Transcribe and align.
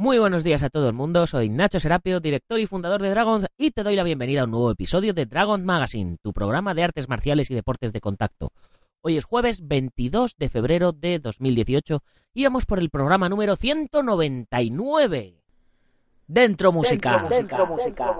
Muy 0.00 0.18
buenos 0.18 0.42
días 0.44 0.62
a 0.62 0.70
todo 0.70 0.88
el 0.88 0.94
mundo, 0.94 1.26
soy 1.26 1.50
Nacho 1.50 1.78
Serapio, 1.78 2.20
director 2.20 2.58
y 2.58 2.64
fundador 2.64 3.02
de 3.02 3.10
Dragons, 3.10 3.46
y 3.58 3.70
te 3.70 3.82
doy 3.82 3.96
la 3.96 4.02
bienvenida 4.02 4.40
a 4.40 4.44
un 4.44 4.50
nuevo 4.50 4.70
episodio 4.70 5.12
de 5.12 5.26
Dragon 5.26 5.62
Magazine, 5.62 6.16
tu 6.22 6.32
programa 6.32 6.72
de 6.72 6.84
artes 6.84 7.06
marciales 7.06 7.50
y 7.50 7.54
deportes 7.54 7.92
de 7.92 8.00
contacto. 8.00 8.50
Hoy 9.02 9.18
es 9.18 9.26
jueves 9.26 9.68
22 9.68 10.38
de 10.38 10.48
febrero 10.48 10.92
de 10.92 11.18
2018 11.18 12.02
y 12.32 12.44
vamos 12.44 12.64
por 12.64 12.78
el 12.78 12.88
programa 12.88 13.28
número 13.28 13.56
199. 13.56 15.34
Dentro 16.26 16.72
música. 16.72 17.26
Dentro, 17.28 17.66
música. 17.66 18.16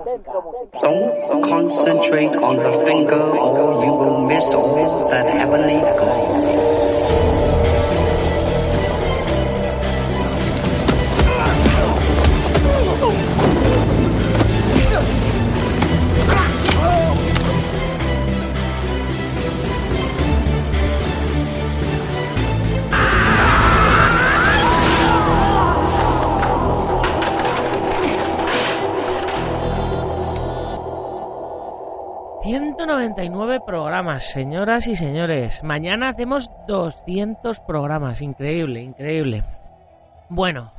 Don't 0.83 1.49
concentrate 1.49 2.37
on 2.37 2.57
the 2.57 2.85
finger 2.85 3.39
or 3.39 3.83
you 3.83 3.91
will 3.91 4.27
miss 4.27 4.53
all 4.53 5.09
that 5.09 5.25
heavenly. 5.25 5.81
199 32.51 33.61
programas, 33.65 34.29
señoras 34.29 34.85
y 34.85 34.97
señores. 34.97 35.63
Mañana 35.63 36.09
hacemos 36.09 36.51
200 36.67 37.61
programas. 37.61 38.21
Increíble, 38.21 38.81
increíble. 38.81 39.45
Bueno, 40.27 40.73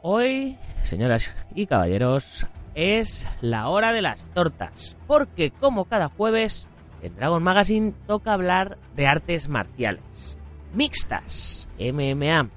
hoy, 0.00 0.56
señoras 0.82 1.36
y 1.54 1.66
caballeros, 1.66 2.46
es 2.74 3.28
la 3.42 3.68
hora 3.68 3.92
de 3.92 4.00
las 4.00 4.28
tortas. 4.28 4.96
Porque 5.06 5.50
como 5.50 5.84
cada 5.84 6.08
jueves, 6.08 6.70
en 7.02 7.14
Dragon 7.16 7.42
Magazine 7.42 7.92
toca 8.06 8.32
hablar 8.32 8.78
de 8.94 9.06
artes 9.06 9.50
marciales. 9.50 10.38
Mixtas, 10.72 11.68
MMA. 11.78 12.48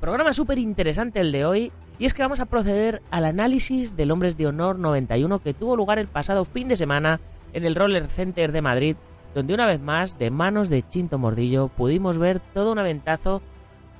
Programa 0.00 0.32
súper 0.32 0.58
interesante 0.58 1.20
el 1.20 1.30
de 1.30 1.46
hoy 1.46 1.72
y 1.98 2.06
es 2.06 2.14
que 2.14 2.22
vamos 2.22 2.40
a 2.40 2.46
proceder 2.46 3.02
al 3.10 3.24
análisis 3.24 3.96
del 3.96 4.10
Hombres 4.10 4.36
de 4.36 4.46
Honor 4.46 4.78
91 4.78 5.38
que 5.40 5.54
tuvo 5.54 5.76
lugar 5.76 5.98
el 5.98 6.08
pasado 6.08 6.44
fin 6.44 6.68
de 6.68 6.76
semana 6.76 7.20
en 7.52 7.64
el 7.64 7.76
Roller 7.76 8.08
Center 8.08 8.50
de 8.50 8.62
Madrid, 8.62 8.96
donde 9.34 9.54
una 9.54 9.66
vez 9.66 9.80
más, 9.80 10.18
de 10.18 10.30
manos 10.30 10.68
de 10.68 10.82
Chinto 10.82 11.18
Mordillo, 11.18 11.68
pudimos 11.68 12.18
ver 12.18 12.40
todo 12.52 12.72
un 12.72 12.78
aventazo 12.78 13.42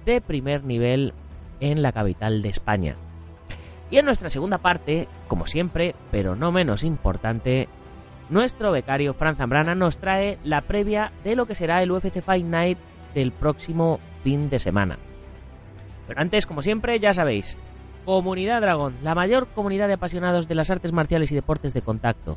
de 0.04 0.20
primer 0.20 0.64
nivel 0.64 1.12
en 1.60 1.82
la 1.82 1.92
capital 1.92 2.42
de 2.42 2.48
España. 2.48 2.96
Y 3.90 3.98
en 3.98 4.06
nuestra 4.06 4.28
segunda 4.28 4.58
parte, 4.58 5.06
como 5.28 5.46
siempre, 5.46 5.94
pero 6.10 6.34
no 6.34 6.50
menos 6.50 6.82
importante, 6.82 7.68
nuestro 8.28 8.72
becario 8.72 9.14
Fran 9.14 9.36
Zambrana 9.36 9.74
nos 9.74 9.98
trae 9.98 10.38
la 10.42 10.62
previa 10.62 11.12
de 11.22 11.36
lo 11.36 11.46
que 11.46 11.54
será 11.54 11.82
el 11.82 11.92
UFC 11.92 12.22
Fight 12.22 12.44
Night 12.44 12.78
del 13.14 13.30
próximo 13.30 14.00
fin 14.24 14.50
de 14.50 14.58
semana. 14.58 14.98
Pero 16.08 16.20
antes, 16.20 16.46
como 16.46 16.62
siempre, 16.62 16.98
ya 16.98 17.14
sabéis, 17.14 17.56
Comunidad 18.04 18.60
Dragón, 18.60 18.96
la 19.02 19.14
mayor 19.14 19.48
comunidad 19.54 19.88
de 19.88 19.94
apasionados 19.94 20.46
de 20.46 20.54
las 20.54 20.68
artes 20.68 20.92
marciales 20.92 21.32
y 21.32 21.34
deportes 21.34 21.72
de 21.72 21.80
contacto. 21.80 22.36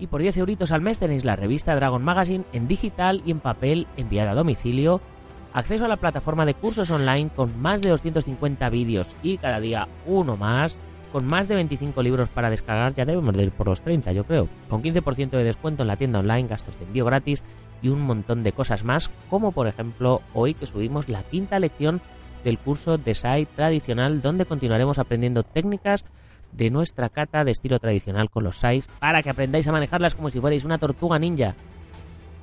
Y 0.00 0.08
por 0.08 0.20
10 0.20 0.38
euritos 0.38 0.72
al 0.72 0.80
mes 0.80 0.98
tenéis 0.98 1.24
la 1.24 1.36
revista 1.36 1.76
Dragon 1.76 2.02
Magazine 2.02 2.44
en 2.52 2.66
digital 2.66 3.22
y 3.24 3.30
en 3.30 3.38
papel 3.38 3.86
enviada 3.96 4.32
a 4.32 4.34
domicilio, 4.34 5.00
acceso 5.52 5.84
a 5.84 5.88
la 5.88 5.98
plataforma 5.98 6.44
de 6.46 6.54
cursos 6.54 6.90
online 6.90 7.30
con 7.34 7.60
más 7.60 7.80
de 7.80 7.90
250 7.90 8.68
vídeos 8.70 9.14
y 9.22 9.38
cada 9.38 9.60
día 9.60 9.86
uno 10.04 10.36
más, 10.36 10.76
con 11.12 11.26
más 11.26 11.46
de 11.46 11.54
25 11.54 12.02
libros 12.02 12.28
para 12.28 12.50
descargar, 12.50 12.94
ya 12.94 13.04
debemos 13.04 13.36
de 13.36 13.44
ir 13.44 13.52
por 13.52 13.68
los 13.68 13.80
30 13.80 14.12
yo 14.12 14.24
creo, 14.24 14.48
con 14.68 14.82
15% 14.82 15.30
de 15.30 15.44
descuento 15.44 15.84
en 15.84 15.88
la 15.88 15.96
tienda 15.96 16.18
online, 16.18 16.48
gastos 16.48 16.76
de 16.76 16.86
envío 16.86 17.04
gratis 17.04 17.44
y 17.82 17.88
un 17.88 18.00
montón 18.00 18.42
de 18.42 18.50
cosas 18.50 18.82
más, 18.82 19.12
como 19.30 19.52
por 19.52 19.68
ejemplo 19.68 20.22
hoy 20.34 20.54
que 20.54 20.66
subimos 20.66 21.08
la 21.08 21.22
quinta 21.22 21.60
lección 21.60 22.00
del 22.44 22.58
curso 22.58 22.98
de 22.98 23.14
SAI 23.14 23.46
tradicional 23.46 24.20
donde 24.20 24.46
continuaremos 24.46 24.98
aprendiendo 24.98 25.42
técnicas 25.42 26.04
de 26.52 26.70
nuestra 26.70 27.08
cata 27.08 27.44
de 27.44 27.50
estilo 27.50 27.78
tradicional 27.78 28.30
con 28.30 28.44
los 28.44 28.58
SAIs 28.58 28.86
para 29.00 29.22
que 29.22 29.30
aprendáis 29.30 29.66
a 29.66 29.72
manejarlas 29.72 30.14
como 30.14 30.30
si 30.30 30.40
fuerais 30.40 30.64
una 30.64 30.78
tortuga 30.78 31.18
ninja. 31.18 31.54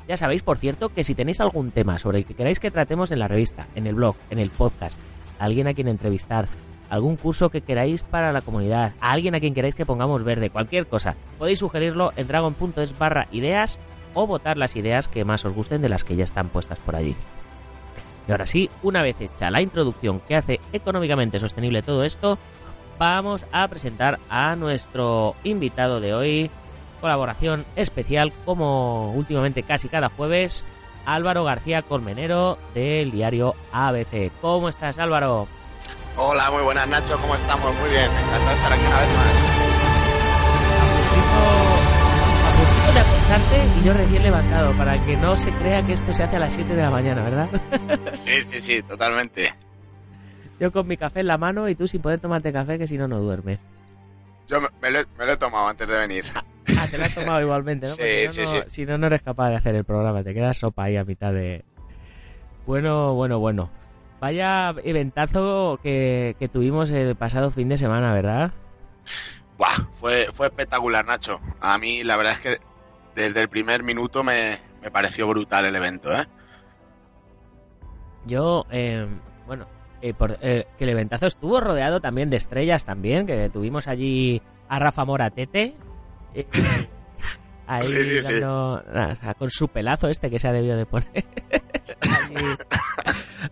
Ya 0.08 0.18
sabéis, 0.18 0.44
por 0.44 0.58
cierto, 0.60 0.90
que 0.90 1.04
si 1.04 1.16
tenéis 1.16 1.42
algún 1.42 1.72
tema 1.72 1.98
sobre 1.98 2.20
el 2.20 2.26
que 2.26 2.36
queráis 2.36 2.60
que 2.60 2.70
tratemos 2.70 3.12
en 3.12 3.20
la 3.20 3.28
revista, 3.28 3.68
en 3.76 3.88
el 3.88 3.96
blog, 3.96 4.16
en 4.30 4.38
el 4.38 4.52
podcast, 4.52 4.98
alguien 5.40 5.68
a 5.68 5.74
quien 5.74 5.88
entrevistar, 5.88 6.48
algún 6.90 7.16
curso 7.16 7.50
que 7.50 7.62
queráis 7.62 8.04
para 8.04 8.32
la 8.32 8.42
comunidad, 8.42 8.94
a 9.02 9.12
alguien 9.12 9.34
a 9.34 9.40
quien 9.40 9.56
queráis 9.56 9.74
que 9.74 9.86
pongamos 9.86 10.24
verde, 10.24 10.52
cualquier 10.52 10.86
cosa, 10.86 11.16
podéis 11.40 11.60
sugerirlo 11.60 12.14
en 12.16 12.28
dragon.es 12.28 12.98
barra 12.98 13.28
ideas 13.32 13.80
o 14.14 14.28
votar 14.28 14.58
las 14.58 14.76
ideas 14.76 15.08
que 15.08 15.26
más 15.26 15.44
os 15.44 15.54
gusten 15.54 15.82
de 15.82 15.90
las 15.90 16.04
que 16.04 16.16
ya 16.16 16.24
están 16.24 16.50
puestas 16.50 16.78
por 16.80 16.96
allí. 16.96 17.16
Y 18.28 18.32
ahora 18.32 18.46
sí, 18.46 18.70
una 18.82 19.02
vez 19.02 19.16
hecha 19.20 19.52
la 19.52 19.62
introducción 19.62 20.20
que 20.22 20.36
hace 20.36 20.60
económicamente 20.74 21.40
sostenible 21.40 21.82
todo 21.82 22.04
esto, 22.04 22.38
vamos 22.98 23.46
a 23.52 23.68
presentar 23.68 24.20
a 24.30 24.56
nuestro 24.56 25.36
invitado 25.44 26.00
de 26.00 26.14
hoy. 26.14 26.50
Colaboración 27.02 27.66
especial, 27.76 28.34
como 28.46 29.12
últimamente 29.14 29.64
casi 29.64 29.90
cada 29.90 30.10
jueves, 30.10 30.66
Álvaro 31.06 31.44
García 31.44 31.84
Colmenero 31.84 32.58
del 32.74 33.12
diario 33.12 33.54
ABC. 33.72 34.32
¿Cómo 34.42 34.70
estás, 34.70 34.98
Álvaro? 34.98 35.48
Hola, 36.18 36.50
muy 36.50 36.64
buenas, 36.64 36.88
Nacho. 36.88 37.18
¿Cómo 37.20 37.36
estamos? 37.36 37.76
Muy 37.80 37.90
bien. 37.90 38.10
Encantado 38.10 38.48
de 38.48 38.56
estar 38.56 38.74
aquí 38.74 38.86
una 38.86 39.00
vez 39.02 39.16
más 39.18 39.66
acostarte 43.06 43.80
y 43.80 43.84
yo 43.84 43.94
recién 43.94 44.24
levantado, 44.24 44.72
para 44.78 45.04
que 45.06 45.16
no 45.18 45.38
se 45.38 45.52
crea 45.52 45.86
que 45.86 45.94
esto 45.94 46.12
se 46.14 46.24
hace 46.24 46.36
a 46.36 46.40
las 46.40 46.54
7 46.54 46.76
de 46.76 46.82
la 46.82 46.90
mañana, 46.90 47.24
¿verdad? 47.24 47.50
Sí, 48.14 48.42
sí, 48.42 48.62
sí, 48.62 48.82
totalmente. 48.82 49.54
Yo 50.60 50.72
con 50.72 50.88
mi 50.88 50.98
café 50.98 51.20
en 51.20 51.28
la 51.28 51.38
mano 51.38 51.68
y 51.70 51.76
tú 51.76 51.88
sin 51.88 52.02
poder 52.02 52.20
tomarte 52.20 52.52
café, 52.52 52.78
que 52.78 52.88
si 52.88 52.98
no, 52.98 53.08
no 53.08 53.20
duermes. 53.20 53.60
Yo 54.48 54.60
me, 54.62 54.92
lo, 54.92 55.00
he 55.00 55.38
tomado 55.38 55.68
antes 55.68 55.88
de 55.88 55.98
venir. 55.98 56.26
Ah, 56.78 56.88
te 56.90 56.98
lo 56.98 57.06
has 57.06 57.14
tomado 57.14 57.42
igualmente, 57.42 57.88
¿no? 57.88 57.94
Sí, 57.94 58.28
sí, 58.32 58.42
no, 58.42 58.48
sí. 58.48 58.58
Si 58.68 58.86
no, 58.86 58.98
no 58.98 59.08
eres 59.08 59.22
capaz 59.22 59.50
de 59.50 59.56
hacer 59.56 59.76
el 59.76 59.84
programa, 59.84 60.24
te 60.24 60.34
quedas 60.34 60.58
sopa 60.58 60.86
ahí 60.86 60.98
a 60.98 61.04
mitad 61.04 61.32
de... 61.32 61.64
Bueno, 62.66 63.14
bueno, 63.14 63.40
bueno. 63.40 63.70
Vaya 64.20 64.74
eventazo 64.84 65.80
que, 65.84 66.36
que 66.40 66.48
tuvimos 66.48 66.90
el 66.92 67.16
pasado 67.16 67.52
fin 67.52 67.70
de 67.70 67.78
semana, 67.78 68.14
¿verdad? 68.14 68.52
Buah, 69.58 69.88
fue, 70.00 70.30
fue 70.34 70.48
espectacular, 70.48 71.06
Nacho. 71.06 71.40
A 71.60 71.78
mí 71.78 72.04
la 72.04 72.18
verdad 72.18 72.34
es 72.34 72.40
que 72.40 72.58
desde 73.16 73.42
el 73.42 73.50
primer 73.50 73.84
minuto 73.84 74.24
me, 74.24 74.60
me 74.82 74.92
pareció 74.92 75.28
brutal 75.28 75.66
el 75.66 75.76
evento, 75.76 76.12
¿eh? 76.14 76.28
Yo, 78.26 78.66
eh, 78.72 79.08
bueno, 79.48 79.68
eh, 80.02 80.14
por, 80.14 80.38
eh, 80.42 80.66
que 80.78 80.84
el 80.84 80.90
eventazo 80.90 81.28
estuvo 81.28 81.60
rodeado 81.62 82.00
también 82.02 82.30
de 82.30 82.38
estrellas 82.38 82.86
también, 82.86 83.26
que 83.26 83.50
tuvimos 83.50 83.88
allí 83.88 84.42
a 84.68 84.80
Rafa 84.80 85.06
Moratete. 85.06 85.76
eh, 86.34 86.48
ahí 87.68 87.84
Sí, 87.84 88.02
sí, 88.04 88.22
sí. 88.22 88.34
dando- 88.34 88.84
nada, 88.94 89.14
o 89.14 89.16
sea, 89.16 89.34
con 89.36 89.50
su 89.52 89.68
pelazo 89.68 90.08
este 90.08 90.30
que 90.30 90.40
se 90.40 90.48
ha 90.48 90.52
debido 90.54 90.76
de 90.78 90.86
poner. 90.86 91.08
allí 92.02 92.46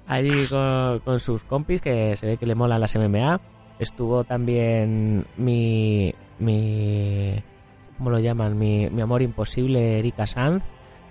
allí 0.07 0.47
con, 0.47 0.99
con 0.99 1.19
sus 1.19 1.43
compis 1.43 1.81
que 1.81 2.15
se 2.15 2.25
ve 2.25 2.37
que 2.37 2.45
le 2.47 2.55
molan 2.55 2.81
las 2.81 2.95
MMA. 2.95 3.39
Estuvo 3.79 4.23
también 4.23 5.25
mi, 5.37 6.13
mi 6.39 7.43
¿cómo 8.03 8.11
lo 8.17 8.19
llaman? 8.19 8.57
Mi, 8.59 8.89
mi 8.89 9.01
amor 9.01 9.21
imposible, 9.21 9.97
Erika 9.97 10.27
Sanz, 10.27 10.61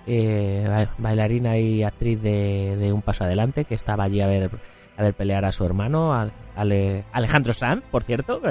eh, 0.06 0.66
ba- 0.68 0.94
bailarina 0.98 1.56
y 1.56 1.82
actriz 1.82 2.20
de, 2.20 2.76
de 2.78 2.92
Un 2.92 3.00
Paso 3.00 3.24
Adelante, 3.24 3.64
que 3.64 3.74
estaba 3.74 4.04
allí 4.04 4.20
a 4.20 4.26
ver, 4.26 4.50
a 4.98 5.02
ver 5.02 5.14
pelear 5.14 5.46
a 5.46 5.52
su 5.52 5.64
hermano, 5.64 6.12
al- 6.14 6.32
Ale- 6.54 7.04
Alejandro 7.12 7.54
Sanz, 7.54 7.82
por 7.90 8.02
cierto, 8.04 8.42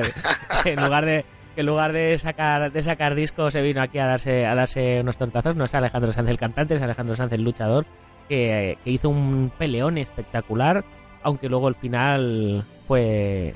que 0.64 0.72
en 0.74 0.82
lugar 0.84 1.06
de 1.06 1.24
que 1.54 1.62
en 1.62 1.68
lugar 1.68 1.92
de 1.94 2.18
sacar 2.18 2.72
de 2.72 2.82
sacar 2.82 3.14
discos 3.14 3.54
se 3.54 3.62
vino 3.62 3.80
aquí 3.82 4.00
a 4.00 4.06
darse 4.08 4.48
a 4.48 4.56
darse 4.56 5.02
unos 5.02 5.20
tortazos, 5.20 5.56
no 5.56 5.66
es 5.66 5.76
Alejandro 5.76 6.12
Sanz 6.12 6.28
el 6.30 6.38
cantante, 6.40 6.74
es 6.76 6.82
Alejandro 6.82 7.16
Sanz 7.16 7.32
el 7.34 7.44
luchador, 7.44 7.86
que, 8.28 8.80
que 8.84 8.90
hizo 8.90 9.08
un 9.10 9.52
peleón 9.56 10.00
espectacular, 10.00 10.84
aunque 11.22 11.48
luego 11.48 11.68
el 11.68 11.76
final 11.76 12.64
fue 12.88 13.54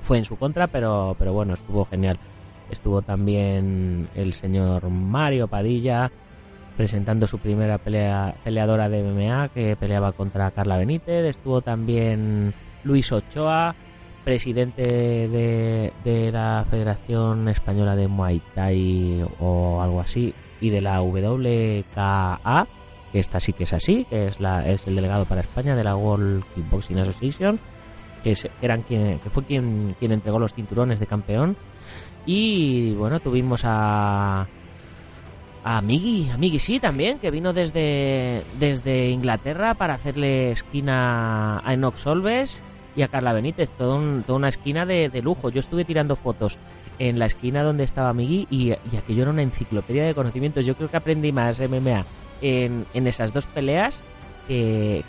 fue 0.00 0.16
en 0.16 0.24
su 0.24 0.36
contra, 0.38 0.66
pero 0.68 1.14
pero 1.18 1.34
bueno, 1.34 1.52
estuvo 1.52 1.84
genial. 1.84 2.16
Estuvo 2.70 3.02
también 3.02 4.08
el 4.14 4.32
señor 4.32 4.88
Mario 4.90 5.48
Padilla 5.48 6.10
presentando 6.76 7.26
su 7.26 7.38
primera 7.38 7.78
pelea, 7.78 8.36
peleadora 8.44 8.88
de 8.88 9.02
MMA 9.02 9.48
que 9.48 9.74
peleaba 9.76 10.12
contra 10.12 10.50
Carla 10.52 10.76
Benítez. 10.76 11.24
Estuvo 11.26 11.60
también 11.60 12.54
Luis 12.84 13.10
Ochoa, 13.10 13.74
presidente 14.24 14.82
de, 14.82 15.92
de 16.04 16.30
la 16.30 16.64
Federación 16.70 17.48
Española 17.48 17.96
de 17.96 18.06
Muay 18.06 18.40
Thai 18.54 19.24
o 19.40 19.82
algo 19.82 20.00
así, 20.00 20.34
y 20.60 20.70
de 20.70 20.80
la 20.80 21.02
WKA, 21.02 22.68
que 23.10 23.18
esta 23.18 23.40
sí 23.40 23.52
que 23.52 23.64
es 23.64 23.72
así, 23.72 24.04
que 24.04 24.26
es, 24.26 24.38
la, 24.38 24.68
es 24.68 24.86
el 24.86 24.94
delegado 24.94 25.24
para 25.24 25.40
España 25.40 25.74
de 25.74 25.84
la 25.84 25.96
World 25.96 26.44
Kickboxing 26.54 26.98
Association. 26.98 27.58
que, 28.22 28.34
eran 28.62 28.82
quien, 28.82 29.18
que 29.18 29.30
fue 29.30 29.44
quien, 29.44 29.96
quien 29.98 30.12
entregó 30.12 30.38
los 30.38 30.54
cinturones 30.54 31.00
de 31.00 31.06
campeón. 31.06 31.56
Y 32.30 32.92
bueno, 32.92 33.20
tuvimos 33.20 33.62
a, 33.64 34.46
a 35.64 35.80
Miggy, 35.80 36.28
a 36.28 36.36
Miggy 36.36 36.58
sí 36.58 36.78
también, 36.78 37.18
que 37.20 37.30
vino 37.30 37.54
desde, 37.54 38.42
desde 38.58 39.08
Inglaterra 39.08 39.72
para 39.72 39.94
hacerle 39.94 40.50
esquina 40.50 41.66
a 41.66 41.72
Enox 41.72 42.00
Solves 42.00 42.60
y 42.94 43.00
a 43.00 43.08
Carla 43.08 43.32
Benítez, 43.32 43.70
toda 43.78 43.96
una 44.28 44.48
esquina 44.48 44.84
de, 44.84 45.08
lujo. 45.22 45.48
Yo 45.48 45.60
estuve 45.60 45.86
tirando 45.86 46.16
fotos 46.16 46.58
en 46.98 47.18
la 47.18 47.24
esquina 47.24 47.62
donde 47.62 47.84
estaba 47.84 48.12
Miggy 48.12 48.46
y, 48.50 48.72
aquello 48.72 49.22
era 49.22 49.30
una 49.30 49.40
enciclopedia 49.40 50.04
de 50.04 50.14
conocimientos. 50.14 50.66
Yo 50.66 50.76
creo 50.76 50.90
que 50.90 50.98
aprendí 50.98 51.32
más 51.32 51.58
MMA 51.58 52.04
en, 52.42 52.84
en 52.92 53.06
esas 53.06 53.32
dos 53.32 53.46
peleas 53.46 54.02
que, 54.46 55.02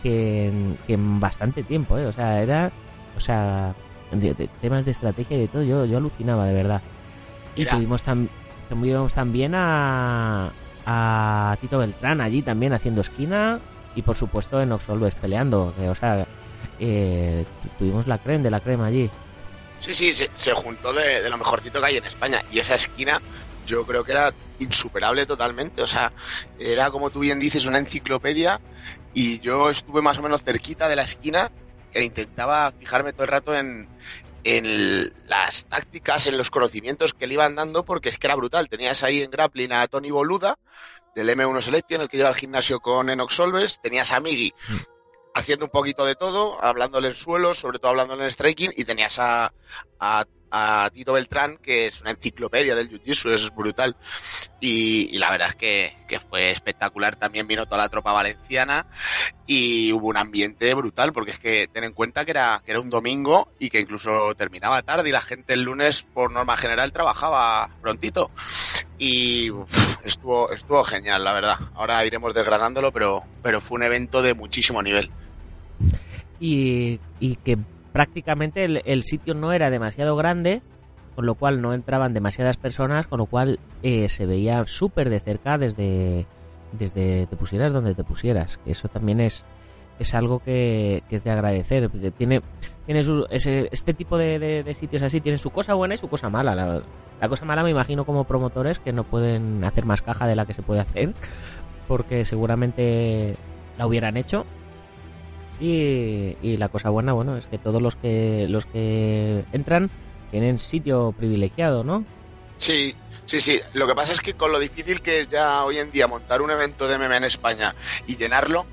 en, 0.87 1.19
bastante 1.19 1.63
tiempo, 1.63 1.97
¿eh? 1.97 2.05
O 2.05 2.13
sea, 2.13 2.41
era, 2.41 2.71
o 3.17 3.19
sea, 3.19 3.75
de, 4.13 4.33
temas 4.61 4.85
de 4.85 4.91
estrategia 4.91 5.35
y 5.35 5.41
de 5.41 5.47
todo, 5.49 5.63
yo, 5.63 5.83
yo 5.83 5.97
alucinaba 5.97 6.45
de 6.45 6.53
verdad. 6.53 6.81
Y 7.61 7.65
tuvimos, 7.65 8.03
tuvimos 8.69 9.13
también 9.13 9.53
a, 9.55 10.51
a 10.85 11.57
Tito 11.59 11.77
Beltrán 11.77 12.21
allí 12.21 12.41
también 12.41 12.73
haciendo 12.73 13.01
esquina 13.01 13.59
y 13.95 14.01
por 14.01 14.15
supuesto 14.15 14.61
en 14.61 14.71
Oxolves 14.71 15.15
peleando, 15.15 15.73
que, 15.77 15.89
o 15.89 15.95
sea, 15.95 16.25
eh, 16.79 17.45
tuvimos 17.77 18.07
la 18.07 18.17
crema 18.17 18.43
de 18.43 18.49
la 18.49 18.59
crema 18.59 18.85
allí. 18.85 19.09
Sí, 19.79 19.93
sí, 19.93 20.11
se, 20.11 20.53
juntó 20.53 20.93
de, 20.93 21.21
de, 21.21 21.29
lo 21.29 21.37
mejorcito 21.37 21.79
que 21.79 21.85
hay 21.87 21.97
en 21.97 22.05
España. 22.05 22.43
Y 22.51 22.59
esa 22.59 22.75
esquina 22.75 23.21
yo 23.65 23.85
creo 23.85 24.03
que 24.03 24.11
era 24.11 24.33
insuperable 24.59 25.25
totalmente, 25.25 25.81
o 25.81 25.87
sea, 25.87 26.11
era 26.57 26.91
como 26.91 27.11
tú 27.11 27.19
bien 27.19 27.39
dices 27.39 27.65
una 27.65 27.77
enciclopedia. 27.77 28.59
Y 29.13 29.39
yo 29.39 29.69
estuve 29.69 30.01
más 30.01 30.17
o 30.17 30.21
menos 30.21 30.43
cerquita 30.43 30.87
de 30.87 30.95
la 30.95 31.03
esquina 31.03 31.51
e 31.93 32.03
intentaba 32.03 32.71
fijarme 32.71 33.13
todo 33.13 33.23
el 33.23 33.29
rato 33.29 33.55
en, 33.55 33.87
en 34.43 35.13
las 35.27 35.65
tácticas, 35.65 36.27
en 36.27 36.37
los 36.37 36.49
conocimientos 36.49 37.13
que 37.13 37.27
le 37.27 37.35
iban 37.35 37.55
dando, 37.55 37.83
porque 37.83 38.09
es 38.09 38.17
que 38.17 38.27
era 38.27 38.35
brutal. 38.35 38.69
Tenías 38.69 39.03
ahí 39.03 39.21
en 39.21 39.31
grappling 39.31 39.73
a 39.73 39.87
Tony 39.87 40.11
Boluda, 40.11 40.57
del 41.15 41.29
M1 41.29 41.61
Selection, 41.61 42.01
el 42.01 42.09
que 42.09 42.17
lleva 42.17 42.29
al 42.29 42.35
gimnasio 42.35 42.79
con 42.79 43.09
Enox 43.09 43.33
Solves, 43.33 43.79
tenías 43.81 44.11
a 44.11 44.19
Migi 44.19 44.53
mm. 44.69 44.75
haciendo 45.35 45.65
un 45.65 45.71
poquito 45.71 46.05
de 46.05 46.15
todo, 46.15 46.63
hablándole 46.63 47.09
en 47.09 47.15
suelo, 47.15 47.53
sobre 47.53 47.79
todo 47.79 47.91
hablándole 47.91 48.23
en 48.23 48.31
striking, 48.31 48.71
y 48.75 48.85
tenías 48.85 49.19
a, 49.19 49.53
a 49.99 50.25
a 50.51 50.89
Tito 50.93 51.13
Beltrán, 51.13 51.57
que 51.57 51.85
es 51.85 52.01
una 52.01 52.11
enciclopedia 52.11 52.75
del 52.75 52.89
jiu-jitsu, 52.89 53.31
es 53.31 53.53
brutal. 53.53 53.95
Y, 54.59 55.17
la 55.17 55.31
verdad 55.31 55.49
es 55.49 55.55
que, 55.55 56.19
fue 56.29 56.51
espectacular. 56.51 57.15
También 57.15 57.47
vino 57.47 57.65
toda 57.65 57.77
la 57.77 57.89
tropa 57.89 58.13
valenciana 58.13 58.87
y 59.45 59.91
hubo 59.93 60.07
un 60.07 60.17
ambiente 60.17 60.73
brutal, 60.73 61.13
porque 61.13 61.31
es 61.31 61.39
que 61.39 61.67
ten 61.71 61.83
en 61.83 61.93
cuenta 61.93 62.25
que 62.25 62.31
era, 62.31 62.61
que 62.65 62.71
era 62.71 62.79
un 62.79 62.89
domingo 62.89 63.51
y 63.59 63.69
que 63.69 63.79
incluso 63.79 64.33
terminaba 64.35 64.81
tarde 64.81 65.09
y 65.09 65.11
la 65.11 65.21
gente 65.21 65.53
el 65.53 65.63
lunes, 65.63 66.03
por 66.13 66.31
norma 66.31 66.57
general, 66.57 66.91
trabajaba 66.91 67.69
prontito. 67.81 68.31
Y 68.97 69.51
estuvo, 70.03 70.51
estuvo 70.51 70.83
genial, 70.83 71.23
la 71.23 71.33
verdad. 71.33 71.57
Ahora 71.75 72.05
iremos 72.05 72.33
desgranándolo, 72.33 72.91
pero, 72.91 73.23
pero 73.41 73.61
fue 73.61 73.75
un 73.77 73.83
evento 73.83 74.21
de 74.21 74.33
muchísimo 74.33 74.81
nivel. 74.81 75.09
Y, 76.39 76.99
y 77.19 77.35
que 77.37 77.57
prácticamente 77.91 78.65
el, 78.65 79.03
sitio 79.03 79.33
no 79.33 79.51
era 79.51 79.69
demasiado 79.69 80.15
grande, 80.15 80.61
con 81.15 81.25
lo 81.25 81.35
cual 81.35 81.61
no 81.61 81.73
entraban 81.73 82.13
demasiadas 82.13 82.57
personas, 82.57 83.07
con 83.07 83.19
lo 83.19 83.25
cual 83.25 83.59
eh, 83.83 84.09
se 84.09 84.25
veía 84.25 84.65
súper 84.67 85.09
de 85.09 85.19
cerca 85.19 85.57
desde, 85.57 86.25
desde 86.71 87.27
te 87.27 87.35
pusieras 87.35 87.73
donde 87.73 87.95
te 87.95 88.03
pusieras. 88.03 88.59
Eso 88.65 88.87
también 88.87 89.19
es, 89.19 89.43
es 89.99 90.13
algo 90.13 90.39
que, 90.39 91.03
es 91.09 91.23
de 91.23 91.31
agradecer. 91.31 91.89
Tiene, 92.17 92.41
tiene 92.85 93.01
este 93.29 93.93
tipo 93.93 94.17
de, 94.17 94.65
sitios 94.73 95.01
así 95.01 95.19
tiene 95.19 95.37
su 95.37 95.49
cosa 95.49 95.73
buena 95.73 95.95
y 95.95 95.97
su 95.97 96.07
cosa 96.07 96.29
mala. 96.29 96.55
La, 96.55 96.81
la, 97.19 97.29
cosa 97.29 97.45
mala 97.45 97.63
me 97.63 97.71
imagino 97.71 98.05
como 98.05 98.23
promotores 98.23 98.79
que 98.79 98.93
no 98.93 99.03
pueden 99.03 99.63
hacer 99.63 99.85
más 99.85 100.01
caja 100.01 100.27
de 100.27 100.35
la 100.35 100.45
que 100.45 100.53
se 100.53 100.61
puede 100.61 100.81
hacer, 100.81 101.13
porque 101.87 102.23
seguramente 102.23 103.35
la 103.77 103.87
hubieran 103.87 104.15
hecho 104.15 104.45
y, 105.59 106.57
la 106.57 106.69
cosa 106.69 106.89
buena, 106.89 107.13
bueno, 107.13 107.37
es 107.37 107.45
que 107.47 107.57
todos 107.57 107.81
los 107.81 107.95
que 107.95 108.47
los 108.49 108.65
que 108.65 109.43
entran 109.51 109.89
tienen 110.31 110.59
sitio 110.59 111.13
privilegiado, 111.17 111.83
¿no? 111.83 112.05
Sí, 112.57 112.95
sí, 113.25 113.41
sí. 113.41 113.59
Lo 113.73 113.87
que 113.87 113.95
pasa 113.95 114.13
es 114.13 114.21
que 114.21 114.33
con 114.33 114.51
lo 114.51 114.59
difícil 114.59 115.01
que 115.01 115.21
es 115.21 115.29
ya 115.29 115.63
hoy 115.63 115.79
en 115.79 115.91
día 115.91 116.07
montar 116.07 116.41
un 116.41 116.51
evento 116.51 116.87
de 116.87 116.97
MMA 116.97 117.17
en 117.17 117.23
España 117.23 117.75
y 118.07 118.17
llenarlo, 118.17 118.65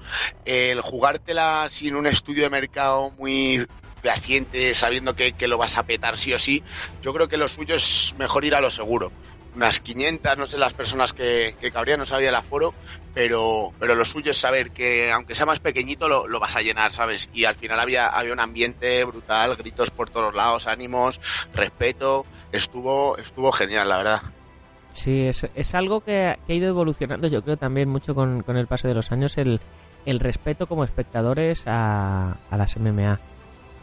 el 0.45 0.81
jugártela 0.81 1.67
sin 1.71 1.95
un 1.97 2.07
estudio 2.07 2.45
de 2.45 2.51
mercado 2.51 3.11
muy 3.19 3.67
fehaciente, 4.03 4.75
sabiendo 4.75 5.17
que, 5.17 5.33
que, 5.33 5.49
lo 5.49 5.59
vas 5.59 5.79
a 5.79 5.85
petar 5.85 6.17
sí 6.17 6.33
o 6.33 6.39
sí, 6.39 6.63
yo 7.03 7.13
creo 7.13 7.29
que 7.29 7.39
lo 7.39 7.49
suyo 7.49 7.75
es 7.75 8.15
mejor 8.19 8.45
ir 8.45 8.55
a 8.55 8.61
lo 8.61 8.71
seguro 8.71 9.11
unas 9.57 9.81
500, 9.81 10.37
no 10.37 10.47
sé 10.47 10.59
las 10.59 10.75
personas 10.75 11.13
que, 11.13 11.57
que 11.61 11.73
cabrían, 11.73 11.99
no 11.99 12.07
sabía 12.07 12.29
el 12.29 12.35
aforo, 12.35 12.75
pero, 13.15 13.73
pero 13.81 13.95
lo 13.95 14.05
suyo 14.05 14.31
es 14.31 14.39
saber 14.39 14.71
que 14.71 15.11
aunque 15.11 15.35
sea 15.35 15.47
más 15.47 15.61
pequeñito 15.61 16.09
lo, 16.09 16.29
lo, 16.29 16.39
vas 16.39 16.55
a 16.57 16.61
llenar, 16.61 16.93
¿sabes? 16.93 17.29
Y 17.33 17.45
al 17.47 17.57
final 17.57 17.81
había, 17.81 18.09
había 18.09 18.33
un 18.33 18.41
ambiente 18.41 19.03
brutal, 19.05 19.57
gritos 19.57 19.91
por 19.91 20.11
todos 20.11 20.35
lados, 20.35 20.67
ánimos, 20.67 21.21
respeto, 21.55 22.27
estuvo, 22.53 23.17
estuvo 23.17 23.51
genial, 23.53 23.89
la 23.89 23.97
verdad. 23.97 24.23
Sí, 24.91 25.27
es, 25.27 25.47
es 25.55 25.75
algo 25.75 26.01
que, 26.01 26.37
ha 26.49 26.53
ido 26.53 26.69
evolucionando, 26.69 27.29
yo 27.29 27.43
creo 27.43 27.57
también 27.57 27.89
mucho 27.89 28.15
con, 28.15 28.43
con 28.43 28.57
el 28.57 28.67
paso 28.67 28.89
de 28.89 28.95
los 28.95 29.11
años, 29.11 29.37
el, 29.39 29.61
el 30.07 30.21
respeto 30.21 30.67
como 30.67 30.85
espectadores 30.85 31.65
a, 31.67 32.37
a 32.51 32.57
las 32.57 32.77
MMA, 32.79 33.19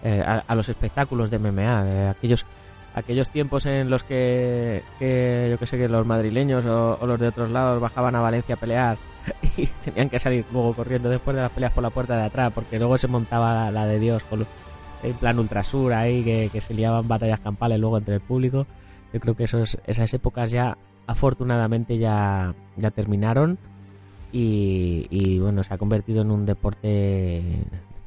eh, 0.03 0.23
a, 0.25 0.55
los 0.55 0.69
espectáculos 0.69 1.29
de 1.29 1.39
MMA, 1.39 1.83
de 1.83 2.09
aquellos 2.09 2.45
aquellos 2.95 3.29
tiempos 3.29 3.65
en 3.65 3.89
los 3.89 4.03
que, 4.03 4.83
yo 4.99 5.57
que 5.57 5.65
sé, 5.65 5.77
que 5.77 5.87
los 5.87 6.05
madrileños 6.05 6.65
o, 6.65 7.05
los 7.05 7.19
de 7.19 7.27
otros 7.27 7.51
lados 7.51 7.81
bajaban 7.81 8.15
a 8.15 8.21
Valencia 8.21 8.55
a 8.55 8.59
pelear 8.59 8.97
y 9.57 9.65
tenían 9.85 10.09
que 10.09 10.19
salir 10.19 10.45
luego 10.51 10.73
corriendo 10.73 11.09
después 11.09 11.35
de 11.35 11.41
las 11.41 11.51
peleas 11.51 11.73
por 11.73 11.83
la 11.83 11.89
puerta 11.89 12.15
de 12.17 12.23
atrás, 12.23 12.51
porque 12.53 12.77
luego 12.79 12.97
se 12.97 13.07
montaba 13.07 13.71
la, 13.71 13.85
de 13.85 13.99
Dios 13.99 14.23
con, 14.23 14.45
en 15.01 15.13
plan 15.13 15.39
ultrasur 15.39 15.93
ahí, 15.93 16.23
que, 16.23 16.61
se 16.61 16.73
liaban 16.73 17.07
batallas 17.07 17.39
campales 17.39 17.79
luego 17.79 17.97
entre 17.97 18.15
el 18.15 18.21
público. 18.21 18.65
Yo 19.11 19.19
creo 19.19 19.35
que 19.35 19.43
esos, 19.43 19.77
esas 19.85 20.13
épocas 20.13 20.51
ya, 20.51 20.77
afortunadamente, 21.07 21.97
ya, 21.97 22.53
ya 22.77 22.91
terminaron 22.91 23.57
y, 24.31 25.37
bueno, 25.39 25.63
se 25.63 25.73
ha 25.73 25.77
convertido 25.77 26.23
en 26.23 26.31
un 26.31 26.45
deporte, 26.45 27.43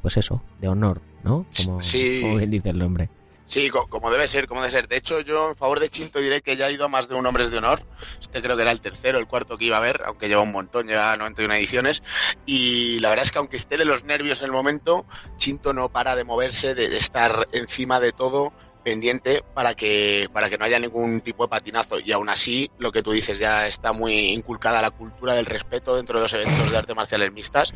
pues 0.03 0.17
eso, 0.17 0.43
de 0.61 0.67
honor, 0.67 1.00
¿no? 1.23 1.47
Como, 1.56 1.79
como 2.21 2.37
bien 2.37 2.50
dice 2.50 2.71
el 2.71 2.79
nombre. 2.79 3.09
Sí, 3.46 3.70
como 3.70 4.10
debe 4.10 4.26
ser, 4.26 4.48
como 4.48 4.60
debe 4.60 4.72
ser. 4.72 4.88
De 4.88 4.96
hecho, 4.96 5.20
yo 5.20 5.50
en 5.50 5.56
favor 5.56 5.79
de 5.79 5.88
Chinto 5.88 6.19
diré 6.19 6.43
que 6.43 6.56
ya 6.56 6.67
ha 6.67 6.70
ido 6.70 6.88
más 6.88 7.08
de 7.08 7.15
un 7.15 7.24
Hombres 7.26 7.50
de 7.50 7.58
Honor. 7.58 7.82
Este 8.20 8.43
creo 8.43 8.56
que 8.56 8.62
era 8.62 8.72
el 8.72 8.81
tercero, 8.81 9.19
el 9.19 9.29
cuarto 9.29 9.56
que 9.56 9.67
iba 9.67 9.76
a 9.76 9.81
ver, 9.81 10.03
aunque 10.05 10.29
lleva 10.29 10.43
un 10.43 10.50
montón, 10.50 10.88
lleva 10.88 11.17
91 11.17 11.55
ediciones. 11.55 12.03
Y 12.44 12.98
la 12.98 13.10
verdad 13.10 13.24
es 13.24 13.31
que 13.31 13.38
aunque 13.38 13.56
esté 13.56 13.76
de 13.76 13.84
los 13.84 14.03
nervios 14.03 14.41
en 14.41 14.46
el 14.46 14.53
momento, 14.53 15.06
Chinto 15.36 15.72
no 15.72 15.88
para 15.91 16.17
de 16.17 16.24
moverse, 16.24 16.74
de 16.74 16.96
estar 16.96 17.46
encima 17.53 18.00
de 18.00 18.12
todo 18.12 18.53
pendiente 18.86 19.43
para 19.52 19.74
que, 19.74 20.28
para 20.32 20.48
que 20.48 20.56
no 20.56 20.64
haya 20.64 20.78
ningún 20.78 21.20
tipo 21.20 21.43
de 21.43 21.48
patinazo. 21.48 21.98
Y 21.98 22.12
aún 22.12 22.28
así, 22.28 22.70
lo 22.78 22.93
que 22.93 23.02
tú 23.02 23.10
dices, 23.10 23.36
ya 23.36 23.66
está 23.66 23.93
muy 23.93 24.31
inculcada 24.31 24.81
la 24.81 24.93
cultura 24.93 25.34
del 25.34 25.44
respeto 25.44 25.96
dentro 25.96 26.20
de 26.20 26.22
los 26.22 26.32
eventos 26.34 26.70
de 26.70 26.78
arte 26.78 26.94
marciales 26.94 27.32
mixtas. 27.32 27.74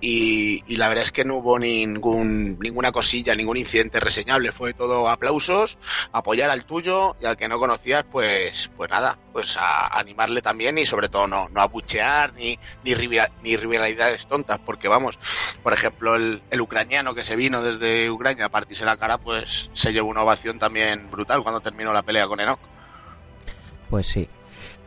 Y, 0.00 0.60
y 0.66 0.76
la 0.76 0.88
verdad 0.88 1.04
es 1.04 1.12
que 1.12 1.24
no 1.24 1.36
hubo 1.36 1.56
ningún, 1.56 2.58
ninguna 2.58 2.90
cosilla, 2.90 3.32
ningún 3.36 3.58
incidente 3.58 4.00
reseñable. 4.00 4.50
Fue 4.50 4.74
todo 4.74 5.08
aplausos, 5.08 5.78
apoyar 6.10 6.50
al 6.50 6.64
tuyo 6.64 7.14
y 7.20 7.26
al 7.26 7.36
que 7.36 7.46
no 7.46 7.60
conocías, 7.60 8.04
pues, 8.10 8.72
pues 8.76 8.90
nada, 8.90 9.20
pues 9.32 9.56
a 9.56 10.00
animarle 10.00 10.42
también 10.42 10.78
y 10.78 10.84
sobre 10.84 11.08
todo 11.08 11.28
no, 11.28 11.48
no 11.50 11.60
abuchear 11.60 12.32
ni, 12.34 12.58
ni, 12.82 12.96
ni 13.42 13.56
rivalidades 13.56 14.26
tontas. 14.26 14.58
Porque 14.58 14.88
vamos, 14.88 15.16
por 15.62 15.72
ejemplo, 15.74 16.16
el, 16.16 16.42
el 16.50 16.60
ucraniano 16.60 17.14
que 17.14 17.22
se 17.22 17.36
vino 17.36 17.62
desde 17.62 18.10
Ucrania 18.10 18.46
a 18.46 18.48
partirse 18.48 18.84
la 18.84 18.96
cara, 18.96 19.18
pues 19.18 19.70
se 19.74 19.92
llevó 19.92 20.08
una 20.08 20.22
ovación 20.22 20.39
también 20.58 21.10
brutal 21.10 21.42
cuando 21.42 21.60
terminó 21.60 21.92
la 21.92 22.02
pelea 22.02 22.26
con 22.26 22.40
Enoch. 22.40 22.60
Pues 23.88 24.06
sí. 24.06 24.28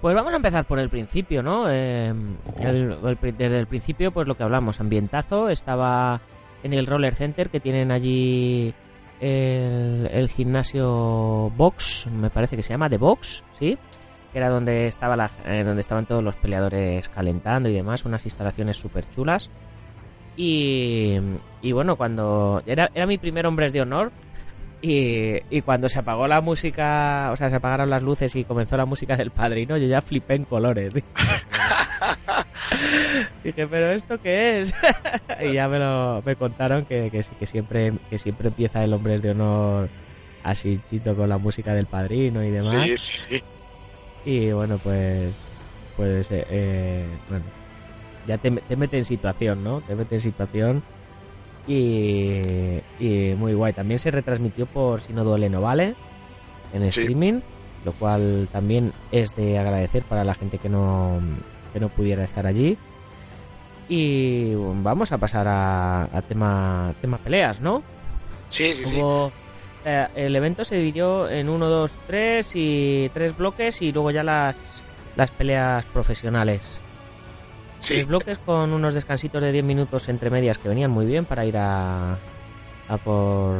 Pues 0.01 0.15
vamos 0.15 0.33
a 0.33 0.37
empezar 0.37 0.65
por 0.65 0.79
el 0.79 0.89
principio, 0.89 1.41
¿no? 1.41 1.69
Eh, 1.69 2.13
desde 2.57 3.59
el 3.59 3.67
principio, 3.67 4.11
pues 4.11 4.27
lo 4.27 4.35
que 4.35 4.43
hablamos, 4.43 4.79
ambientazo, 4.79 5.49
estaba 5.49 6.19
en 6.61 6.73
el 6.73 6.87
Roller 6.87 7.15
Center 7.15 7.49
que 7.49 7.59
tienen 7.59 7.91
allí 7.91 8.73
el, 9.21 10.29
gimnasio 10.29 11.51
Box, 11.55 12.07
me 12.07 12.29
parece 12.29 12.57
que 12.57 12.63
se 12.63 12.71
llama 12.71 12.89
The 12.89 12.97
Box, 12.97 13.43
¿sí? 13.59 13.77
Que 14.31 14.39
era 14.39 14.49
donde, 14.49 14.87
estaba 14.87 15.15
la, 15.15 15.31
eh, 15.45 15.63
donde 15.63 15.81
estaban 15.81 16.05
todos 16.05 16.23
los 16.23 16.35
peleadores 16.35 17.07
calentando 17.07 17.69
y 17.69 17.73
demás, 17.73 18.03
unas 18.03 18.25
instalaciones 18.25 18.77
súper 18.77 19.09
chulas. 19.09 19.49
Y, 20.35 21.17
y 21.61 21.71
bueno, 21.71 21.95
cuando 21.95 22.61
era, 22.65 22.89
era 22.93 23.05
mi 23.05 23.17
primer 23.17 23.45
Hombres 23.45 23.71
de 23.71 23.81
Honor, 23.81 24.11
y, 24.85 25.61
cuando 25.61 25.87
se 25.87 25.99
apagó 25.99 26.27
la 26.27 26.41
música, 26.41 27.29
o 27.31 27.37
sea, 27.37 27.49
se 27.49 27.55
apagaron 27.55 27.89
las 27.89 28.03
luces 28.03 28.35
y 28.35 28.43
comenzó 28.43 28.75
la 28.75 28.85
música 28.85 29.15
del 29.15 29.31
padrino, 29.31 29.77
yo 29.77 29.87
ya 29.87 30.01
flipé 30.01 30.35
en 30.35 30.43
colores. 30.43 30.93
Dije, 33.43 33.67
¿pero 33.67 33.91
esto 33.91 34.19
qué 34.21 34.59
es? 34.59 34.73
y 35.41 35.53
ya 35.53 35.69
me 35.69 35.79
lo 35.79 36.21
me 36.25 36.35
contaron 36.35 36.83
que, 36.85 37.09
que, 37.09 37.23
que, 37.39 37.45
siempre, 37.45 37.93
que 38.09 38.17
siempre 38.17 38.49
empieza 38.49 38.83
el 38.83 38.93
Hombres 38.93 39.21
de 39.21 39.31
Honor 39.31 39.89
así 40.43 40.81
chito 40.89 41.15
con 41.15 41.29
la 41.29 41.37
música 41.37 41.73
del 41.73 41.85
padrino 41.87 42.43
y 42.43 42.49
demás. 42.49 42.69
Sí, 42.69 42.97
sí, 42.97 43.17
sí. 43.17 43.43
Y 44.25 44.51
bueno, 44.51 44.77
pues. 44.77 45.33
Pues. 45.95 46.29
Eh, 46.31 46.45
eh, 46.49 47.07
bueno. 47.29 47.45
Ya 48.27 48.37
te, 48.37 48.51
te, 48.51 48.75
mete 48.75 48.97
en 48.97 49.05
situación, 49.05 49.63
¿no? 49.63 49.81
Te 49.81 49.95
mete 49.95 50.15
en 50.15 50.21
situación. 50.21 50.83
Y. 51.67 52.81
Y 52.99 53.35
muy 53.35 53.53
guay. 53.53 53.73
También 53.73 53.99
se 53.99 54.11
retransmitió 54.11 54.65
por 54.65 55.01
Si 55.01 55.13
no 55.13 55.23
duele, 55.23 55.49
no 55.49 55.61
vale. 55.61 55.95
En 56.73 56.83
streaming. 56.83 57.41
Lo 57.85 57.91
cual 57.93 58.47
también 58.51 58.93
es 59.11 59.35
de 59.35 59.59
agradecer 59.59 60.03
para 60.03 60.23
la 60.23 60.33
gente 60.35 60.57
que 60.57 60.69
no. 60.69 61.19
Que 61.73 61.79
no 61.79 61.89
pudiera 61.89 62.23
estar 62.23 62.47
allí. 62.47 62.77
Y 63.89 64.53
vamos 64.55 65.11
a 65.11 65.17
pasar 65.17 65.47
a, 65.47 66.03
a 66.03 66.21
tema, 66.21 66.93
tema 67.01 67.17
peleas, 67.17 67.59
¿no? 67.59 67.83
Sí, 68.49 68.71
sí, 68.73 68.85
sí 68.85 69.01
eh, 69.85 70.07
el 70.15 70.35
evento 70.35 70.63
se 70.63 70.75
dividió 70.75 71.29
en 71.29 71.49
1, 71.49 71.65
2, 71.65 71.91
3 72.07 72.51
y 72.55 73.11
tres 73.13 73.35
bloques 73.35 73.81
y 73.81 73.91
luego 73.91 74.11
ya 74.11 74.23
las, 74.23 74.55
las 75.15 75.31
peleas 75.31 75.85
profesionales. 75.85 76.61
Sí. 77.83 77.95
Tres 77.95 78.07
bloques 78.07 78.37
con 78.39 78.71
unos 78.71 78.93
descansitos 78.93 79.41
de 79.41 79.51
10 79.51 79.65
minutos 79.65 80.07
entre 80.07 80.29
medias 80.29 80.57
que 80.57 80.69
venían 80.69 80.89
muy 80.89 81.05
bien 81.05 81.25
para 81.25 81.45
ir 81.45 81.57
a, 81.57 82.13
a 82.87 82.97
por 82.97 83.57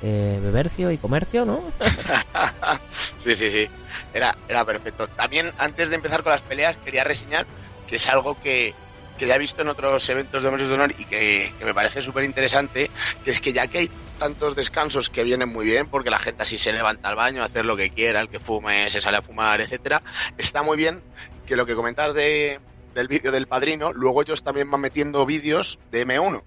eh, 0.00 0.40
bebercio 0.42 0.90
y 0.90 0.96
comercio, 0.96 1.44
¿no? 1.44 1.60
sí, 3.18 3.34
sí, 3.34 3.50
sí. 3.50 3.68
Era, 4.14 4.34
era 4.48 4.64
perfecto. 4.64 5.06
También, 5.08 5.52
antes 5.58 5.90
de 5.90 5.96
empezar 5.96 6.22
con 6.22 6.32
las 6.32 6.40
peleas, 6.40 6.78
quería 6.78 7.04
reseñar 7.04 7.46
que 7.86 7.96
es 7.96 8.08
algo 8.08 8.40
que, 8.40 8.72
que 9.18 9.26
ya 9.26 9.34
he 9.34 9.38
visto 9.38 9.60
en 9.60 9.68
otros 9.68 10.08
eventos 10.08 10.42
de 10.42 10.48
hombres 10.48 10.68
de 10.68 10.74
honor 10.74 10.94
y 10.96 11.04
que, 11.04 11.52
que 11.58 11.64
me 11.66 11.74
parece 11.74 12.00
súper 12.00 12.24
interesante, 12.24 12.90
que 13.22 13.32
es 13.32 13.40
que 13.40 13.52
ya 13.52 13.66
que 13.66 13.78
hay 13.80 13.90
tantos 14.18 14.56
descansos 14.56 15.10
que 15.10 15.24
vienen 15.24 15.50
muy 15.50 15.66
bien, 15.66 15.88
porque 15.88 16.08
la 16.08 16.18
gente 16.18 16.42
así 16.42 16.56
se 16.56 16.72
levanta 16.72 17.10
al 17.10 17.16
baño 17.16 17.42
a 17.42 17.46
hacer 17.46 17.66
lo 17.66 17.76
que 17.76 17.90
quiera, 17.90 18.22
el 18.22 18.30
que 18.30 18.38
fume 18.38 18.88
se 18.88 19.02
sale 19.02 19.18
a 19.18 19.22
fumar, 19.22 19.60
etcétera, 19.60 20.02
está 20.38 20.62
muy 20.62 20.78
bien 20.78 21.02
que 21.46 21.54
lo 21.56 21.66
que 21.66 21.74
comentas 21.74 22.14
de, 22.14 22.60
del 22.94 23.08
vídeo 23.08 23.32
del 23.32 23.46
padrino, 23.46 23.92
luego 23.92 24.22
ellos 24.22 24.42
también 24.42 24.70
van 24.70 24.80
metiendo 24.80 25.24
vídeos 25.26 25.78
de 25.90 26.06
M1, 26.06 26.42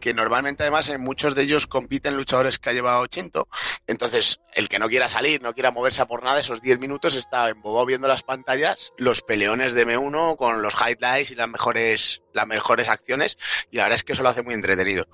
que 0.00 0.14
normalmente 0.14 0.62
además 0.62 0.88
en 0.88 1.00
muchos 1.00 1.34
de 1.34 1.42
ellos 1.42 1.66
compiten 1.66 2.16
luchadores 2.16 2.58
que 2.58 2.70
ha 2.70 2.72
llevado 2.72 3.06
Chinto. 3.06 3.48
Entonces, 3.86 4.40
el 4.54 4.68
que 4.68 4.78
no 4.78 4.88
quiera 4.88 5.08
salir, 5.08 5.42
no 5.42 5.52
quiera 5.52 5.70
moverse 5.70 6.02
a 6.02 6.06
por 6.06 6.22
nada, 6.22 6.40
esos 6.40 6.62
10 6.62 6.80
minutos 6.80 7.14
está 7.14 7.48
embobado 7.48 7.86
viendo 7.86 8.08
las 8.08 8.22
pantallas, 8.22 8.92
los 8.96 9.22
peleones 9.22 9.74
de 9.74 9.86
M1 9.86 10.36
con 10.36 10.62
los 10.62 10.74
highlights 10.74 11.30
y 11.30 11.34
las 11.34 11.48
mejores, 11.48 12.22
las 12.32 12.46
mejores 12.46 12.88
acciones, 12.88 13.38
y 13.70 13.76
la 13.76 13.84
verdad 13.84 13.96
es 13.96 14.04
que 14.04 14.12
eso 14.12 14.22
lo 14.22 14.28
hace 14.28 14.42
muy 14.42 14.54
entretenido. 14.54 15.06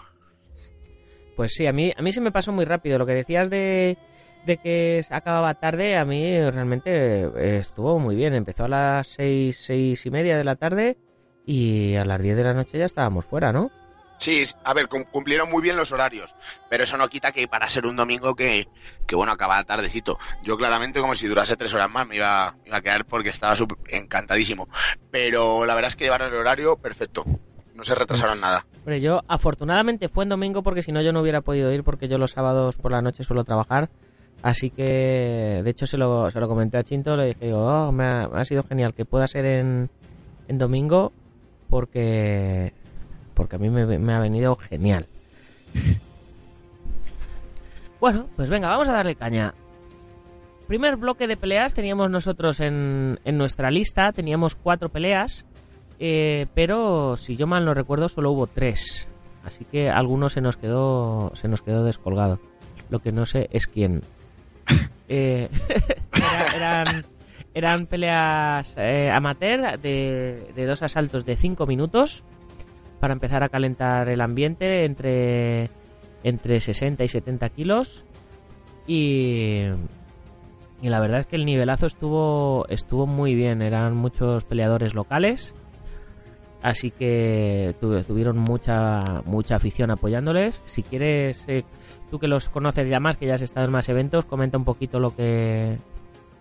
Pues 1.37 1.52
sí, 1.52 1.66
a 1.66 1.73
mí, 1.73 1.92
a 1.95 2.00
mí 2.00 2.12
se 2.12 2.23
me 2.23 2.33
pasó 2.33 2.50
muy 2.50 2.64
rápido. 2.64 2.99
Lo 2.99 3.04
que 3.04 3.12
decías 3.12 3.50
de, 3.50 3.99
de 4.46 4.56
que 4.56 5.04
acababa 5.10 5.54
tarde, 5.54 5.96
a 5.96 6.04
mí 6.04 6.38
realmente 6.50 7.58
estuvo 7.58 7.98
muy 7.98 8.16
bien. 8.16 8.34
Empezó 8.34 8.64
a 8.64 8.68
las 8.68 9.08
seis, 9.08 9.58
seis 9.60 10.06
y 10.06 10.10
media 10.10 10.38
de 10.38 10.44
la 10.44 10.56
tarde 10.56 10.96
y 11.44 11.94
a 11.94 12.04
las 12.04 12.20
10 12.20 12.36
de 12.36 12.44
la 12.44 12.54
noche 12.54 12.78
ya 12.78 12.86
estábamos 12.86 13.24
fuera, 13.24 13.52
¿no? 13.52 13.70
Sí, 14.18 14.44
a 14.64 14.72
ver, 14.72 14.88
cumplieron 14.88 15.50
muy 15.50 15.60
bien 15.60 15.76
los 15.76 15.92
horarios, 15.92 16.34
pero 16.70 16.84
eso 16.84 16.96
no 16.96 17.06
quita 17.08 17.32
que 17.32 17.48
para 17.48 17.68
ser 17.68 17.84
un 17.84 17.96
domingo 17.96 18.34
que, 18.34 18.66
que 19.06 19.14
bueno, 19.14 19.32
acababa 19.32 19.62
tardecito. 19.64 20.18
Yo 20.42 20.56
claramente 20.56 21.00
como 21.00 21.14
si 21.14 21.26
durase 21.26 21.56
tres 21.56 21.74
horas 21.74 21.90
más 21.90 22.06
me 22.08 22.16
iba, 22.16 22.56
me 22.62 22.68
iba 22.68 22.78
a 22.78 22.80
quedar 22.80 23.04
porque 23.04 23.28
estaba 23.28 23.54
encantadísimo. 23.88 24.68
Pero 25.10 25.66
la 25.66 25.74
verdad 25.74 25.90
es 25.90 25.96
que 25.96 26.04
llevaron 26.04 26.32
el 26.32 26.38
horario 26.38 26.76
perfecto, 26.76 27.24
no 27.74 27.84
se 27.84 27.94
retrasaron 27.94 28.40
nada. 28.40 28.66
Hombre, 28.78 29.02
yo 29.02 29.22
afortunadamente 29.28 30.08
fue 30.08 30.24
en 30.24 30.30
domingo 30.30 30.62
porque 30.62 30.82
si 30.82 30.92
no 30.92 31.02
yo 31.02 31.12
no 31.12 31.20
hubiera 31.20 31.42
podido 31.42 31.70
ir 31.72 31.84
porque 31.84 32.08
yo 32.08 32.16
los 32.16 32.30
sábados 32.30 32.76
por 32.76 32.92
la 32.92 33.02
noche 33.02 33.22
suelo 33.22 33.44
trabajar. 33.44 33.90
Así 34.42 34.70
que, 34.70 35.62
de 35.64 35.70
hecho, 35.70 35.86
se 35.86 35.96
lo, 35.96 36.30
se 36.30 36.38
lo 36.38 36.48
comenté 36.48 36.78
a 36.78 36.84
Chinto, 36.84 37.16
le 37.16 37.26
dije, 37.26 37.52
oh, 37.52 37.90
me 37.90 38.04
ha, 38.04 38.44
sido 38.44 38.62
genial 38.62 38.94
que 38.94 39.04
pueda 39.04 39.26
ser 39.26 39.44
en, 39.44 39.90
en 40.48 40.58
domingo 40.58 41.12
porque 41.68 42.72
porque 43.34 43.56
a 43.56 43.58
mí 43.58 43.68
me, 43.68 43.98
me, 43.98 44.14
ha 44.14 44.20
venido 44.20 44.56
genial. 44.56 45.06
Bueno, 47.98 48.26
pues 48.36 48.50
venga, 48.50 48.68
vamos 48.68 48.88
a 48.88 48.92
darle 48.92 49.14
caña. 49.14 49.54
Primer 50.66 50.96
bloque 50.96 51.26
de 51.26 51.38
peleas 51.38 51.72
teníamos 51.72 52.10
nosotros 52.10 52.60
en, 52.60 53.18
en 53.24 53.38
nuestra 53.38 53.70
lista, 53.70 54.12
teníamos 54.12 54.54
cuatro 54.54 54.90
peleas, 54.90 55.46
eh, 55.98 56.46
pero 56.54 57.16
si 57.16 57.36
yo 57.36 57.46
mal 57.46 57.64
no 57.64 57.72
recuerdo 57.72 58.10
solo 58.10 58.32
hubo 58.32 58.46
tres, 58.46 59.08
así 59.44 59.64
que 59.64 59.88
alguno 59.88 60.28
se 60.28 60.42
nos 60.42 60.58
quedó 60.58 61.32
se 61.34 61.48
nos 61.48 61.62
quedó 61.62 61.84
descolgado. 61.84 62.38
Lo 62.90 62.98
que 62.98 63.12
no 63.12 63.24
sé 63.26 63.48
es 63.50 63.66
quién. 63.66 64.02
Eh, 65.08 65.48
era, 66.56 66.56
eran 66.56 67.04
eran 67.56 67.86
peleas 67.86 68.75
eh, 68.76 69.10
amateur 69.10 69.80
de, 69.80 70.52
de 70.54 70.66
dos 70.66 70.82
asaltos 70.82 71.25
de 71.25 71.36
cinco 71.36 71.66
minutos 71.66 72.22
para 73.00 73.14
empezar 73.14 73.42
a 73.42 73.48
calentar 73.48 74.10
el 74.10 74.20
ambiente 74.20 74.84
entre, 74.84 75.70
entre 76.22 76.60
60 76.60 77.02
y 77.04 77.08
70 77.08 77.48
kilos. 77.48 78.04
Y, 78.86 79.62
y 80.82 80.88
la 80.90 81.00
verdad 81.00 81.20
es 81.20 81.26
que 81.26 81.36
el 81.36 81.46
nivelazo 81.46 81.86
estuvo, 81.86 82.66
estuvo 82.68 83.06
muy 83.06 83.34
bien. 83.34 83.62
Eran 83.62 83.96
muchos 83.96 84.44
peleadores 84.44 84.94
locales. 84.94 85.54
Así 86.62 86.90
que 86.90 87.75
tuvieron 87.80 88.38
mucha 88.38 89.00
mucha 89.25 89.56
afición 89.56 89.90
apoyándoles. 89.90 90.60
Si 90.64 90.82
quieres, 90.82 91.44
eh, 91.46 91.64
tú 92.10 92.18
que 92.18 92.28
los 92.28 92.48
conoces 92.48 92.88
ya 92.88 92.98
más, 92.98 93.16
que 93.16 93.26
ya 93.26 93.34
has 93.34 93.42
estado 93.42 93.66
en 93.66 93.72
más 93.72 93.88
eventos, 93.88 94.25
comenta 94.25 94.58
un 94.58 94.64
poquito 94.64 94.98
lo 94.98 95.14
que... 95.14 95.76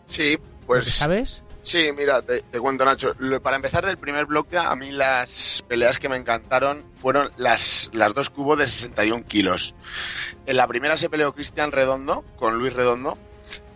Sí, 0.07 0.37
pues... 0.65 0.93
¿Sabes? 0.93 1.43
Sí, 1.65 1.89
mira, 1.97 2.21
te, 2.21 2.41
te, 2.43 2.59
cuento 2.59 2.85
Nacho. 2.85 3.15
Para 3.41 3.55
empezar 3.55 3.85
del 3.85 3.97
primer 3.97 4.27
bloque, 4.27 4.55
a 4.55 4.75
mí 4.75 4.91
las 4.91 5.63
peleas 5.67 5.97
que 5.97 6.07
me 6.07 6.15
encantaron 6.15 6.83
fueron 7.01 7.31
las, 7.37 7.89
las 7.91 8.13
dos 8.13 8.29
cubos 8.29 8.59
de 8.59 8.67
61 8.67 9.25
kilos. 9.25 9.73
En 10.45 10.57
la 10.57 10.67
primera 10.67 10.95
se 10.95 11.09
peleó 11.09 11.33
Cristian 11.33 11.71
Redondo 11.71 12.23
con 12.35 12.59
Luis 12.59 12.73
Redondo. 12.73 13.17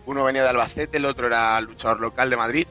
Uno 0.06 0.22
venía 0.22 0.42
de 0.42 0.50
Albacete, 0.50 0.98
el 0.98 1.04
otro 1.04 1.26
era 1.26 1.60
luchador 1.60 2.00
local 2.00 2.30
de 2.30 2.36
Madrid. 2.36 2.66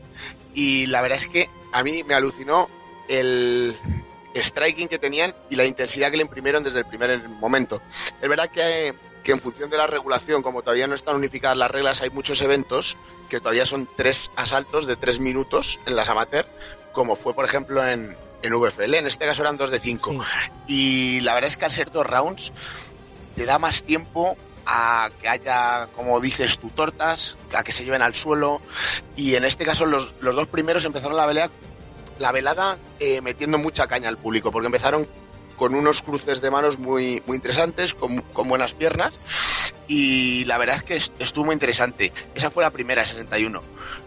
Y 0.54 0.86
la 0.86 1.02
verdad 1.02 1.20
es 1.20 1.28
que 1.28 1.50
a 1.74 1.84
mí 1.84 2.04
me 2.04 2.14
alucinó 2.14 2.70
el 3.10 3.76
striking 4.34 4.88
que 4.88 5.00
tenían 5.00 5.36
y 5.50 5.58
la 5.58 5.66
intensidad 5.66 6.12
que 6.12 6.18
le 6.18 6.24
imprimieron 6.24 6.64
desde 6.64 6.80
el 6.80 6.86
primer 6.86 7.28
momento. 7.28 7.82
Es 8.22 8.30
verdad 8.30 8.50
que 8.50 8.94
que 9.24 9.32
en 9.32 9.40
función 9.40 9.70
de 9.70 9.78
la 9.78 9.88
regulación, 9.88 10.42
como 10.42 10.62
todavía 10.62 10.88
no 10.88 10.96
están 10.96 11.16
unificadas 11.16 11.58
las 11.58 11.72
reglas, 11.72 12.02
hay 12.02 12.10
muchos 12.10 12.42
eventos 12.42 12.98
que 13.30 13.40
todavía 13.40 13.66
son 13.66 13.88
tres 13.96 14.32
asaltos 14.36 14.86
de 14.88 14.96
tres 14.96 15.20
minutos 15.20 15.80
en 15.86 15.96
las 15.96 16.10
amateur, 16.10 16.46
como 16.94 17.16
fue 17.16 17.34
por 17.34 17.46
ejemplo 17.46 17.86
en, 17.86 18.16
en 18.42 18.54
VFL, 18.54 18.96
en 18.96 19.08
este 19.08 19.26
caso 19.26 19.42
eran 19.42 19.58
dos 19.58 19.72
de 19.72 19.80
cinco. 19.80 20.12
Sí. 20.12 20.52
Y 20.68 21.22
la 21.22 21.34
verdad 21.34 21.50
es 21.50 21.58
que 21.58 21.66
al 21.66 21.72
ser 21.72 21.92
dos 21.92 22.06
rounds 22.06 22.52
te 23.36 23.46
da 23.46 23.60
más 23.60 23.84
tiempo 23.84 24.38
a 24.66 25.10
que 25.20 25.28
haya, 25.28 25.88
como 25.96 26.20
dices 26.20 26.60
tú, 26.60 26.70
tortas, 26.70 27.38
a 27.54 27.64
que 27.64 27.72
se 27.72 27.84
lleven 27.84 28.02
al 28.02 28.14
suelo. 28.14 28.62
Y 29.16 29.36
en 29.36 29.44
este 29.44 29.66
caso 29.66 29.86
los, 29.86 30.14
los 30.22 30.36
dos 30.36 30.48
primeros 30.48 30.86
empezaron 30.86 31.18
la 31.18 31.26
velada, 31.26 31.50
la 32.20 32.32
velada 32.32 32.78
eh, 33.00 33.22
metiendo 33.22 33.58
mucha 33.58 33.88
caña 33.88 34.10
al 34.10 34.18
público, 34.18 34.52
porque 34.52 34.68
empezaron 34.68 35.08
con 35.56 35.76
unos 35.76 36.02
cruces 36.02 36.42
de 36.42 36.52
manos 36.52 36.80
muy, 36.80 37.22
muy 37.26 37.36
interesantes, 37.36 37.94
con, 37.94 38.22
con, 38.22 38.48
buenas 38.48 38.74
piernas. 38.74 39.20
Y 39.88 40.46
la 40.46 40.58
verdad 40.58 40.78
es 40.78 40.84
que 40.84 41.24
estuvo 41.24 41.46
muy 41.46 41.54
interesante. 41.54 42.14
Esa 42.34 42.50
fue 42.50 42.64
la 42.64 42.70
primera, 42.70 43.04
61. 43.04 43.62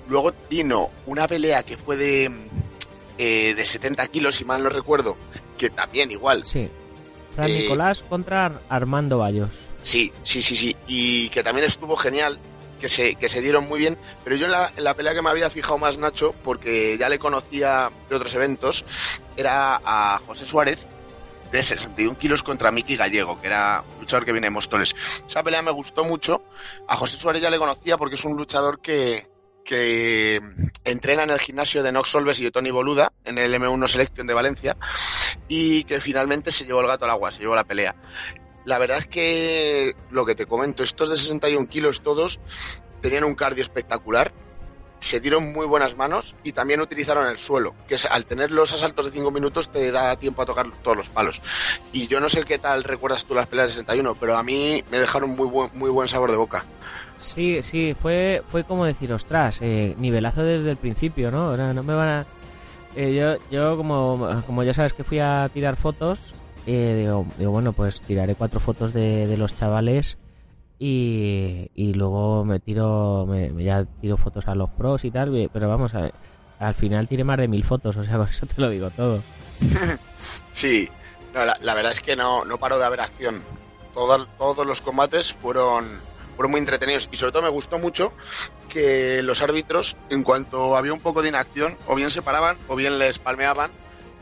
Luego 0.09 0.33
vino 0.49 0.91
una 1.05 1.29
pelea 1.29 1.63
que 1.63 1.77
fue 1.77 1.97
de, 1.97 2.31
eh, 3.19 3.55
de 3.55 3.67
70 3.67 4.07
kilos, 4.09 4.37
si 4.37 4.45
mal 4.45 4.63
no 4.63 4.71
recuerdo, 4.71 5.17
que 5.59 5.69
también 5.69 6.11
igual. 6.11 6.47
Sí. 6.47 6.71
Fran 7.35 7.51
eh, 7.51 7.61
Nicolás 7.61 8.03
contra 8.03 8.61
Armando 8.69 9.19
Bayos. 9.19 9.51
Sí, 9.83 10.13
sí, 10.23 10.41
sí, 10.41 10.57
sí. 10.57 10.77
Y 10.87 11.29
que 11.31 11.43
también 11.43 11.67
estuvo 11.67 11.97
genial. 11.97 12.39
Que 12.83 12.89
se, 12.89 13.15
que 13.15 13.29
se 13.29 13.41
dieron 13.41 13.69
muy 13.69 13.79
bien, 13.79 13.97
pero 14.25 14.35
yo 14.35 14.47
en 14.47 14.51
la, 14.51 14.73
la 14.77 14.95
pelea 14.95 15.15
que 15.15 15.23
me 15.23 15.31
había 15.31 15.49
fijado 15.51 15.79
más 15.79 15.99
Nacho, 15.99 16.35
porque 16.43 16.99
ya 16.99 17.09
le 17.09 17.21
conocía 17.21 17.93
de 18.11 18.17
otros 18.17 18.35
eventos, 18.35 18.85
era 19.37 19.81
a 19.85 20.21
José 20.27 20.45
Suárez, 20.45 20.81
de 21.53 21.63
61 21.63 22.19
kilos 22.19 22.43
contra 22.43 22.73
Miki 22.73 22.97
Gallego, 22.97 23.41
que 23.41 23.47
era 23.47 23.85
un 23.95 24.01
luchador 24.01 24.25
que 24.25 24.33
viene 24.33 24.49
de 24.49 24.51
Mostoles. 24.51 24.95
Esa 25.29 25.45
pelea 25.45 25.63
me 25.63 25.71
gustó 25.71 26.03
mucho. 26.03 26.43
A 26.89 26.97
José 26.97 27.19
Suárez 27.19 27.41
ya 27.41 27.51
le 27.51 27.59
conocía 27.59 27.97
porque 27.97 28.17
es 28.17 28.25
un 28.25 28.37
luchador 28.37 28.81
que, 28.81 29.29
que 29.65 30.41
entrena 30.85 31.23
en 31.23 31.31
el 31.31 31.39
gimnasio 31.39 31.83
de 31.83 31.93
Nox 31.93 32.09
Solves 32.09 32.41
y 32.41 32.45
de 32.45 32.51
Tony 32.51 32.71
Boluda, 32.71 33.13
en 33.25 33.39
el 33.39 33.55
M1 33.55 33.87
Selection 33.87 34.27
de 34.27 34.35
Valencia, 34.35 34.77
y 35.47 35.85
que 35.85 36.01
finalmente 36.01 36.51
se 36.51 36.65
llevó 36.65 36.81
el 36.81 36.87
gato 36.87 37.05
al 37.05 37.13
agua, 37.13 37.31
se 37.31 37.41
llevó 37.41 37.55
la 37.55 37.65
pelea. 37.65 37.95
La 38.65 38.79
verdad 38.79 38.99
es 38.99 39.07
que 39.07 39.97
lo 40.11 40.25
que 40.25 40.35
te 40.35 40.47
comento, 40.47 40.83
estos 40.83 41.09
de 41.09 41.17
61 41.17 41.69
kilos 41.69 42.03
todos 42.03 42.41
tenían 43.01 43.25
un 43.25 43.35
cardio 43.35 43.63
espectacular. 43.63 44.33
se 45.01 45.19
dieron 45.19 45.53
muy 45.53 45.67
buenas 45.67 45.97
manos 45.97 46.37
y 46.45 46.53
también 46.53 46.81
utilizaron 46.81 47.27
el 47.27 47.37
suelo, 47.37 47.75
que 47.89 47.97
al 48.09 48.25
tener 48.25 48.53
los 48.53 48.73
asaltos 48.73 49.07
de 49.07 49.11
5 49.11 49.33
minutos 49.33 49.69
te 49.69 49.91
da 49.91 50.15
tiempo 50.15 50.43
a 50.43 50.47
tocar 50.47 50.71
todos 50.81 50.97
los 50.97 51.09
palos. 51.09 51.43
Y 51.93 52.07
yo 52.07 52.21
no 52.21 52.29
sé 52.29 52.45
qué 52.45 52.59
tal 52.59 52.85
recuerdas 52.85 53.25
tú 53.25 53.35
las 53.35 53.49
peleas 53.49 53.71
de 53.71 53.83
61, 53.83 54.15
pero 54.15 54.37
a 54.37 54.45
mí 54.45 54.85
me 54.93 55.01
dejaron 55.01 55.31
muy 55.31 55.49
buen, 55.49 55.71
muy 55.75 55.91
buen 55.91 56.07
sabor 56.07 56.31
de 56.31 56.37
boca. 56.37 56.65
Sí, 57.17 57.63
sí, 57.63 57.97
fue, 58.01 58.43
fue 58.49 58.63
como 58.63 58.85
decir, 58.85 59.13
ostras, 59.13 59.59
eh, 59.61 59.97
nivelazo 59.99 60.45
desde 60.45 60.71
el 60.71 60.77
principio, 60.77 61.33
¿no? 61.33 61.57
no 61.57 61.83
me 61.83 61.95
van 61.95 62.09
a... 62.09 62.27
Eh, 62.95 63.15
yo, 63.15 63.35
yo 63.51 63.77
como, 63.77 64.43
como 64.47 64.63
ya 64.63 64.73
sabes 64.73 64.93
que 64.93 65.03
fui 65.03 65.19
a 65.19 65.49
tirar 65.53 65.77
fotos, 65.77 66.19
eh, 66.67 67.07
digo, 67.39 67.51
bueno, 67.51 67.73
pues 67.73 68.01
tiraré 68.01 68.35
cuatro 68.35 68.61
fotos 68.61 68.93
de, 68.93 69.27
de 69.27 69.37
los 69.37 69.57
chavales 69.57 70.19
y, 70.79 71.71
y 71.75 71.95
luego 71.95 72.45
me 72.45 72.61
tiro, 72.61 73.27
me, 73.27 73.53
ya 73.63 73.85
tiro 74.01 74.17
fotos 74.17 74.49
a 74.49 74.55
los 74.55 74.71
pros 74.71 75.05
y 75.05 75.11
tal, 75.11 75.49
pero 75.53 75.69
vamos, 75.69 75.95
a, 75.95 76.11
al 76.59 76.75
final 76.75 77.09
tiré 77.09 77.25
más 77.25 77.39
de 77.39 77.49
mil 77.49 77.65
fotos, 77.65 77.97
o 77.99 78.05
sea, 78.05 78.17
con 78.17 78.29
eso 78.29 78.47
te 78.47 78.61
lo 78.61 78.71
digo 78.71 78.91
todo. 78.91 79.23
sí, 80.53 80.89
no, 81.35 81.45
la, 81.45 81.57
la, 81.61 81.75
verdad 81.75 81.93
es 81.93 82.01
que 82.01 82.17
no, 82.17 82.45
no 82.45 82.59
paro 82.59 82.79
de 82.79 82.85
haber 82.85 83.01
acción. 83.01 83.43
Todo, 83.95 84.27
todos 84.39 84.67
los 84.67 84.81
combates 84.81 85.33
fueron, 85.35 85.87
fueron 86.37 86.51
muy 86.51 86.61
entretenidos 86.61 87.09
y 87.13 87.17
sobre 87.17 87.33
todo 87.33 87.43
me 87.43 87.49
gustó 87.51 87.79
mucho 87.79 88.13
que 88.69 89.23
los 89.23 89.43
árbitros, 89.43 89.97
en 90.09 90.23
cuanto 90.23 90.77
había 90.77 90.95
un 90.95 91.01
poco 91.01 91.23
de 91.23 91.29
inacción, 91.29 91.77
o 91.87 91.95
bien 91.95 92.11
se 92.11 92.23
paraban 92.23 92.57
o 92.69 92.77
bien 92.77 92.99
les 92.99 93.19
palmeaban 93.19 93.71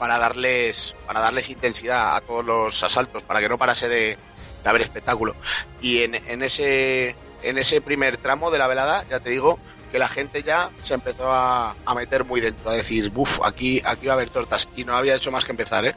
para 0.01 0.19
darles, 0.19 0.97
para 1.07 1.21
darles 1.21 1.51
intensidad 1.51 2.17
a 2.17 2.21
todos 2.23 2.45
los 2.45 2.83
asaltos, 2.83 3.23
para 3.23 3.39
que 3.39 3.51
no 3.51 3.59
parase 3.59 3.87
de, 3.89 4.17
de 4.65 4.69
haber 4.69 4.81
espectáculo. 4.83 5.37
Y 5.83 6.03
en, 6.03 6.15
en, 6.15 6.43
ese, 6.43 7.15
en 7.43 7.59
ese 7.59 7.83
primer 7.83 8.17
tramo 8.17 8.51
de 8.51 8.59
la 8.59 8.67
velada, 8.67 9.05
ya 9.11 9.21
te 9.21 9.29
digo, 9.29 9.59
que 9.93 9.99
la 9.99 10.09
gente 10.09 10.43
ya 10.43 10.71
se 10.83 10.95
empezó 10.95 11.31
a, 11.31 11.77
a 11.85 11.95
meter 11.95 12.25
muy 12.25 12.41
dentro, 12.41 12.71
a 12.71 12.75
decir, 12.75 13.11
buf, 13.11 13.41
aquí, 13.45 13.83
aquí 13.85 14.07
va 14.07 14.15
a 14.15 14.17
haber 14.17 14.31
tortas. 14.31 14.67
Y 14.75 14.85
no 14.85 14.97
había 14.97 15.17
hecho 15.17 15.31
más 15.31 15.45
que 15.45 15.53
empezar, 15.53 15.85
¿eh? 15.85 15.95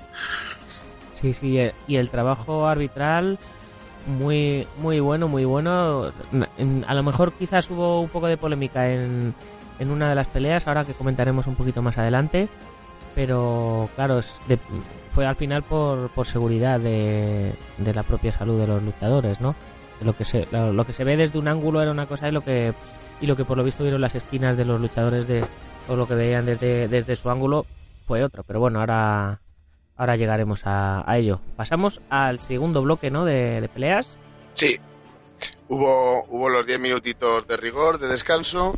Sí, 1.22 1.34
sí, 1.34 1.72
y 1.88 1.96
el 1.96 2.10
trabajo 2.10 2.68
arbitral 2.68 3.40
muy 4.06 4.68
muy 4.80 5.00
bueno, 5.00 5.30
muy 5.30 5.46
bueno. 5.46 6.12
A 6.88 6.94
lo 6.94 7.04
mejor 7.04 7.32
quizás 7.32 7.70
hubo 7.70 8.02
un 8.02 8.10
poco 8.10 8.28
de 8.28 8.36
polémica 8.36 8.90
en, 8.90 9.34
en 9.80 9.90
una 9.90 10.10
de 10.10 10.16
las 10.16 10.28
peleas, 10.28 10.68
ahora 10.68 10.84
que 10.84 10.94
comentaremos 10.94 11.48
un 11.48 11.56
poquito 11.56 11.82
más 11.82 11.98
adelante, 11.98 12.50
pero 13.16 13.90
claro, 13.96 14.22
fue 15.14 15.26
al 15.26 15.36
final 15.36 15.64
por, 15.64 16.10
por 16.10 16.26
seguridad 16.26 16.80
de, 16.80 17.54
de, 17.78 17.94
la 17.94 18.04
propia 18.04 18.34
salud 18.34 18.60
de 18.60 18.68
los 18.68 18.84
luchadores, 18.84 19.42
¿no? 19.42 19.56
Lo 20.04 20.16
que 20.16 20.26
se 20.26 20.48
lo, 20.52 20.86
que 20.86 20.94
se 20.94 21.04
ve 21.04 21.18
desde 21.18 21.40
un 21.40 21.48
ángulo 21.48 21.82
era 21.82 21.92
una 21.92 22.08
cosa 22.08 22.28
y 22.28 22.32
lo 22.32 22.42
que 22.42 22.74
y 23.22 23.28
lo 23.28 23.36
que 23.36 23.46
por 23.46 23.58
lo 23.58 23.64
visto 23.64 23.84
vieron 23.84 24.02
las 24.02 24.16
esquinas 24.16 24.58
de 24.58 24.66
los 24.66 24.82
luchadores 24.82 25.28
de 25.28 25.46
todo 25.88 25.98
lo 25.98 26.08
que 26.08 26.16
veían 26.16 26.46
desde, 26.46 26.88
desde 26.88 27.16
su 27.16 27.30
ángulo 27.30 27.66
fue 28.08 28.24
otro, 28.24 28.44
pero 28.44 28.60
bueno, 28.60 28.80
ahora 28.80 29.40
ahora 29.96 30.16
llegaremos 30.16 30.66
a, 30.66 31.10
a 31.10 31.18
ello. 31.18 31.40
Pasamos 31.56 32.02
al 32.10 32.40
segundo 32.40 32.82
bloque, 32.82 33.12
¿no? 33.12 33.26
De, 33.26 33.62
de 33.62 33.70
peleas. 33.70 34.18
Sí. 34.54 34.80
Hubo, 35.68 36.26
hubo 36.30 36.50
los 36.50 36.66
10 36.66 36.80
minutitos 36.80 37.48
de 37.48 37.58
rigor, 37.58 38.00
de 38.00 38.08
descanso, 38.08 38.78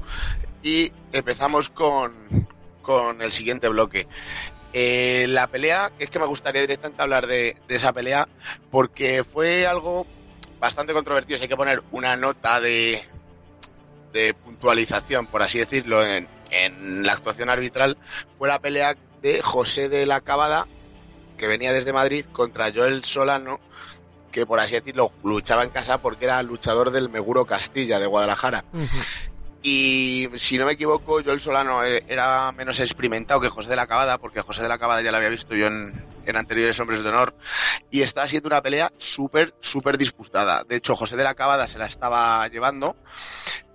y 0.63 0.91
empezamos 1.11 1.69
con, 1.69 2.47
con 2.85 3.21
el 3.21 3.31
siguiente 3.31 3.67
bloque. 3.67 4.07
Eh, 4.73 5.25
la 5.29 5.47
pelea, 5.47 5.91
es 5.99 6.09
que 6.09 6.19
me 6.19 6.25
gustaría 6.25 6.61
directamente 6.61 7.01
hablar 7.01 7.27
de, 7.27 7.57
esa 7.67 7.93
pelea, 7.93 8.27
porque 8.71 9.23
fue 9.23 9.65
algo 9.65 10.05
bastante 10.59 10.93
controvertido. 10.93 11.37
Si 11.37 11.43
hay 11.43 11.49
que 11.49 11.57
poner 11.57 11.81
una 11.91 12.15
nota 12.15 12.59
de, 12.59 13.03
de 14.13 14.33
puntualización, 14.33 15.27
por 15.27 15.41
así 15.41 15.59
decirlo, 15.59 16.05
en, 16.05 16.27
la 17.03 17.13
actuación 17.13 17.49
arbitral, 17.49 17.97
fue 18.37 18.47
la 18.47 18.59
pelea 18.59 18.95
de 19.21 19.41
José 19.41 19.89
de 19.89 20.05
la 20.05 20.21
Cabada 20.21 20.67
que 21.37 21.47
venía 21.47 21.73
desde 21.73 21.91
Madrid 21.91 22.25
contra 22.31 22.71
Joel 22.71 23.03
Solano, 23.03 23.59
que 24.31 24.45
por 24.45 24.59
así 24.61 24.75
decirlo 24.75 25.11
luchaba 25.23 25.63
en 25.63 25.69
casa 25.69 25.97
porque 25.97 26.25
era 26.25 26.41
luchador 26.43 26.91
del 26.91 27.09
Meguro 27.09 27.45
Castilla 27.45 27.99
de 27.99 28.05
Guadalajara. 28.05 28.63
Y 29.67 30.27
si 30.35 30.59
no 30.59 30.67
me 30.67 30.73
equivoco, 30.73 31.23
Joel 31.25 31.39
Solano 31.39 31.83
era 31.83 32.51
menos 32.51 32.79
experimentado 32.79 33.41
que 33.41 33.49
José 33.49 33.67
de 33.71 33.75
la 33.75 33.87
Cabada, 33.87 34.19
porque 34.19 34.43
José 34.43 34.61
de 34.61 34.69
la 34.69 34.77
Cabada 34.77 35.01
ya 35.01 35.09
lo 35.09 35.17
había 35.17 35.29
visto 35.29 35.55
yo 35.55 35.65
en, 35.65 35.91
en 36.23 36.37
anteriores 36.37 36.79
Hombres 36.79 37.01
de 37.01 37.09
Honor, 37.09 37.33
y 37.89 38.03
estaba 38.03 38.27
siendo 38.27 38.45
una 38.45 38.61
pelea 38.61 38.91
súper, 38.97 39.55
súper 39.61 39.97
disputada. 39.97 40.63
De 40.65 40.75
hecho, 40.75 40.95
José 40.95 41.17
de 41.17 41.23
la 41.23 41.33
Cabada 41.33 41.65
se 41.65 41.79
la 41.79 41.87
estaba 41.87 42.47
llevando, 42.47 42.95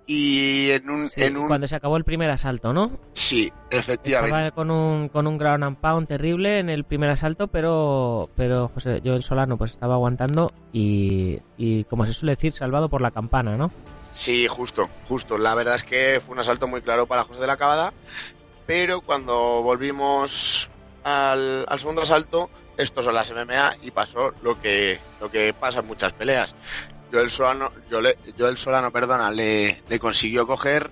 y 0.05 0.69
en 0.71 0.89
un, 0.89 1.07
sí, 1.09 1.23
en 1.23 1.35
un, 1.35 1.49
cuando 1.49 1.67
se 1.67 1.75
acabó 1.75 1.97
el 1.97 2.05
primer 2.05 2.29
asalto, 2.29 2.71
¿no? 2.71 2.97
Sí, 3.11 3.51
efectivamente. 3.69 4.33
Estaba 4.33 4.51
con 4.51 4.71
un 4.71 5.09
con 5.09 5.27
un 5.27 5.37
ground 5.37 5.65
and 5.65 5.77
pound 5.77 6.07
terrible 6.07 6.59
en 6.59 6.69
el 6.69 6.85
primer 6.85 7.09
asalto, 7.09 7.47
pero 7.47 8.29
pero 8.37 8.69
José 8.69 9.01
Joel 9.03 9.23
Solano 9.23 9.57
pues 9.57 9.71
estaba 9.71 9.95
aguantando 9.95 10.47
y, 10.71 11.37
y 11.57 11.83
como 11.83 12.05
se 12.05 12.13
suele 12.13 12.31
decir, 12.31 12.53
salvado 12.53 12.87
por 12.87 13.01
la 13.01 13.11
campana, 13.11 13.57
¿no? 13.57 13.71
Sí, 14.11 14.47
justo, 14.47 14.89
justo. 15.07 15.37
La 15.37 15.55
verdad 15.55 15.75
es 15.75 15.83
que 15.83 16.21
fue 16.25 16.33
un 16.33 16.39
asalto 16.39 16.67
muy 16.67 16.81
claro 16.81 17.07
para 17.07 17.23
José 17.23 17.39
de 17.39 17.47
la 17.47 17.57
Cabada, 17.57 17.93
pero 18.65 19.01
cuando 19.01 19.61
volvimos 19.63 20.69
al, 21.03 21.65
segundo 21.77 22.01
asalto, 22.01 22.49
estos 22.77 23.05
son 23.05 23.13
las 23.13 23.31
MMA 23.31 23.77
y 23.81 23.91
pasó 23.91 24.33
lo 24.41 24.59
que 24.61 24.99
lo 25.19 25.31
que 25.31 25.53
pasa 25.53 25.79
en 25.79 25.87
muchas 25.87 26.13
peleas. 26.13 26.55
Joel 27.11 27.29
Solano, 27.29 27.71
Joel, 27.89 28.17
Joel 28.37 28.57
Solano 28.57 28.91
perdona, 28.91 29.31
le, 29.31 29.83
le, 29.87 29.99
consiguió 29.99 30.47
coger. 30.47 30.89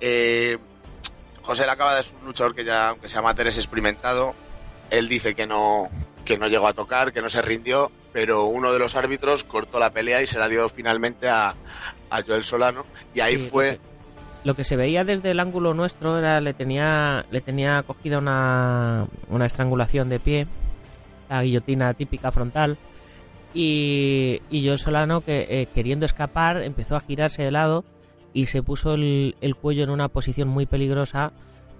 Eh, 0.00 0.58
José 1.42 1.66
Lacabada 1.66 2.00
es 2.00 2.12
un 2.20 2.26
luchador 2.26 2.54
que 2.54 2.64
ya, 2.64 2.90
aunque 2.90 3.08
sea 3.08 3.20
amateur, 3.20 3.46
es 3.48 3.58
experimentado. 3.58 4.34
Él 4.90 5.08
dice 5.08 5.34
que 5.34 5.46
no, 5.46 5.88
que 6.24 6.38
no 6.38 6.46
llegó 6.46 6.68
a 6.68 6.74
tocar, 6.74 7.12
que 7.12 7.20
no 7.20 7.28
se 7.28 7.42
rindió, 7.42 7.90
pero 8.12 8.44
uno 8.46 8.72
de 8.72 8.78
los 8.78 8.94
árbitros 8.94 9.44
cortó 9.44 9.78
la 9.78 9.90
pelea 9.90 10.22
y 10.22 10.26
se 10.26 10.38
la 10.38 10.48
dio 10.48 10.68
finalmente 10.68 11.28
a, 11.28 11.54
a 12.10 12.22
Joel 12.26 12.44
Solano. 12.44 12.84
Y 13.14 13.20
ahí 13.20 13.38
sí, 13.38 13.48
fue. 13.48 13.72
Lo 13.72 13.76
que, 13.76 13.80
lo 14.44 14.54
que, 14.54 14.64
se 14.64 14.76
veía 14.76 15.04
desde 15.04 15.30
el 15.30 15.40
ángulo 15.40 15.74
nuestro 15.74 16.18
era 16.18 16.40
le 16.40 16.54
tenía, 16.54 17.24
le 17.30 17.40
tenía 17.40 17.82
cogida 17.84 18.18
una, 18.18 19.06
una 19.28 19.46
estrangulación 19.46 20.08
de 20.08 20.20
pie, 20.20 20.46
la 21.28 21.42
guillotina 21.42 21.94
típica 21.94 22.30
frontal 22.30 22.78
y, 23.54 24.40
y 24.50 24.66
Joel 24.66 24.78
Solano 24.78 25.20
que 25.20 25.46
eh, 25.48 25.68
queriendo 25.74 26.06
escapar 26.06 26.62
empezó 26.62 26.96
a 26.96 27.00
girarse 27.00 27.42
de 27.42 27.50
lado 27.50 27.84
y 28.32 28.46
se 28.46 28.62
puso 28.62 28.94
el, 28.94 29.36
el, 29.40 29.56
cuello 29.56 29.84
en 29.84 29.90
una 29.90 30.08
posición 30.08 30.48
muy 30.48 30.66
peligrosa 30.66 31.32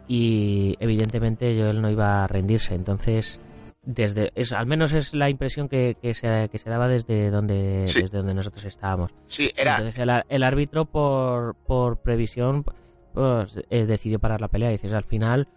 y 0.07 0.77
evidentemente 0.81 1.57
Joel 1.59 1.81
no 1.81 1.90
iba 1.90 2.25
a 2.25 2.27
rendirse 2.27 2.75
entonces 2.75 3.40
desde 3.83 4.31
es, 4.35 4.53
al 4.53 4.66
menos 4.66 4.92
es 4.92 5.12
la 5.12 5.29
impresión 5.29 5.68
que, 5.68 5.97
que, 6.01 6.14
se, 6.14 6.49
que 6.51 6.59
se 6.59 6.71
daba 6.71 6.87
desde 6.87 7.31
donde 7.31 7.83
sí. 7.87 8.03
desde 8.03 8.18
donde 8.18 8.35
nosotros 8.35 8.64
estábamos 8.64 9.11
sí 9.27 9.51
era 9.57 9.79
entonces 9.79 9.99
el, 9.99 10.11
el 10.29 10.42
árbitro 10.45 10.85
por, 10.85 11.57
por 11.57 11.99
previsión 11.99 12.64
pues, 13.12 13.59
eh, 13.71 13.85
decidió 13.87 14.21
parar 14.21 14.40
la 14.40 14.49
pelea 14.49 14.71
y 14.71 14.73
dices 14.73 14.92
al 14.92 15.05
final 15.05 15.49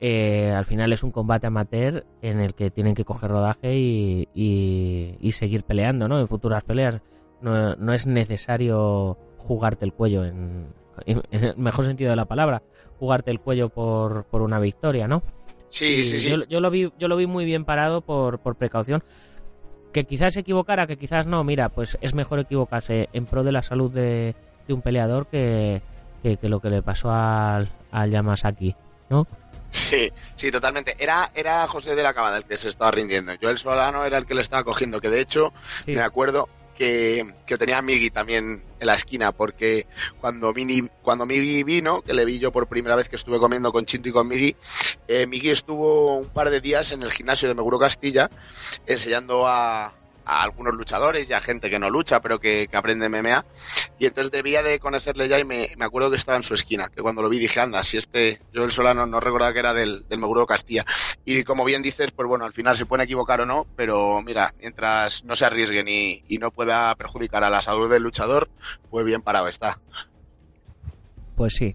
eh, 0.00 0.50
al 0.50 0.64
final 0.64 0.92
es 0.92 1.02
un 1.02 1.10
combate 1.10 1.46
amateur 1.46 2.06
en 2.22 2.40
el 2.40 2.54
que 2.54 2.70
tienen 2.70 2.94
que 2.94 3.04
coger 3.04 3.30
rodaje 3.30 3.76
y, 3.76 4.28
y, 4.34 5.16
y 5.20 5.32
seguir 5.32 5.64
peleando, 5.64 6.08
¿no? 6.08 6.18
En 6.18 6.26
futuras 6.26 6.64
peleas 6.64 7.02
no, 7.42 7.76
no, 7.76 7.92
es 7.92 8.06
necesario 8.06 9.18
jugarte 9.36 9.84
el 9.84 9.92
cuello 9.92 10.24
en, 10.24 10.68
en, 11.04 11.22
el 11.30 11.56
mejor 11.58 11.84
sentido 11.84 12.10
de 12.10 12.16
la 12.16 12.24
palabra, 12.24 12.62
jugarte 12.98 13.30
el 13.30 13.40
cuello 13.40 13.68
por, 13.68 14.24
por 14.24 14.40
una 14.40 14.58
victoria, 14.58 15.06
¿no? 15.06 15.22
Sí, 15.70 16.04
sí, 16.04 16.18
sí. 16.18 16.28
Yo, 16.28 16.44
yo, 16.44 16.60
lo 16.60 16.70
vi, 16.70 16.92
yo 16.98 17.08
lo 17.08 17.16
vi 17.16 17.26
muy 17.26 17.44
bien 17.44 17.64
parado 17.64 18.02
por, 18.02 18.40
por 18.40 18.56
precaución. 18.56 19.02
Que 19.92 20.04
quizás 20.04 20.34
se 20.34 20.40
equivocara, 20.40 20.86
que 20.86 20.96
quizás 20.96 21.26
no. 21.26 21.42
Mira, 21.42 21.68
pues 21.70 21.96
es 22.00 22.14
mejor 22.14 22.40
equivocarse 22.40 23.08
en 23.12 23.24
pro 23.24 23.42
de 23.42 23.52
la 23.52 23.62
salud 23.62 23.90
de, 23.90 24.34
de 24.66 24.74
un 24.74 24.82
peleador 24.82 25.26
que, 25.28 25.80
que, 26.22 26.36
que, 26.36 26.48
lo 26.48 26.60
que 26.60 26.70
le 26.70 26.82
pasó 26.82 27.10
al, 27.10 27.70
al 27.90 28.10
Yamasaki, 28.10 28.74
¿no? 29.08 29.26
Sí, 29.70 30.10
sí, 30.34 30.50
totalmente. 30.50 30.96
Era, 30.98 31.30
era 31.34 31.66
José 31.68 31.94
de 31.94 32.02
la 32.02 32.12
Cabada 32.12 32.38
el 32.38 32.44
que 32.44 32.56
se 32.56 32.68
estaba 32.68 32.90
rindiendo. 32.90 33.32
Yo 33.34 33.50
el 33.50 33.58
Solano 33.58 34.04
era 34.04 34.18
el 34.18 34.26
que 34.26 34.34
le 34.34 34.40
estaba 34.40 34.64
cogiendo, 34.64 35.00
que 35.00 35.08
de 35.08 35.20
hecho 35.20 35.52
sí. 35.84 35.92
me 35.92 36.02
acuerdo 36.02 36.48
que, 36.80 37.34
que 37.44 37.58
tenía 37.58 37.76
a 37.76 38.10
también 38.10 38.64
en 38.80 38.86
la 38.86 38.94
esquina, 38.94 39.32
porque 39.32 39.86
cuando 40.18 40.50
Mini, 40.54 40.88
cuando 41.02 41.26
Migi 41.26 41.62
vino, 41.62 42.00
que 42.00 42.14
le 42.14 42.24
vi 42.24 42.38
yo 42.38 42.52
por 42.52 42.68
primera 42.68 42.96
vez 42.96 43.06
que 43.06 43.16
estuve 43.16 43.38
comiendo 43.38 43.70
con 43.70 43.84
Chinto 43.84 44.08
y 44.08 44.12
con 44.12 44.26
Migi, 44.26 44.56
eh, 45.06 45.26
Migi 45.26 45.50
estuvo 45.50 46.16
un 46.16 46.30
par 46.30 46.48
de 46.48 46.62
días 46.62 46.90
en 46.92 47.02
el 47.02 47.12
gimnasio 47.12 47.48
de 47.48 47.54
Meguro 47.54 47.78
Castilla 47.78 48.30
enseñando 48.86 49.46
a, 49.46 49.92
a 50.24 50.42
algunos 50.42 50.74
luchadores 50.74 51.28
y 51.28 51.32
a 51.32 51.40
gente 51.40 51.70
que 51.70 51.78
no 51.78 51.90
lucha, 51.90 52.20
pero 52.20 52.38
que, 52.38 52.68
que, 52.68 52.76
aprende 52.76 53.08
MMA. 53.08 53.44
Y 53.98 54.06
entonces 54.06 54.30
debía 54.30 54.62
de 54.62 54.78
conocerle 54.78 55.28
ya 55.28 55.38
y 55.38 55.44
me, 55.44 55.72
me, 55.76 55.84
acuerdo 55.84 56.10
que 56.10 56.16
estaba 56.16 56.36
en 56.36 56.42
su 56.42 56.54
esquina, 56.54 56.88
que 56.88 57.02
cuando 57.02 57.22
lo 57.22 57.28
vi 57.28 57.38
dije, 57.38 57.60
anda, 57.60 57.82
si 57.82 57.96
este, 57.96 58.40
yo 58.52 58.64
el 58.64 58.70
Solano 58.70 59.06
no 59.06 59.20
recordaba 59.20 59.52
que 59.52 59.58
era 59.58 59.74
del, 59.74 60.06
del 60.08 60.18
Meguro 60.18 60.46
Castilla. 60.46 60.84
Y 61.24 61.44
como 61.44 61.64
bien 61.64 61.82
dices, 61.82 62.10
pues 62.12 62.28
bueno, 62.28 62.44
al 62.44 62.52
final 62.52 62.76
se 62.76 62.86
pueden 62.86 63.04
equivocar 63.04 63.40
o 63.40 63.46
no, 63.46 63.66
pero 63.76 64.22
mira, 64.22 64.54
mientras 64.58 65.24
no 65.24 65.36
se 65.36 65.44
arriesguen 65.44 65.88
y, 65.88 66.24
y 66.28 66.38
no 66.38 66.50
pueda 66.50 66.94
perjudicar 66.94 67.44
a 67.44 67.50
la 67.50 67.62
salud 67.62 67.90
del 67.90 68.02
luchador, 68.02 68.50
pues 68.90 69.04
bien 69.04 69.22
parado 69.22 69.48
está. 69.48 69.80
Pues 71.36 71.54
sí. 71.54 71.74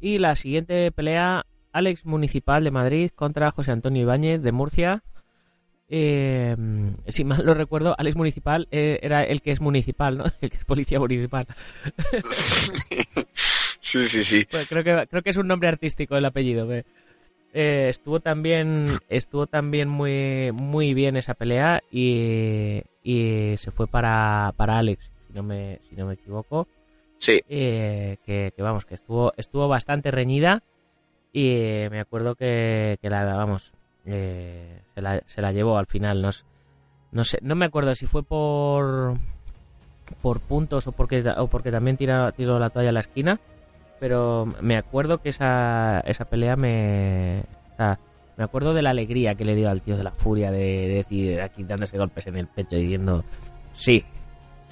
Y 0.00 0.18
la 0.18 0.34
siguiente 0.34 0.90
pelea, 0.90 1.46
Alex 1.72 2.04
Municipal 2.04 2.64
de 2.64 2.72
Madrid 2.72 3.10
contra 3.14 3.52
José 3.52 3.70
Antonio 3.70 4.02
Ibáñez 4.02 4.42
de 4.42 4.50
Murcia. 4.50 5.04
Eh, 5.94 6.56
si 7.08 7.22
mal 7.22 7.44
lo 7.44 7.52
recuerdo, 7.52 7.94
Alex 7.98 8.16
Municipal 8.16 8.66
eh, 8.70 8.98
era 9.02 9.24
el 9.24 9.42
que 9.42 9.50
es 9.50 9.60
municipal, 9.60 10.16
¿no? 10.16 10.24
El 10.40 10.48
que 10.48 10.56
es 10.56 10.64
policía 10.64 10.98
municipal. 10.98 11.46
sí, 13.78 14.06
sí, 14.06 14.22
sí. 14.22 14.46
Pues 14.50 14.66
creo 14.68 14.82
que 14.82 15.06
creo 15.06 15.22
que 15.22 15.28
es 15.28 15.36
un 15.36 15.48
nombre 15.48 15.68
artístico 15.68 16.16
el 16.16 16.24
apellido. 16.24 16.66
Eh, 16.72 17.88
estuvo 17.90 18.20
también 18.20 19.00
estuvo 19.10 19.46
también 19.46 19.90
muy 19.90 20.50
muy 20.54 20.94
bien 20.94 21.18
esa 21.18 21.34
pelea 21.34 21.82
y, 21.90 22.84
y 23.04 23.54
se 23.58 23.70
fue 23.70 23.86
para, 23.86 24.54
para 24.56 24.78
Alex, 24.78 25.10
si 25.26 25.34
no 25.34 25.42
me 25.42 25.78
si 25.82 25.94
no 25.94 26.06
me 26.06 26.14
equivoco. 26.14 26.68
Sí. 27.18 27.42
Eh, 27.50 28.16
que, 28.24 28.54
que, 28.56 28.62
vamos, 28.62 28.86
que 28.86 28.94
estuvo, 28.94 29.34
estuvo 29.36 29.68
bastante 29.68 30.10
reñida 30.10 30.62
y 31.34 31.84
me 31.90 32.00
acuerdo 32.00 32.34
que, 32.34 32.96
que 33.02 33.10
la, 33.10 33.24
vamos, 33.24 33.72
eh, 34.06 34.80
se, 34.94 35.00
la, 35.00 35.22
se 35.26 35.42
la 35.42 35.52
llevó 35.52 35.78
al 35.78 35.86
final. 35.86 36.22
No, 36.22 36.30
no 37.12 37.24
sé, 37.24 37.38
no 37.42 37.54
me 37.54 37.66
acuerdo 37.66 37.94
si 37.94 38.06
fue 38.06 38.22
por 38.22 39.16
por 40.20 40.40
puntos 40.40 40.86
o 40.86 40.92
porque 40.92 41.24
o 41.38 41.46
porque 41.46 41.70
también 41.70 41.96
tiró, 41.96 42.32
tiró 42.32 42.58
la 42.58 42.70
toalla 42.70 42.90
a 42.90 42.92
la 42.92 43.00
esquina, 43.00 43.40
pero 43.98 44.46
me 44.60 44.76
acuerdo 44.76 45.18
que 45.22 45.30
esa, 45.30 46.00
esa 46.00 46.26
pelea 46.26 46.56
me, 46.56 47.44
o 47.72 47.76
sea, 47.76 47.98
me 48.36 48.44
acuerdo 48.44 48.74
de 48.74 48.82
la 48.82 48.90
alegría 48.90 49.34
que 49.34 49.44
le 49.44 49.54
dio 49.54 49.70
al 49.70 49.82
tío 49.82 49.96
de 49.96 50.04
la 50.04 50.10
furia 50.10 50.50
de, 50.50 50.58
de 50.58 50.94
decir 50.94 51.40
aquí 51.40 51.64
dándose 51.64 51.96
golpes 51.96 52.26
en 52.26 52.36
el 52.36 52.46
pecho 52.46 52.76
diciendo 52.76 53.24
sí, 53.72 54.04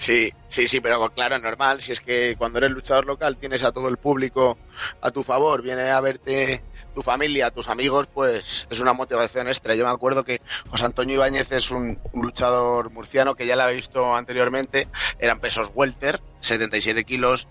Sí, 0.01 0.31
sí, 0.47 0.67
sí, 0.67 0.81
pero 0.81 1.11
claro, 1.11 1.39
normal. 1.39 1.83
Si 1.83 1.93
es 1.93 2.01
que 2.01 2.35
cuando 2.39 2.57
eres 2.57 2.71
luchador 2.71 3.05
local 3.05 3.37
tienes 3.37 3.63
a 3.63 3.71
todo 3.71 3.87
el 3.89 3.99
público 3.99 4.57
a 5.03 5.11
tu 5.11 5.23
favor, 5.23 5.61
viene 5.61 5.91
a 5.91 6.01
verte 6.01 6.63
tu 6.95 7.03
familia, 7.03 7.51
tus 7.51 7.69
amigos, 7.69 8.07
pues 8.13 8.67
es 8.71 8.81
una 8.81 8.93
motivación 8.93 9.49
extra. 9.49 9.75
Yo 9.75 9.85
me 9.85 9.91
acuerdo 9.91 10.25
que 10.25 10.41
José 10.69 10.85
Antonio 10.85 11.17
Ibáñez 11.17 11.51
es 11.53 11.71
un, 11.71 11.99
luchador 12.15 12.91
murciano 12.91 13.35
que 13.35 13.47
ya 13.47 13.57
lo 13.57 13.63
había 13.63 13.77
visto 13.77 14.15
anteriormente. 14.15 14.89
Eran 15.19 15.41
pesos 15.41 15.71
welter, 15.75 16.21
77 16.41 17.05
kilos, 17.05 17.49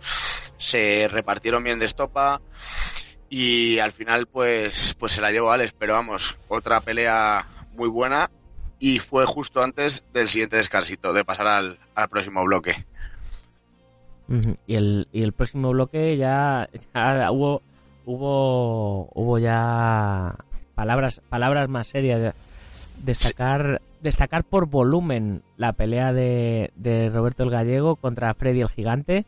se 0.57 1.07
repartieron 1.09 1.63
bien 1.63 1.79
de 1.79 1.85
estopa 1.85 2.41
y 3.29 3.79
al 3.79 3.91
final 3.91 4.27
pues, 4.27 4.95
pues 4.99 5.13
se 5.13 5.21
la 5.21 5.31
llevó 5.31 5.51
Alex. 5.51 5.73
Pero 5.77 5.93
vamos, 5.93 6.37
otra 6.47 6.81
pelea 6.81 7.47
muy 7.73 7.89
buena 7.89 8.29
y 8.79 8.99
fue 8.99 9.25
justo 9.25 9.61
antes 9.61 10.03
del 10.13 10.27
siguiente 10.27 10.55
descansito, 10.55 11.13
de 11.13 11.25
pasar 11.25 11.47
al, 11.47 11.79
al 11.95 12.09
próximo 12.09 12.43
bloque. 12.43 12.85
Y 14.67 14.75
el, 14.75 15.07
y 15.11 15.23
el 15.23 15.33
próximo 15.33 15.71
bloque 15.71 16.15
ya, 16.15 16.69
ya, 16.93 17.31
hubo 17.31 17.63
hubo 18.05 19.09
hubo 19.13 19.39
ya 19.39 20.35
palabras 20.75 21.21
palabras 21.29 21.69
más 21.69 21.87
serias 21.87 22.33
destacar 23.03 23.81
destacar 24.01 24.43
por 24.43 24.67
volumen 24.67 25.41
la 25.57 25.73
pelea 25.73 26.13
de, 26.13 26.71
de 26.75 27.09
Roberto 27.09 27.43
el 27.43 27.49
Gallego 27.49 27.95
contra 27.95 28.33
Freddy 28.33 28.61
el 28.61 28.69
Gigante 28.69 29.25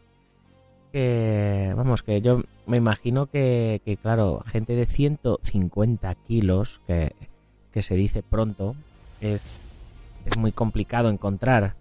que 0.91 1.73
vamos 1.75 2.03
que 2.03 2.21
yo 2.21 2.41
me 2.65 2.77
imagino 2.77 3.27
que, 3.27 3.81
que 3.85 3.97
claro 3.97 4.43
gente 4.45 4.75
de 4.75 4.85
150 4.85 6.15
kilos 6.27 6.81
que, 6.87 7.13
que 7.73 7.81
se 7.81 7.95
dice 7.95 8.23
pronto 8.23 8.75
es, 9.21 9.41
es 10.25 10.37
muy 10.37 10.51
complicado 10.51 11.09
encontrar. 11.09 11.75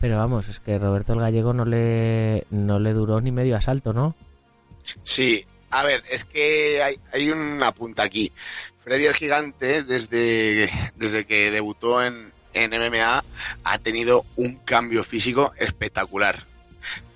Pero 0.00 0.18
vamos, 0.18 0.48
es 0.48 0.58
que 0.58 0.78
Roberto 0.78 1.12
el 1.12 1.20
Gallego 1.20 1.52
no 1.52 1.64
le, 1.64 2.46
no 2.50 2.80
le 2.80 2.92
duró 2.92 3.20
ni 3.20 3.30
medio 3.30 3.56
asalto, 3.56 3.92
¿no? 3.92 4.16
Sí, 5.04 5.44
a 5.72 5.82
ver, 5.84 6.04
es 6.10 6.24
que 6.24 6.82
hay, 6.82 7.00
hay 7.12 7.30
una 7.30 7.72
punta 7.72 8.02
aquí. 8.02 8.30
Freddy 8.84 9.06
el 9.06 9.14
Gigante, 9.14 9.82
desde, 9.82 10.70
desde 10.96 11.24
que 11.24 11.50
debutó 11.50 12.04
en, 12.04 12.30
en 12.52 12.70
MMA, 12.70 13.24
ha 13.64 13.78
tenido 13.78 14.26
un 14.36 14.56
cambio 14.56 15.02
físico 15.02 15.54
espectacular. 15.56 16.46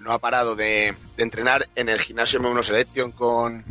No 0.01 0.13
ha 0.13 0.19
parado 0.19 0.57
de, 0.57 0.95
de 1.17 1.23
entrenar 1.23 1.69
en 1.75 1.91
el 1.91 2.01
gimnasio 2.01 2.41
M1 2.41 2.63
Selection 2.63 3.13
con, 3.13 3.63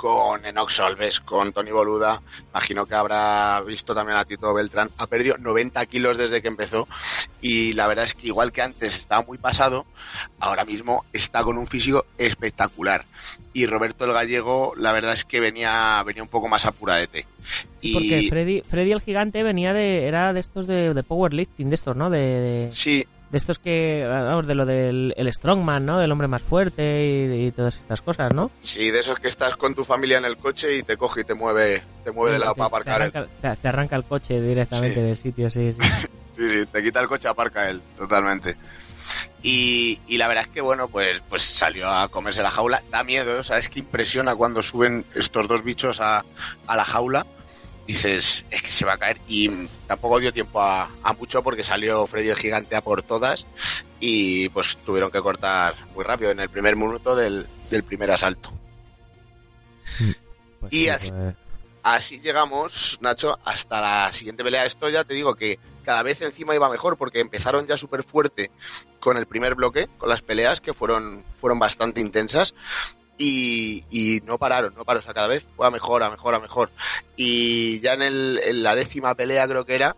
con 0.00 0.46
Enox 0.46 0.76
Solves, 0.76 1.20
con 1.20 1.52
Tony 1.52 1.72
Boluda, 1.72 2.22
imagino 2.52 2.86
que 2.86 2.94
habrá 2.94 3.60
visto 3.60 3.94
también 3.94 4.16
a 4.16 4.24
Tito 4.24 4.54
Beltrán, 4.54 4.90
ha 4.96 5.06
perdido 5.06 5.36
90 5.36 5.84
kilos 5.84 6.16
desde 6.16 6.40
que 6.40 6.48
empezó 6.48 6.88
y 7.42 7.74
la 7.74 7.86
verdad 7.86 8.06
es 8.06 8.14
que 8.14 8.28
igual 8.28 8.50
que 8.50 8.62
antes 8.62 8.96
estaba 8.96 9.26
muy 9.26 9.36
pasado, 9.36 9.84
ahora 10.38 10.64
mismo 10.64 11.04
está 11.12 11.44
con 11.44 11.58
un 11.58 11.66
físico 11.66 12.06
espectacular. 12.16 13.04
Y 13.52 13.66
Roberto 13.66 14.06
el 14.06 14.14
Gallego, 14.14 14.72
la 14.74 14.92
verdad 14.92 15.12
es 15.12 15.26
que 15.26 15.38
venía, 15.38 16.02
venía 16.02 16.22
un 16.22 16.30
poco 16.30 16.48
más 16.48 16.64
apuradete. 16.64 17.26
Y... 17.82 17.92
Porque 17.92 18.26
Freddy, 18.30 18.62
Freddy 18.62 18.92
el 18.92 19.02
Gigante 19.02 19.42
venía 19.42 19.74
de, 19.74 20.06
era 20.06 20.32
de 20.32 20.40
estos 20.40 20.66
de, 20.66 20.94
de 20.94 21.02
powerlifting, 21.02 21.68
de 21.68 21.74
estos, 21.74 21.94
¿no? 21.94 22.08
De, 22.08 22.20
de... 22.20 22.72
Sí, 22.72 23.06
de 23.30 23.38
estos 23.38 23.58
que, 23.58 24.04
vamos, 24.08 24.46
de 24.46 24.54
lo 24.54 24.66
del 24.66 25.14
el 25.16 25.32
strongman, 25.32 25.86
¿no? 25.86 25.98
Del 25.98 26.10
hombre 26.10 26.28
más 26.28 26.42
fuerte 26.42 27.06
y, 27.06 27.46
y, 27.46 27.50
todas 27.52 27.76
estas 27.76 28.02
cosas, 28.02 28.32
¿no? 28.34 28.50
Sí, 28.62 28.90
de 28.90 28.98
esos 28.98 29.18
que 29.20 29.28
estás 29.28 29.56
con 29.56 29.74
tu 29.74 29.84
familia 29.84 30.18
en 30.18 30.24
el 30.24 30.36
coche 30.36 30.76
y 30.76 30.82
te 30.82 30.96
coge 30.96 31.20
y 31.20 31.24
te 31.24 31.34
mueve, 31.34 31.82
te 32.04 32.10
mueve 32.10 32.32
sí, 32.32 32.34
de 32.34 32.38
lado 32.40 32.54
te, 32.54 32.58
para 32.58 32.68
aparcar. 32.68 32.96
Te 32.96 33.18
arranca, 33.18 33.32
te, 33.40 33.56
te 33.56 33.68
arranca, 33.68 33.96
el 33.96 34.04
coche 34.04 34.40
directamente 34.40 34.96
sí. 34.96 35.00
del 35.00 35.16
sitio, 35.16 35.50
sí, 35.50 35.72
sí. 35.72 35.88
sí, 36.36 36.48
sí, 36.50 36.66
te 36.66 36.82
quita 36.82 37.00
el 37.00 37.08
coche, 37.08 37.28
aparca 37.28 37.70
él, 37.70 37.80
totalmente. 37.96 38.56
Y, 39.42 40.00
y, 40.06 40.18
la 40.18 40.28
verdad 40.28 40.44
es 40.46 40.52
que 40.52 40.60
bueno, 40.60 40.88
pues, 40.88 41.22
pues 41.28 41.42
salió 41.42 41.88
a 41.88 42.08
comerse 42.08 42.42
la 42.42 42.50
jaula. 42.50 42.82
Da 42.90 43.02
miedo, 43.02 43.38
o 43.38 43.42
sea, 43.42 43.58
es 43.58 43.68
que 43.68 43.80
impresiona 43.80 44.34
cuando 44.34 44.62
suben 44.62 45.04
estos 45.14 45.48
dos 45.48 45.64
bichos 45.64 46.00
a, 46.00 46.24
a 46.66 46.76
la 46.76 46.84
jaula 46.84 47.26
dices, 47.90 48.44
es 48.50 48.62
que 48.62 48.70
se 48.70 48.84
va 48.84 48.94
a 48.94 48.98
caer. 48.98 49.20
Y 49.28 49.66
tampoco 49.86 50.20
dio 50.20 50.32
tiempo 50.32 50.60
a, 50.60 50.90
a, 51.02 51.12
mucho 51.12 51.42
porque 51.42 51.62
salió 51.62 52.06
Freddy 52.06 52.30
el 52.30 52.36
Gigante 52.36 52.76
a 52.76 52.80
por 52.80 53.02
todas 53.02 53.46
y 53.98 54.48
pues 54.50 54.76
tuvieron 54.78 55.10
que 55.10 55.20
cortar 55.20 55.74
muy 55.94 56.04
rápido 56.04 56.30
en 56.30 56.40
el 56.40 56.48
primer 56.48 56.76
minuto 56.76 57.14
del, 57.14 57.46
del 57.70 57.82
primer 57.82 58.10
asalto. 58.10 58.52
Pues 60.60 60.72
y 60.72 60.84
sí, 60.84 60.88
así, 60.88 61.10
pues... 61.10 61.34
así, 61.82 62.20
llegamos, 62.20 62.98
Nacho, 63.00 63.38
hasta 63.44 63.80
la 63.80 64.12
siguiente 64.12 64.44
pelea. 64.44 64.64
Esto 64.64 64.88
ya 64.88 65.04
te 65.04 65.14
digo 65.14 65.34
que 65.34 65.58
cada 65.84 66.02
vez 66.02 66.20
encima 66.22 66.54
iba 66.54 66.70
mejor 66.70 66.96
porque 66.96 67.20
empezaron 67.20 67.66
ya 67.66 67.76
súper 67.76 68.04
fuerte 68.04 68.50
con 69.00 69.16
el 69.16 69.26
primer 69.26 69.54
bloque, 69.54 69.88
con 69.98 70.08
las 70.08 70.22
peleas 70.22 70.60
que 70.60 70.74
fueron, 70.74 71.24
fueron 71.40 71.58
bastante 71.58 72.00
intensas 72.00 72.54
y, 73.22 74.20
no 74.24 74.38
pararon, 74.38 74.74
no 74.74 74.84
pararon, 74.84 75.08
o 75.08 75.14
cada 75.14 75.28
vez 75.28 75.44
fue 75.56 75.66
a 75.66 75.70
mejor, 75.70 76.02
a 76.02 76.10
mejor, 76.10 76.34
a 76.34 76.40
mejor. 76.40 76.70
Y 77.16 77.80
ya 77.80 77.92
en, 77.92 78.02
el, 78.02 78.40
en 78.42 78.62
la 78.62 78.74
décima 78.74 79.14
pelea 79.14 79.46
creo 79.46 79.64
que 79.66 79.74
era, 79.74 79.96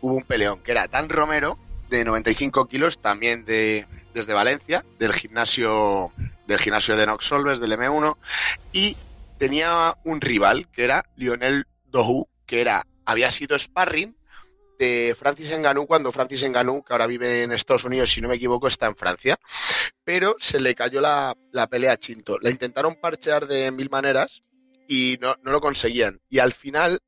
hubo 0.00 0.14
un 0.14 0.24
peleón, 0.24 0.62
que 0.62 0.72
era 0.72 0.88
Dan 0.88 1.08
Romero, 1.08 1.58
de 1.90 2.04
95 2.04 2.66
kilos, 2.66 2.98
también 2.98 3.44
de, 3.44 3.86
desde 4.14 4.32
Valencia, 4.32 4.84
del 4.98 5.12
gimnasio, 5.12 6.12
del 6.46 6.58
gimnasio 6.58 6.96
de 6.96 7.06
Nox 7.06 7.30
del 7.30 7.72
M1, 7.72 8.16
y 8.72 8.96
tenía 9.38 9.96
un 10.04 10.20
rival, 10.20 10.68
que 10.72 10.84
era 10.84 11.04
Lionel 11.16 11.66
Dohu, 11.86 12.28
que 12.46 12.60
era, 12.60 12.86
había 13.04 13.30
sido 13.30 13.58
sparring 13.58 14.16
Francis 15.16 15.50
Ngannou 15.50 15.86
cuando 15.86 16.12
Francis 16.12 16.42
Ngannou, 16.44 16.82
que 16.82 16.92
ahora 16.92 17.06
vive 17.06 17.42
en 17.42 17.52
Estados 17.52 17.84
Unidos, 17.84 18.10
si 18.10 18.20
no 18.20 18.28
me 18.28 18.36
equivoco, 18.36 18.68
está 18.68 18.86
en 18.86 18.96
Francia, 18.96 19.38
pero 20.04 20.36
se 20.38 20.60
le 20.60 20.74
cayó 20.74 21.00
la, 21.00 21.36
la 21.52 21.66
pelea 21.66 21.92
a 21.92 21.96
Chinto. 21.96 22.38
La 22.40 22.50
intentaron 22.50 22.96
parchear 22.96 23.46
de 23.46 23.70
mil 23.70 23.90
maneras 23.90 24.42
y 24.88 25.18
no, 25.20 25.36
no 25.42 25.52
lo 25.52 25.60
conseguían. 25.60 26.20
Y 26.28 26.38
al 26.38 26.52
final, 26.52 27.00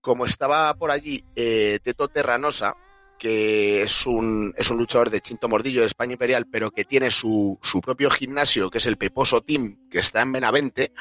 como 0.00 0.26
estaba 0.26 0.74
por 0.74 0.90
allí 0.90 1.24
eh, 1.34 1.78
Teto 1.82 2.08
Terranosa, 2.08 2.74
que 3.18 3.82
es 3.82 4.06
un, 4.06 4.52
es 4.56 4.70
un 4.70 4.78
luchador 4.78 5.10
de 5.10 5.20
Chinto 5.20 5.48
Mordillo 5.48 5.80
de 5.80 5.86
España 5.86 6.12
Imperial, 6.12 6.46
pero 6.50 6.70
que 6.70 6.84
tiene 6.84 7.10
su, 7.10 7.58
su 7.62 7.80
propio 7.80 8.10
gimnasio, 8.10 8.70
que 8.70 8.78
es 8.78 8.86
el 8.86 8.98
Peposo 8.98 9.40
Team, 9.40 9.88
que 9.90 10.00
está 10.00 10.22
en 10.22 10.32
Benavente, 10.32 10.92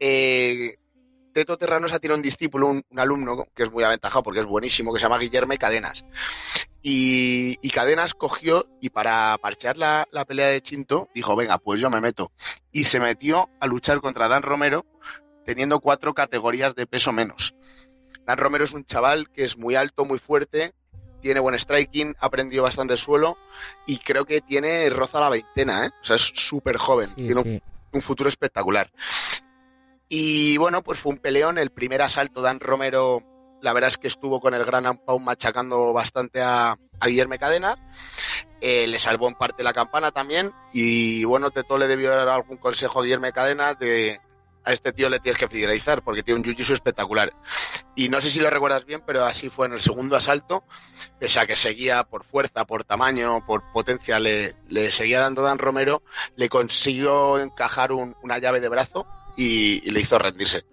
eh, 0.00 0.76
Teto 1.36 1.58
Terranosa 1.58 1.98
tiene 1.98 2.14
un 2.14 2.22
discípulo, 2.22 2.68
un, 2.68 2.82
un, 2.88 2.98
alumno 2.98 3.44
que 3.54 3.64
es 3.64 3.70
muy 3.70 3.84
aventajado 3.84 4.22
porque 4.22 4.40
es 4.40 4.46
buenísimo, 4.46 4.90
que 4.90 4.98
se 4.98 5.02
llama 5.02 5.18
Guillermo 5.18 5.52
Cadenas. 5.58 6.06
Y, 6.80 7.58
y, 7.60 7.68
Cadenas 7.68 8.14
cogió 8.14 8.66
y 8.80 8.88
para 8.88 9.36
parchear 9.36 9.76
la, 9.76 10.08
la, 10.12 10.24
pelea 10.24 10.46
de 10.46 10.62
Chinto 10.62 11.10
dijo, 11.14 11.36
venga, 11.36 11.58
pues 11.58 11.78
yo 11.78 11.90
me 11.90 12.00
meto. 12.00 12.32
Y 12.72 12.84
se 12.84 13.00
metió 13.00 13.50
a 13.60 13.66
luchar 13.66 14.00
contra 14.00 14.28
Dan 14.28 14.44
Romero 14.44 14.86
teniendo 15.44 15.80
cuatro 15.80 16.14
categorías 16.14 16.74
de 16.74 16.86
peso 16.86 17.12
menos. 17.12 17.54
Dan 18.24 18.38
Romero 18.38 18.64
es 18.64 18.72
un 18.72 18.86
chaval 18.86 19.28
que 19.30 19.44
es 19.44 19.58
muy 19.58 19.74
alto, 19.74 20.06
muy 20.06 20.18
fuerte, 20.18 20.72
tiene 21.20 21.40
buen 21.40 21.58
striking, 21.58 22.14
ha 22.18 22.26
aprendido 22.28 22.62
bastante 22.62 22.96
suelo 22.96 23.36
y 23.86 23.98
creo 23.98 24.24
que 24.24 24.40
tiene 24.40 24.88
roza 24.88 25.20
la 25.20 25.28
veintena, 25.28 25.84
¿eh? 25.84 25.90
O 26.00 26.04
sea, 26.04 26.16
es 26.16 26.32
súper 26.34 26.78
joven, 26.78 27.10
sí, 27.10 27.14
tiene 27.16 27.42
sí. 27.42 27.50
Un, 27.50 27.62
un 27.92 28.00
futuro 28.00 28.26
espectacular. 28.26 28.90
Y 30.08 30.56
bueno, 30.58 30.82
pues 30.82 30.98
fue 30.98 31.12
un 31.12 31.18
peleón. 31.18 31.58
El 31.58 31.70
primer 31.70 32.02
asalto, 32.02 32.42
Dan 32.42 32.60
Romero, 32.60 33.22
la 33.62 33.72
verdad 33.72 33.88
es 33.88 33.98
que 33.98 34.08
estuvo 34.08 34.40
con 34.40 34.54
el 34.54 34.64
gran 34.64 34.86
Ampau 34.86 35.18
machacando 35.18 35.92
bastante 35.92 36.42
a, 36.42 36.76
a 37.00 37.06
Guillermo 37.06 37.36
Cadena. 37.38 37.76
Eh, 38.60 38.86
le 38.86 38.98
salvó 38.98 39.28
en 39.28 39.34
parte 39.34 39.62
la 39.62 39.72
campana 39.72 40.12
también. 40.12 40.52
Y 40.72 41.24
bueno, 41.24 41.50
Teto 41.50 41.78
le 41.78 41.88
debió 41.88 42.10
dar 42.10 42.28
algún 42.28 42.56
consejo 42.58 43.00
a 43.00 43.02
Guillermo 43.02 43.30
Cadena 43.32 43.74
de, 43.74 44.20
a 44.66 44.72
este 44.72 44.92
tío 44.92 45.08
le 45.08 45.20
tienes 45.20 45.38
que 45.38 45.48
fidelizar 45.48 46.02
porque 46.02 46.24
tiene 46.24 46.40
un 46.40 46.44
jiu-jitsu 46.44 46.72
espectacular. 46.72 47.32
Y 47.94 48.08
no 48.08 48.20
sé 48.20 48.30
si 48.30 48.40
lo 48.40 48.50
recuerdas 48.50 48.84
bien, 48.84 49.00
pero 49.06 49.24
así 49.24 49.48
fue 49.48 49.66
en 49.66 49.74
el 49.74 49.80
segundo 49.80 50.16
asalto, 50.16 50.64
pese 51.20 51.38
a 51.38 51.46
que 51.46 51.54
seguía 51.54 52.02
por 52.02 52.24
fuerza, 52.24 52.66
por 52.66 52.82
tamaño, 52.82 53.46
por 53.46 53.62
potencia, 53.72 54.18
le, 54.18 54.56
le 54.68 54.90
seguía 54.90 55.20
dando 55.20 55.42
Dan 55.42 55.58
Romero, 55.58 56.02
le 56.34 56.48
consiguió 56.48 57.38
encajar 57.38 57.92
una 57.92 58.38
llave 58.38 58.58
de 58.58 58.68
brazo 58.68 59.06
y, 59.36 59.90
le 59.90 60.00
hizo 60.00 60.18
rendirse. 60.18 60.64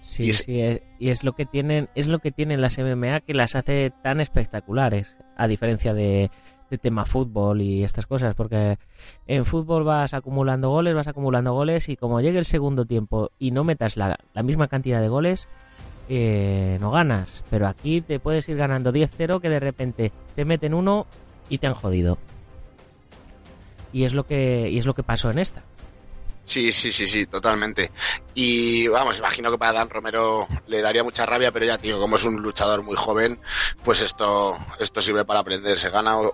Sí, 0.00 0.30
y 0.30 0.34
sí, 0.34 0.60
es, 0.60 0.82
y 0.98 1.10
es 1.10 1.22
lo 1.22 1.32
que 1.32 1.46
tienen, 1.46 1.88
es 1.94 2.08
lo 2.08 2.18
que 2.18 2.32
tienen 2.32 2.60
las 2.60 2.78
MMA 2.78 3.20
que 3.20 3.34
las 3.34 3.54
hace 3.54 3.92
tan 4.02 4.20
espectaculares, 4.20 5.16
a 5.36 5.46
diferencia 5.46 5.94
de, 5.94 6.30
de 6.72 6.78
tema 6.78 7.04
fútbol 7.04 7.60
y 7.60 7.84
estas 7.84 8.06
cosas, 8.06 8.34
porque 8.34 8.78
en 9.26 9.44
fútbol 9.44 9.84
vas 9.84 10.14
acumulando 10.14 10.70
goles, 10.70 10.94
vas 10.94 11.06
acumulando 11.06 11.52
goles 11.52 11.90
y 11.90 11.96
como 11.96 12.22
llegue 12.22 12.38
el 12.38 12.46
segundo 12.46 12.86
tiempo 12.86 13.30
y 13.38 13.50
no 13.50 13.62
metas 13.62 13.98
la, 13.98 14.18
misma 14.42 14.68
cantidad 14.68 15.02
de 15.02 15.08
goles, 15.08 15.48
eh, 16.08 16.78
no 16.80 16.90
ganas. 16.90 17.44
Pero 17.50 17.68
aquí 17.68 18.00
te 18.00 18.18
puedes 18.18 18.48
ir 18.48 18.56
ganando 18.56 18.90
10-0 18.90 19.42
que 19.42 19.50
de 19.50 19.60
repente 19.60 20.12
te 20.34 20.46
meten 20.46 20.72
uno 20.72 21.06
y 21.50 21.58
te 21.58 21.66
han 21.66 21.74
jodido. 21.74 22.16
Y 23.92 24.04
es 24.04 24.14
lo 24.14 24.24
que, 24.24 24.70
y 24.70 24.78
es 24.78 24.86
lo 24.86 24.94
que 24.94 25.02
pasó 25.02 25.30
en 25.30 25.40
esta. 25.40 25.64
Sí, 26.44 26.72
sí, 26.72 26.90
sí, 26.90 27.06
sí, 27.06 27.26
totalmente. 27.26 27.90
Y 28.34 28.88
vamos, 28.88 29.18
imagino 29.18 29.50
que 29.50 29.58
para 29.58 29.72
Dan 29.72 29.90
Romero 29.90 30.48
le 30.66 30.82
daría 30.82 31.04
mucha 31.04 31.24
rabia, 31.24 31.52
pero 31.52 31.66
ya 31.66 31.78
tío, 31.78 32.00
como 32.00 32.16
es 32.16 32.24
un 32.24 32.42
luchador 32.42 32.82
muy 32.82 32.96
joven, 32.96 33.38
pues 33.84 34.02
esto, 34.02 34.56
esto 34.80 35.00
sirve 35.00 35.24
para 35.24 35.40
aprender. 35.40 35.78
Se 35.78 35.90
gana 35.90 36.18
o, 36.18 36.32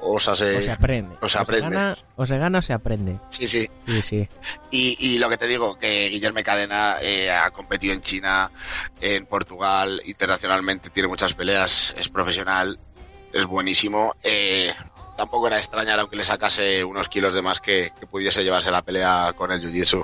o, 0.00 0.18
se, 0.18 0.30
aprende. 0.70 1.16
O 1.20 1.28
se, 1.28 1.38
aprende. 1.38 1.68
gana, 1.68 1.96
o 2.16 2.26
se 2.26 2.38
gana 2.38 2.58
o 2.58 2.62
se 2.62 2.72
aprende. 2.72 3.18
Sí, 3.28 3.46
sí. 3.46 3.68
sí, 3.86 4.02
sí. 4.02 4.28
Y, 4.70 4.96
y 4.98 5.18
lo 5.18 5.28
que 5.28 5.36
te 5.36 5.46
digo, 5.46 5.78
que 5.78 6.08
Guillermo 6.08 6.40
Cadena 6.42 6.96
eh, 7.00 7.30
ha 7.30 7.50
competido 7.50 7.92
en 7.92 8.00
China, 8.00 8.50
en 9.00 9.26
Portugal, 9.26 10.00
internacionalmente, 10.06 10.90
tiene 10.90 11.08
muchas 11.08 11.34
peleas, 11.34 11.94
es 11.98 12.08
profesional, 12.08 12.78
es 13.32 13.46
buenísimo. 13.46 14.14
Eh, 14.22 14.72
tampoco 15.20 15.48
era 15.48 15.58
extrañar 15.58 16.00
aunque 16.00 16.16
le 16.16 16.24
sacase 16.24 16.82
unos 16.82 17.10
kilos 17.10 17.34
de 17.34 17.42
más 17.42 17.60
que, 17.60 17.92
pudiese 18.10 18.42
llevarse 18.42 18.70
la 18.70 18.80
pelea 18.80 19.34
con 19.36 19.52
el 19.52 19.60
Jiu-Jitsu. 19.60 20.02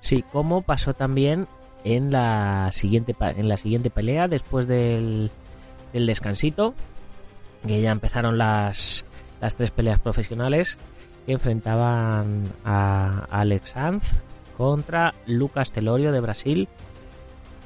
Sí, 0.00 0.24
como 0.30 0.62
pasó 0.62 0.94
también 0.94 1.48
en 1.82 2.12
la 2.12 2.70
siguiente 2.72 3.16
en 3.20 3.48
la 3.48 3.56
siguiente 3.56 3.90
pelea 3.90 4.28
después 4.28 4.68
del, 4.68 5.32
descansito, 5.92 6.74
que 7.66 7.80
ya 7.80 7.90
empezaron 7.90 8.38
las, 8.38 9.04
las 9.40 9.56
tres 9.56 9.72
peleas 9.72 9.98
profesionales 9.98 10.78
que 11.26 11.32
enfrentaban 11.32 12.44
a 12.64 13.26
Alex 13.32 13.70
Sanz 13.70 14.04
contra 14.56 15.12
Lucas 15.26 15.72
Telorio 15.72 16.12
de 16.12 16.20
Brasil 16.20 16.68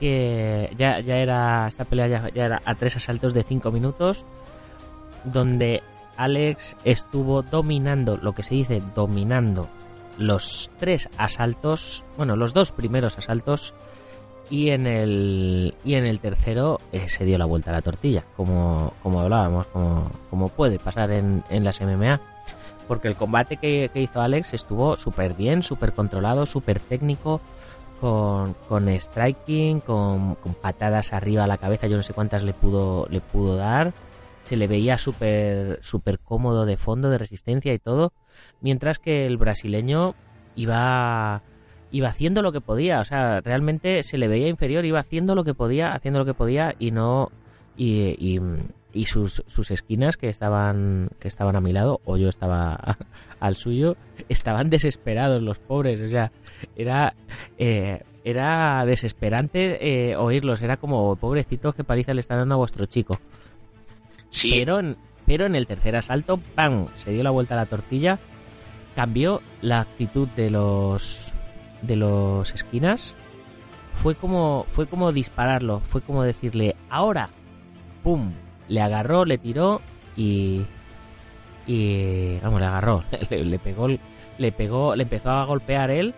que 0.01 0.73
ya, 0.79 1.01
ya 1.01 1.19
era 1.19 1.69
esta 1.69 1.85
pelea 1.85 2.07
ya, 2.09 2.31
era 2.35 2.63
a 2.65 2.75
tres 2.75 2.97
asaltos 2.97 3.35
de 3.35 3.43
cinco 3.43 3.71
minutos 3.71 4.25
donde 5.27 5.83
Alex 6.17 6.77
estuvo 6.85 7.43
dominando, 7.43 8.17
lo 8.17 8.33
que 8.33 8.43
se 8.43 8.55
dice 8.55 8.83
dominando 8.95 9.69
los 10.19 10.71
tres 10.79 11.09
asaltos, 11.19 12.05
bueno, 12.17 12.37
los 12.37 12.55
dos 12.55 12.73
primeros 12.73 13.19
asaltos 13.19 13.75
y 14.49 14.71
en 14.71 14.87
el 14.87 15.75
y 15.85 15.95
en 15.95 16.07
el 16.07 16.21
tercero 16.21 16.81
eh, 16.93 17.09
se 17.09 17.25
dio 17.25 17.37
la 17.37 17.45
vuelta 17.45 17.71
a 17.71 17.75
la 17.75 17.83
tortilla, 17.83 18.25
como, 18.37 18.95
como 19.03 19.21
hablábamos, 19.21 19.67
como, 19.69 20.11
como 20.31 20.49
puede 20.49 20.79
pasar 20.79 21.11
en, 21.11 21.45
en 21.51 21.65
las 21.65 21.81
MMA. 21.81 22.21
Porque 22.89 23.09
el 23.09 23.17
combate 23.17 23.57
que, 23.57 23.91
hizo 23.95 24.21
Alex 24.21 24.55
estuvo 24.55 24.97
súper 24.97 25.35
bien, 25.35 25.65
súper 25.65 25.93
controlado, 25.93 26.47
súper 26.47 26.79
técnico, 26.79 27.41
con, 28.01 28.55
con 28.69 28.89
striking, 28.89 29.81
con, 29.81 30.37
con, 30.37 30.55
patadas 30.55 31.13
arriba 31.13 31.43
a 31.45 31.47
la 31.49 31.59
cabeza, 31.59 31.89
yo 31.89 31.97
no 31.97 32.05
sé 32.05 32.15
cuántas 32.15 32.45
le 32.45 32.53
pudo, 32.53 33.09
le 33.11 33.21
pudo 33.21 33.57
dar 33.57 33.93
se 34.47 34.57
le 34.57 34.69
veía 34.69 34.97
súper 34.97 35.81
super 35.83 36.21
cómodo 36.21 36.67
de 36.67 36.77
fondo, 36.77 37.11
de 37.11 37.19
resistencia 37.19 37.75
y 37.75 37.81
todo, 37.81 38.13
mientras 38.61 39.01
que 39.01 39.27
el 39.27 39.39
brasileño 39.39 40.15
iba 40.55 41.43
iba 41.91 42.09
haciendo 42.09 42.43
lo 42.43 42.53
que 42.53 42.61
podía, 42.61 43.01
o 43.01 43.05
sea, 43.05 43.41
realmente 43.41 44.05
se 44.05 44.19
le 44.19 44.29
veía 44.29 44.49
inferior, 44.49 44.85
iba 44.85 45.01
haciendo 45.01 45.35
lo 45.35 45.43
que 45.43 45.55
podía, 45.55 45.93
haciendo 45.95 46.21
lo 46.21 46.25
que 46.25 46.35
podía 46.35 46.75
y 46.79 46.93
no 46.93 47.33
y, 47.77 48.39
y, 48.93 49.05
sus, 49.07 49.43
sus 49.49 49.71
esquinas 49.73 50.17
que 50.17 50.29
estaban 50.29 51.11
que 51.19 51.27
estaban 51.27 51.57
a 51.57 51.61
mi 51.61 51.73
lado 51.73 52.01
o 52.05 52.17
yo 52.17 52.29
estaba 52.29 52.99
al 53.41 53.57
suyo 53.57 53.97
estaban 54.29 54.71
desesperados 54.71 55.43
los 55.43 55.59
pobres, 55.59 56.01
o 56.01 56.09
sea, 56.09 56.31
era 56.77 57.15
eh, 57.59 58.05
era 58.25 58.85
desesperante 58.87 60.11
eh, 60.11 60.17
oírlos, 60.17 60.63
era 60.63 60.77
como 60.77 61.17
pobrecitos 61.17 61.75
que 61.75 61.83
paliza 61.83 62.15
le 62.15 62.21
está 62.21 62.37
dando 62.37 62.55
a 62.55 62.59
vuestro 62.59 62.87
chico. 62.87 63.19
Pero, 64.43 64.79
en, 64.79 64.97
pero 65.27 65.47
en 65.47 65.57
el 65.57 65.67
tercer 65.67 65.97
asalto, 65.97 66.39
¡pam! 66.55 66.87
Se 66.95 67.11
dio 67.11 67.23
la 67.23 67.31
vuelta 67.31 67.55
a 67.55 67.59
la 67.59 67.67
tortilla, 67.67 68.19
cambió 68.95 69.43
la 69.61 69.81
actitud 69.81 70.29
de 70.29 70.51
los 70.51 71.33
de 71.83 71.97
los 71.97 72.53
esquinas. 72.55 73.15
Fue 73.93 74.15
como 74.15 74.67
fue 74.69 74.87
como 74.87 75.13
dispararlo, 75.13 75.81
fue 75.81 76.03
como 76.03 76.23
decirle, 76.23 76.77
"Ahora." 76.91 77.29
¡Pum! 78.03 78.33
Le 78.69 78.81
agarró, 78.81 79.25
le 79.25 79.39
tiró 79.39 79.81
y 80.17 80.65
y 81.67 82.39
vamos, 82.39 82.61
le 82.61 82.67
agarró, 82.67 83.03
le, 83.31 83.59
pegó 83.59 83.89
le 84.39 84.53
pegó, 84.53 84.95
le 84.95 85.03
empezó 85.03 85.31
a 85.31 85.45
golpear 85.45 85.91
él. 85.91 86.15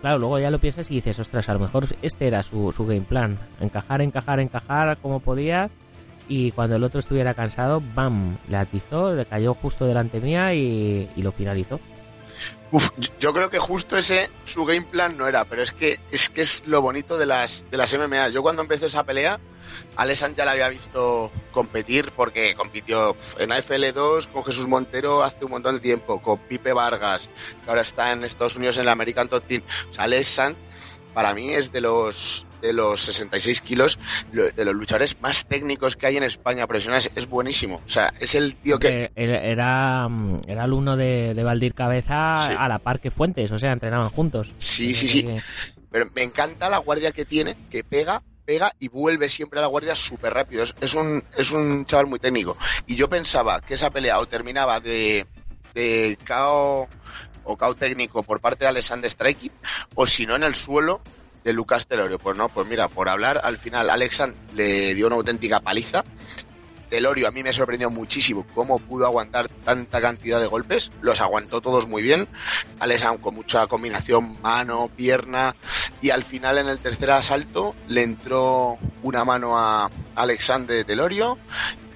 claro, 0.00 0.18
luego 0.18 0.38
ya 0.38 0.50
lo 0.50 0.58
piensas 0.58 0.90
y 0.90 0.96
dices, 0.96 1.18
ostras, 1.18 1.48
a 1.48 1.54
lo 1.54 1.60
mejor 1.60 1.86
este 2.02 2.26
era 2.26 2.42
su, 2.42 2.72
su 2.72 2.86
game 2.86 3.02
plan. 3.02 3.38
Encajar, 3.60 4.02
encajar, 4.02 4.40
encajar 4.40 4.96
como 4.98 5.20
podía 5.20 5.70
y 6.34 6.50
cuando 6.50 6.76
el 6.76 6.84
otro 6.84 6.98
estuviera 6.98 7.34
cansado, 7.34 7.82
¡bam! 7.94 8.38
Le 8.48 8.56
atizó, 8.56 9.12
le 9.12 9.26
cayó 9.26 9.52
justo 9.52 9.84
delante 9.84 10.18
mía 10.18 10.54
y, 10.54 11.10
lo 11.16 11.30
finalizó. 11.30 11.78
Uf, 12.70 12.88
yo 13.20 13.34
creo 13.34 13.50
que 13.50 13.58
justo 13.58 13.98
ese 13.98 14.30
su 14.46 14.64
game 14.64 14.86
plan 14.86 15.18
no 15.18 15.28
era, 15.28 15.44
pero 15.44 15.60
es 15.60 15.72
que 15.72 16.00
es 16.10 16.30
que 16.30 16.40
es 16.40 16.62
lo 16.66 16.80
bonito 16.80 17.18
de 17.18 17.26
las 17.26 17.66
de 17.70 17.76
las 17.76 17.92
MMA. 17.92 18.30
Yo 18.30 18.40
cuando 18.40 18.62
empezó 18.62 18.86
esa 18.86 19.04
pelea, 19.04 19.40
Alessandro 19.96 20.38
ya 20.38 20.44
la 20.46 20.52
había 20.52 20.70
visto 20.70 21.30
competir 21.50 22.12
porque 22.16 22.54
compitió 22.54 23.14
en 23.38 23.50
AFL2 23.50 24.28
con 24.28 24.42
Jesús 24.42 24.66
Montero 24.66 25.22
hace 25.22 25.44
un 25.44 25.50
montón 25.50 25.74
de 25.74 25.80
tiempo, 25.82 26.22
con 26.22 26.38
Pipe 26.38 26.72
Vargas, 26.72 27.28
que 27.62 27.68
ahora 27.68 27.82
está 27.82 28.10
en 28.10 28.24
Estados 28.24 28.56
Unidos 28.56 28.78
en 28.78 28.84
el 28.84 28.88
American 28.88 29.28
Top 29.28 29.44
Team. 29.46 29.62
O 29.90 29.92
sea, 29.92 30.04
Alessandro 30.04 30.58
para 31.12 31.34
mí 31.34 31.50
es 31.50 31.70
de 31.72 31.82
los 31.82 32.46
de 32.62 32.72
los 32.72 33.02
66 33.02 33.60
kilos 33.60 33.98
de 34.32 34.64
los 34.64 34.74
luchadores 34.74 35.20
más 35.20 35.44
técnicos 35.46 35.96
que 35.96 36.06
hay 36.06 36.16
en 36.16 36.22
España 36.22 36.66
profesionales 36.66 37.10
es 37.14 37.28
buenísimo. 37.28 37.82
O 37.84 37.88
sea 37.88 38.14
es 38.20 38.34
el 38.34 38.56
tío 38.56 38.78
que 38.78 39.10
era 39.14 40.08
era 40.46 40.62
alumno 40.62 40.96
de, 40.96 41.34
de 41.34 41.42
Valdir 41.42 41.74
Cabeza 41.74 42.34
a 42.34 42.68
la 42.68 42.78
par 42.78 43.00
que 43.00 43.10
Fuentes 43.10 43.50
o 43.50 43.58
sea 43.58 43.72
entrenaban 43.72 44.08
juntos. 44.08 44.54
Sí 44.56 44.94
sí 44.94 45.08
sí. 45.08 45.26
pero 45.90 46.08
me 46.14 46.22
encanta 46.22 46.70
la 46.70 46.78
guardia 46.78 47.12
que 47.12 47.24
tiene 47.24 47.56
que 47.68 47.84
pega 47.84 48.22
pega 48.44 48.72
y 48.78 48.88
vuelve 48.88 49.28
siempre 49.28 49.58
a 49.58 49.62
la 49.62 49.68
guardia 49.68 49.94
súper 49.94 50.34
rápido. 50.34 50.64
Es, 50.80 50.94
un 50.94 51.22
es 51.36 51.50
un 51.52 51.84
chaval 51.84 52.06
muy 52.06 52.18
técnico. 52.18 52.56
Y 52.86 52.96
yo 52.96 53.08
pensaba 53.08 53.60
que 53.60 53.74
esa 53.74 53.90
pelea 53.90 54.18
o 54.18 54.26
terminaba 54.26 54.80
de 54.80 55.26
de 55.74 56.18
KO 56.26 56.88
o 57.44 57.56
cao 57.56 57.74
técnico 57.74 58.22
por 58.22 58.40
parte 58.40 58.64
de 58.64 58.68
Alexander 58.68 59.10
Striking 59.10 59.52
o 59.94 60.06
si 60.06 60.26
no 60.26 60.36
en 60.36 60.44
el 60.44 60.54
suelo 60.54 61.00
de 61.44 61.52
Lucas 61.52 61.86
Telorio. 61.86 62.18
Pues 62.18 62.36
no, 62.36 62.48
pues 62.48 62.66
mira, 62.66 62.88
por 62.88 63.08
hablar, 63.08 63.40
al 63.42 63.58
final 63.58 63.90
Alexan 63.90 64.34
le 64.54 64.94
dio 64.94 65.06
una 65.06 65.16
auténtica 65.16 65.60
paliza. 65.60 66.04
Telorio 66.88 67.26
a 67.26 67.30
mí 67.30 67.42
me 67.42 67.54
sorprendió 67.54 67.88
muchísimo 67.88 68.46
cómo 68.54 68.78
pudo 68.78 69.06
aguantar 69.06 69.48
tanta 69.48 70.00
cantidad 70.00 70.40
de 70.40 70.46
golpes. 70.46 70.90
Los 71.00 71.22
aguantó 71.22 71.62
todos 71.62 71.88
muy 71.88 72.02
bien. 72.02 72.28
Alexan 72.80 73.16
con 73.18 73.34
mucha 73.34 73.66
combinación 73.66 74.36
mano, 74.42 74.90
pierna. 74.94 75.56
Y 76.02 76.10
al 76.10 76.22
final 76.22 76.58
en 76.58 76.68
el 76.68 76.78
tercer 76.78 77.10
asalto 77.10 77.74
le 77.88 78.02
entró 78.02 78.78
una 79.02 79.24
mano 79.24 79.58
a 79.58 79.90
Alexander 80.14 80.76
de 80.76 80.84
Telorio 80.84 81.38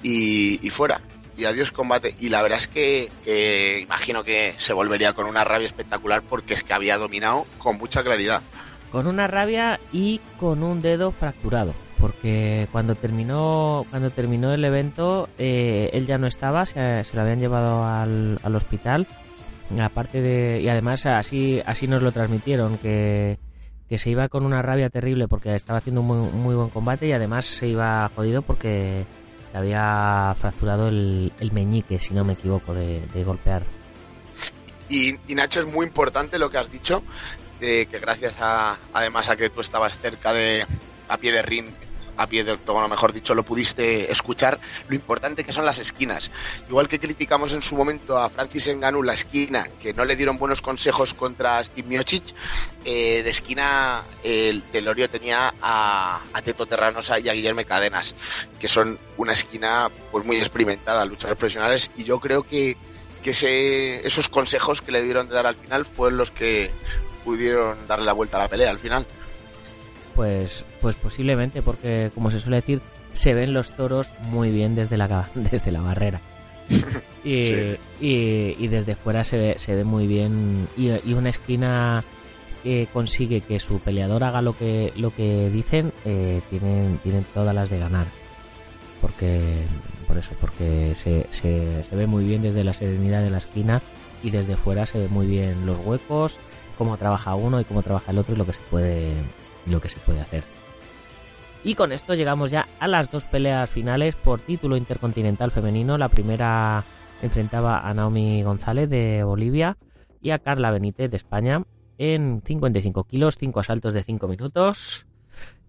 y, 0.02 0.66
y 0.66 0.70
fuera 0.70 1.02
y 1.37 1.44
adiós 1.44 1.70
combate. 1.72 2.14
Y 2.18 2.28
la 2.28 2.42
verdad 2.42 2.59
es 2.59 2.68
que, 2.68 3.80
imagino 3.82 4.24
que 4.24 4.54
se 4.56 4.72
volvería 4.72 5.12
con 5.12 5.26
una 5.26 5.44
rabia 5.44 5.66
espectacular 5.66 6.22
porque 6.22 6.54
es 6.54 6.64
que 6.64 6.72
había 6.72 6.96
dominado 6.96 7.46
con 7.59 7.76
mucha 7.76 8.02
claridad. 8.02 8.42
Con 8.96 9.09
una 9.09 9.26
rabia 9.26 9.78
y 9.92 10.22
con 10.40 10.62
un 10.62 10.80
dedo 10.80 11.12
fracturado. 11.12 11.74
Porque 12.00 12.66
cuando 12.72 12.94
terminó, 12.94 13.85
cuando 13.90 14.09
terminó 14.09 14.54
el 14.54 14.64
evento, 14.64 15.28
eh, 15.37 15.90
él 15.92 16.06
ya 16.06 16.16
no 16.16 16.26
estaba, 16.26 16.64
se, 16.64 17.04
lo 17.12 17.20
habían 17.20 17.38
llevado 17.38 17.85
al, 17.85 18.40
al 18.42 18.54
hospital. 18.54 19.06
Aparte 19.78 20.22
de, 20.22 20.62
y 20.62 20.70
además 20.70 21.04
así, 21.04 21.61
así 21.66 21.87
nos 21.87 22.02
lo 22.02 22.11
transmitieron, 22.11 22.78
que, 22.78 23.38
que 23.87 23.98
se 23.98 24.09
iba 24.09 24.30
con 24.30 24.46
una 24.46 24.62
rabia 24.62 24.88
terrible 24.88 25.28
porque 25.28 25.54
estaba 25.54 25.80
haciendo 25.80 26.00
un 26.00 26.32
muy, 26.42 26.54
buen 26.54 26.70
combate 26.70 27.06
y 27.06 27.12
además 27.12 27.44
se 27.44 27.68
iba 27.68 28.11
jodido 28.16 28.40
porque 28.40 29.04
había 29.52 30.35
fracturado 30.40 30.88
el, 30.88 31.32
meñique, 31.52 31.98
si 31.98 32.14
no 32.14 32.24
me 32.24 32.32
equivoco, 32.32 32.72
de, 32.72 33.02
golpear. 33.26 33.62
Y, 34.88 35.18
Nacho, 35.35 35.61
es 35.61 35.66
muy 35.66 35.85
importante 35.85 36.38
lo 36.38 36.48
que 36.48 36.56
has 36.56 36.72
dicho 36.72 37.02
de 37.61 37.87
que 37.87 37.99
gracias 37.99 38.35
a, 38.40 38.79
además 38.92 39.31
a 39.31 39.37
que 39.37 39.51
tú 39.51 39.61
estabas 39.61 39.99
cerca 39.99 40.33
de, 40.33 40.66
a 41.09 41.19
pie 41.19 41.33
de 41.33 41.42
ring, 41.42 41.73
a 42.16 42.27
pie 42.27 42.45
de 42.45 42.53
octógono, 42.53 42.88
mejor 42.88 43.12
dicho, 43.12 43.35
lo 43.35 43.42
pudiste 43.42 44.11
escuchar, 44.11 44.59
lo 44.88 44.95
importante 44.95 45.45
que 45.45 45.53
son 45.53 45.64
las 45.64 45.79
esquinas. 45.79 46.31
Igual 46.69 46.88
que 46.88 46.99
criticamos 46.99 47.53
en 47.53 47.62
su 47.62 47.77
momento 47.77 48.19
a 48.19 48.31
Francis 48.31 48.69
Enganu 48.69 49.03
la 49.03 49.14
esquina, 49.14 49.69
que 49.81 49.92
no 49.92 50.05
le 50.05 50.16
dieron 50.16 50.38
buenos 50.38 50.61
consejos 50.61 51.14
contra 51.14 51.62
Steve 51.62 51.88
Miocic, 51.88 52.35
eh, 52.85 53.23
de 53.23 53.31
esquina 53.31 54.05
el 54.23 54.62
Telorio 54.62 55.09
tenía 55.11 55.55
a, 55.61 56.23
a, 56.33 56.42
Teto 56.42 56.66
Terranosa 56.66 57.19
y 57.19 57.29
a 57.29 57.33
Guillermo 57.33 57.62
Cadenas, 57.66 58.14
que 58.59 58.69
son 58.69 58.99
una 59.16 59.33
esquina 59.33 59.90
pues 60.11 60.25
muy 60.25 60.37
experimentada, 60.37 61.05
luchadores 61.05 61.38
profesionales, 61.38 61.90
y 61.97 62.05
yo 62.05 62.21
creo 62.21 62.42
que, 62.42 62.77
que 63.23 63.31
ese, 63.31 64.07
esos 64.07 64.29
consejos 64.29 64.81
que 64.81 64.92
le 64.92 65.03
dieron 65.03 65.29
de 65.29 65.35
dar 65.35 65.47
al 65.47 65.57
final 65.57 65.85
fueron 65.85 66.19
los 66.19 66.31
que 66.31 66.71
pudieron 67.26 67.76
darle 67.88 68.06
la 68.06 68.12
vuelta 68.12 68.38
a 68.38 68.40
la 68.42 68.48
pelea 68.48 68.70
al 68.70 68.78
final. 68.78 69.04
Pues, 70.14 70.64
pues 70.80 70.94
posiblemente, 70.96 71.60
porque 71.60 72.10
como 72.14 72.30
se 72.30 72.40
suele 72.40 72.56
decir, 72.56 72.80
se 73.12 73.34
ven 73.34 73.52
los 73.52 73.72
toros 73.72 74.12
muy 74.22 74.50
bien 74.50 74.74
desde 74.74 74.96
la, 74.96 75.28
desde 75.34 75.72
la 75.72 75.82
barrera. 75.82 76.22
y, 77.24 77.42
sí, 77.42 77.64
sí. 77.64 77.78
y, 78.00 78.64
y, 78.64 78.68
desde 78.68 78.94
fuera 78.94 79.24
se 79.24 79.36
ve, 79.36 79.54
se 79.58 79.74
ve 79.74 79.84
muy 79.84 80.06
bien. 80.06 80.68
Y, 80.76 80.90
y, 81.04 81.12
una 81.12 81.30
esquina 81.30 82.02
que 82.62 82.88
consigue 82.92 83.40
que 83.40 83.60
su 83.60 83.78
peleador 83.80 84.24
haga 84.24 84.40
lo 84.40 84.56
que, 84.56 84.92
lo 84.96 85.14
que 85.14 85.50
dicen, 85.50 85.92
eh, 86.04 86.40
tienen, 86.48 86.98
tienen 86.98 87.24
todas 87.34 87.54
las 87.54 87.70
de 87.70 87.78
ganar. 87.78 88.06
Porque, 89.00 89.64
por 90.08 90.16
eso, 90.16 90.30
porque 90.40 90.94
se, 90.96 91.26
se, 91.30 91.84
se 91.88 91.96
ve 91.96 92.06
muy 92.06 92.24
bien 92.24 92.42
desde 92.42 92.64
la 92.64 92.72
serenidad 92.72 93.22
de 93.22 93.30
la 93.30 93.38
esquina 93.38 93.82
y 94.22 94.30
desde 94.30 94.56
fuera 94.56 94.86
se 94.86 94.98
ve 94.98 95.08
muy 95.08 95.26
bien 95.26 95.66
los 95.66 95.78
huecos, 95.78 96.38
cómo 96.76 96.96
trabaja 96.96 97.34
uno 97.34 97.60
y 97.60 97.64
cómo 97.64 97.82
trabaja 97.82 98.10
el 98.12 98.18
otro 98.18 98.34
y 98.34 98.38
lo 98.38 98.46
que 98.46 98.52
se 98.52 98.60
puede 98.70 99.12
lo 99.66 99.80
que 99.80 99.88
se 99.88 99.98
puede 100.00 100.20
hacer. 100.20 100.44
Y 101.64 101.74
con 101.74 101.90
esto 101.90 102.14
llegamos 102.14 102.50
ya 102.50 102.68
a 102.78 102.86
las 102.86 103.10
dos 103.10 103.24
peleas 103.24 103.68
finales 103.68 104.14
por 104.14 104.38
título 104.38 104.76
intercontinental 104.76 105.50
femenino. 105.50 105.98
La 105.98 106.08
primera 106.08 106.84
enfrentaba 107.22 107.80
a 107.80 107.92
Naomi 107.92 108.42
González 108.42 108.88
de 108.88 109.24
Bolivia 109.24 109.76
y 110.22 110.30
a 110.30 110.38
Carla 110.38 110.70
Benítez 110.70 111.10
de 111.10 111.16
España 111.16 111.64
en 111.98 112.42
55 112.44 113.04
kilos, 113.04 113.36
5 113.38 113.58
asaltos 113.58 113.94
de 113.94 114.04
5 114.04 114.28
minutos. 114.28 115.06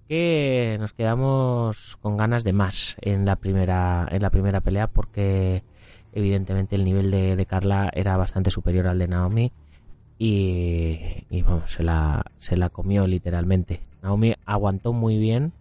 Que 0.07 0.77
nos 0.79 0.93
quedamos 0.93 1.97
con 1.97 2.15
ganas 2.15 2.43
de 2.43 2.53
más 2.53 2.95
en 3.01 3.25
la 3.25 3.35
primera, 3.35 4.07
en 4.11 4.21
la 4.21 4.29
primera 4.29 4.61
pelea 4.61 4.87
porque 4.87 5.63
evidentemente 6.13 6.75
el 6.75 6.83
nivel 6.83 7.11
de, 7.11 7.35
de 7.35 7.45
Carla 7.45 7.89
era 7.93 8.15
bastante 8.17 8.51
superior 8.51 8.87
al 8.87 8.99
de 8.99 9.07
Naomi 9.07 9.51
y, 10.19 10.76
se 11.67 11.83
la, 11.83 12.25
se 12.39 12.57
la 12.57 12.69
comió 12.69 13.07
literalmente. 13.07 13.81
Naomi 14.01 14.35
aguantó 14.45 14.93
muy 14.93 15.17
bien 15.17 15.51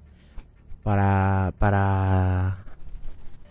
para, 0.83 1.53
para, 1.59 2.59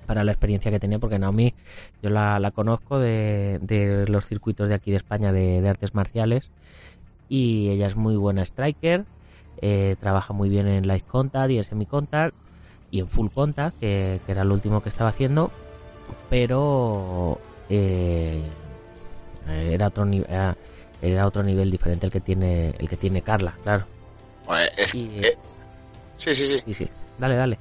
para 0.05 0.23
la 0.23 0.31
experiencia 0.31 0.71
que 0.71 0.79
tenía, 0.79 0.99
porque 0.99 1.19
Naomi 1.19 1.53
yo 2.01 2.09
la, 2.09 2.39
la 2.39 2.51
conozco 2.51 2.99
de, 2.99 3.59
de, 3.61 4.05
los 4.07 4.25
circuitos 4.25 4.69
de 4.69 4.75
aquí 4.75 4.91
de 4.91 4.97
España 4.97 5.31
de, 5.31 5.67
artes 5.67 5.93
marciales 5.95 6.51
y 7.27 7.69
ella 7.69 7.87
es 7.87 7.95
muy 7.95 8.15
buena 8.15 8.43
striker, 8.43 9.05
eh, 9.61 9.95
trabaja 9.99 10.33
muy 10.33 10.49
bien 10.49 10.67
en 10.67 10.87
light 10.87 11.05
contact 11.05 11.51
y 11.51 11.57
en 11.57 11.63
semi 11.63 11.85
contact 11.85 12.35
y 12.91 12.99
en 12.99 13.07
full 13.07 13.29
contact, 13.33 13.79
que, 13.79 14.19
era 14.27 14.43
lo 14.43 14.53
último 14.53 14.81
que 14.81 14.89
estaba 14.89 15.09
haciendo, 15.09 15.51
pero 16.29 17.39
eh, 17.69 18.41
era 19.47 19.87
otro 19.87 20.05
nivel. 20.05 20.55
Era 21.01 21.27
otro 21.27 21.43
nivel 21.43 21.71
diferente 21.71 22.05
el 22.05 22.11
que 22.11 22.19
tiene 22.19 22.73
el 22.77 22.89
que 22.89 22.97
tiene 22.97 23.21
Carla, 23.21 23.55
claro. 23.63 23.85
Bueno, 24.45 24.69
es 24.77 24.93
y, 24.93 25.07
que... 25.07 25.37
Sí, 26.17 26.33
sí, 26.33 26.47
sí. 26.47 26.61
Sí, 26.65 26.73
sí. 26.73 26.89
Dale, 27.17 27.35
dale. 27.35 27.59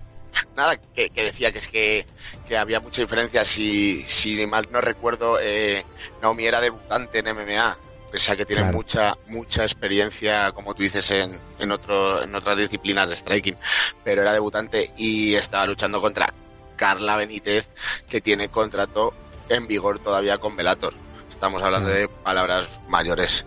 Nada, 0.56 0.76
que, 0.76 1.10
que, 1.10 1.24
decía 1.24 1.52
que 1.52 1.58
es 1.58 1.68
que, 1.68 2.06
que, 2.48 2.56
había 2.56 2.80
mucha 2.80 3.02
diferencia. 3.02 3.44
Si, 3.44 4.02
si 4.06 4.46
mal 4.46 4.68
no 4.70 4.80
recuerdo, 4.80 5.38
eh, 5.40 5.84
Naomi 6.22 6.44
era 6.44 6.60
debutante 6.60 7.20
en 7.20 7.34
MMA. 7.34 7.78
Pese 8.10 8.32
a 8.32 8.36
que 8.36 8.44
tiene 8.44 8.62
claro. 8.62 8.76
mucha 8.76 9.16
mucha 9.26 9.62
experiencia, 9.64 10.52
como 10.52 10.74
tú 10.74 10.84
dices, 10.84 11.10
en, 11.10 11.36
en, 11.58 11.72
otro, 11.72 12.22
en 12.22 12.32
otras 12.34 12.56
disciplinas 12.56 13.08
de 13.08 13.16
striking. 13.16 13.56
Pero 14.04 14.22
era 14.22 14.32
debutante 14.32 14.92
y 14.96 15.34
estaba 15.34 15.66
luchando 15.66 16.00
contra 16.00 16.32
Carla 16.76 17.16
Benítez, 17.16 17.68
que 18.08 18.20
tiene 18.20 18.48
contrato 18.48 19.14
en 19.48 19.66
vigor 19.66 19.98
todavía 19.98 20.38
con 20.38 20.56
Velator. 20.56 20.94
Estamos 21.34 21.62
hablando 21.62 21.90
de 21.90 22.08
palabras 22.22 22.68
mayores. 22.88 23.44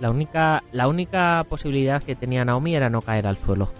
La 0.00 0.08
única, 0.10 0.62
la 0.70 0.86
única 0.86 1.44
posibilidad 1.48 2.00
que 2.00 2.14
tenía 2.14 2.44
Naomi 2.44 2.76
era 2.76 2.88
no 2.90 3.02
caer 3.02 3.26
al 3.26 3.38
suelo 3.38 3.70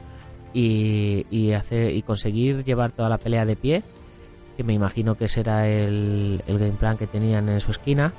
y, 0.53 1.25
y, 1.31 1.53
hacer, 1.53 1.93
y 1.93 2.03
conseguir 2.03 2.65
llevar 2.65 2.91
toda 2.91 3.09
la 3.09 3.19
pelea 3.19 3.47
de 3.47 3.55
pie, 3.57 3.85
que 4.57 4.65
me 4.65 4.75
imagino 4.75 5.15
que 5.15 5.29
será 5.29 5.69
el, 5.69 6.43
el 6.47 6.59
game 6.59 6.73
plan 6.73 6.99
que 6.99 7.07
tenían 7.07 7.49
en 7.49 7.61
su 7.61 7.71
esquina. 7.71 8.13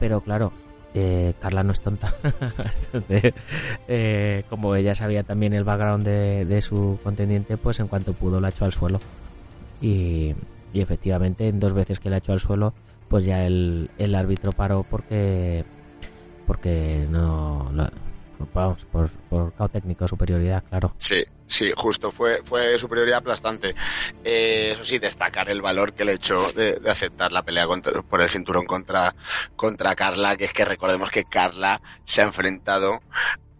Pero 0.00 0.20
claro, 0.20 0.52
eh, 0.94 1.32
Carla 1.40 1.62
no 1.62 1.72
es 1.72 1.80
tonta. 1.80 2.12
Entonces, 2.92 3.34
eh, 3.86 4.42
como 4.50 4.74
ella 4.74 4.96
sabía 4.96 5.22
también 5.22 5.54
el 5.54 5.64
background 5.64 6.04
de, 6.04 6.44
de, 6.44 6.60
su 6.60 6.98
contendiente, 7.04 7.56
pues 7.56 7.78
en 7.78 7.86
cuanto 7.86 8.14
pudo 8.14 8.40
la 8.40 8.48
echó 8.48 8.64
al 8.64 8.72
suelo. 8.72 9.00
Y, 9.80 10.34
y 10.72 10.80
efectivamente, 10.80 11.48
en 11.48 11.60
dos 11.60 11.72
veces 11.72 12.00
que 12.00 12.10
la 12.10 12.18
echó 12.18 12.32
al 12.32 12.40
suelo, 12.40 12.74
pues 13.12 13.26
ya 13.26 13.44
el, 13.44 13.90
el 13.98 14.14
árbitro 14.14 14.52
paró 14.52 14.86
porque 14.88 15.66
porque 16.46 17.06
no, 17.10 17.70
vamos 18.54 18.78
por, 18.90 19.10
por 19.28 19.52
cao 19.52 19.68
técnico 19.68 20.08
superioridad 20.08 20.64
claro 20.66 20.94
sí 20.96 21.22
sí 21.46 21.74
justo 21.76 22.10
fue 22.10 22.40
fue 22.42 22.78
superioridad 22.78 23.18
aplastante 23.18 23.74
eh, 24.24 24.70
eso 24.72 24.84
sí 24.84 24.98
destacar 24.98 25.50
el 25.50 25.60
valor 25.60 25.92
que 25.92 26.06
le 26.06 26.14
echó 26.14 26.52
de, 26.54 26.76
de 26.76 26.90
aceptar 26.90 27.32
la 27.32 27.42
pelea 27.42 27.66
contra, 27.66 28.00
por 28.00 28.22
el 28.22 28.30
cinturón 28.30 28.64
contra 28.64 29.14
contra 29.56 29.94
Carla 29.94 30.34
que 30.38 30.46
es 30.46 30.54
que 30.54 30.64
recordemos 30.64 31.10
que 31.10 31.24
Carla 31.24 31.82
se 32.04 32.22
ha 32.22 32.24
enfrentado 32.24 32.98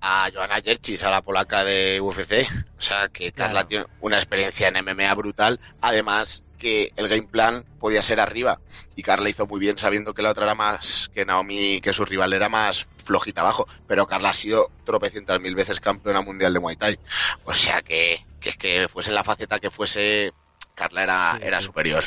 a 0.01 0.31
Joanna 0.35 0.63
Jerchis, 0.65 1.05
a 1.05 1.11
la 1.11 1.23
polaca 1.23 1.63
de 1.63 2.01
UFC. 2.01 2.45
O 2.77 2.81
sea 2.81 3.07
que 3.07 3.31
Carla 3.31 3.53
claro. 3.53 3.69
tiene 3.69 3.85
una 4.01 4.17
experiencia 4.17 4.67
en 4.67 4.85
MMA 4.85 5.15
brutal. 5.15 5.61
Además, 5.81 6.43
que 6.63 6.93
el 6.95 7.09
game 7.09 7.27
plan 7.27 7.65
podía 7.81 8.03
ser 8.03 8.21
arriba 8.21 8.61
y 8.95 9.03
Carla 9.03 9.29
hizo 9.29 9.49
muy 9.49 9.59
bien 9.59 9.77
sabiendo 9.79 10.15
que 10.15 10.23
la 10.23 10.31
otra 10.31 10.45
era 10.45 10.55
más 10.55 11.11
que 11.13 11.25
Naomi, 11.25 11.81
que 11.81 11.93
su 11.93 12.05
rival 12.05 12.33
era 12.33 12.49
más 12.49 12.87
flojita 13.05 13.41
abajo, 13.41 13.67
pero 13.89 14.07
Carla 14.07 14.31
ha 14.31 14.33
sido 14.33 14.71
tropecientas 14.85 15.41
mil 15.41 15.57
veces 15.57 15.81
campeona 15.81 16.21
mundial 16.21 16.55
de 16.55 16.61
Muay 16.61 16.77
Thai, 16.77 17.01
o 17.45 17.53
sea 17.53 17.83
que 17.83 18.25
que 18.39 18.51
es 18.51 18.57
que 18.57 18.87
fuese 18.89 19.11
en 19.11 19.17
la 19.17 19.25
faceta 19.25 19.59
que 19.59 19.73
fuese 19.73 20.31
Carla 20.77 21.03
era, 21.03 21.37
sí, 21.37 21.43
era 21.47 21.59
sí. 21.59 21.67
superior. 21.67 22.05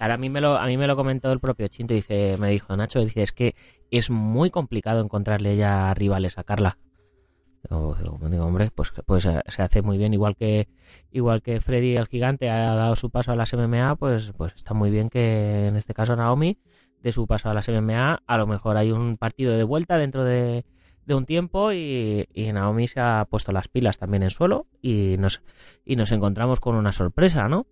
Ahora 0.00 0.14
a 0.14 0.18
mí 0.18 0.30
me 0.30 0.40
lo 0.40 0.56
a 0.56 0.66
mí 0.66 0.76
me 0.76 0.88
lo 0.88 0.96
comentó 0.96 1.30
el 1.30 1.38
propio 1.38 1.68
Chinto 1.68 1.94
dice 1.94 2.36
me 2.38 2.50
dijo 2.50 2.76
Nacho 2.76 2.98
dice 2.98 3.22
es 3.22 3.30
que 3.30 3.54
es 3.92 4.10
muy 4.10 4.50
complicado 4.50 5.00
encontrarle 5.00 5.56
ya 5.56 5.94
rivales 5.94 6.38
a 6.38 6.44
Carla 6.44 6.76
o, 7.70 7.94
digo, 8.28 8.44
hombre, 8.44 8.70
pues, 8.74 8.92
pues 9.04 9.22
se 9.22 9.62
hace 9.62 9.82
muy 9.82 9.98
bien, 9.98 10.14
igual 10.14 10.36
que 10.36 10.68
igual 11.10 11.42
que 11.42 11.60
Freddy 11.60 11.96
el 11.96 12.06
gigante 12.06 12.50
ha 12.50 12.74
dado 12.74 12.96
su 12.96 13.10
paso 13.10 13.32
a 13.32 13.36
las 13.36 13.52
MMA, 13.52 13.96
pues, 13.96 14.32
pues 14.36 14.54
está 14.54 14.74
muy 14.74 14.90
bien 14.90 15.08
que 15.08 15.66
en 15.66 15.76
este 15.76 15.94
caso 15.94 16.16
Naomi 16.16 16.58
de 17.02 17.12
su 17.12 17.26
paso 17.26 17.50
a 17.50 17.54
las 17.54 17.68
MMA, 17.68 18.22
a 18.26 18.38
lo 18.38 18.46
mejor 18.46 18.76
hay 18.76 18.90
un 18.90 19.16
partido 19.16 19.56
de 19.56 19.64
vuelta 19.64 19.98
dentro 19.98 20.24
de, 20.24 20.64
de 21.04 21.14
un 21.14 21.24
tiempo 21.24 21.72
y, 21.72 22.28
y, 22.34 22.52
Naomi 22.52 22.88
se 22.88 23.00
ha 23.00 23.26
puesto 23.30 23.52
las 23.52 23.68
pilas 23.68 23.98
también 23.98 24.22
en 24.24 24.30
suelo 24.30 24.66
y 24.82 25.16
nos, 25.18 25.40
y 25.84 25.96
nos 25.96 26.10
encontramos 26.12 26.60
con 26.60 26.74
una 26.74 26.92
sorpresa, 26.92 27.48
¿no? 27.48 27.66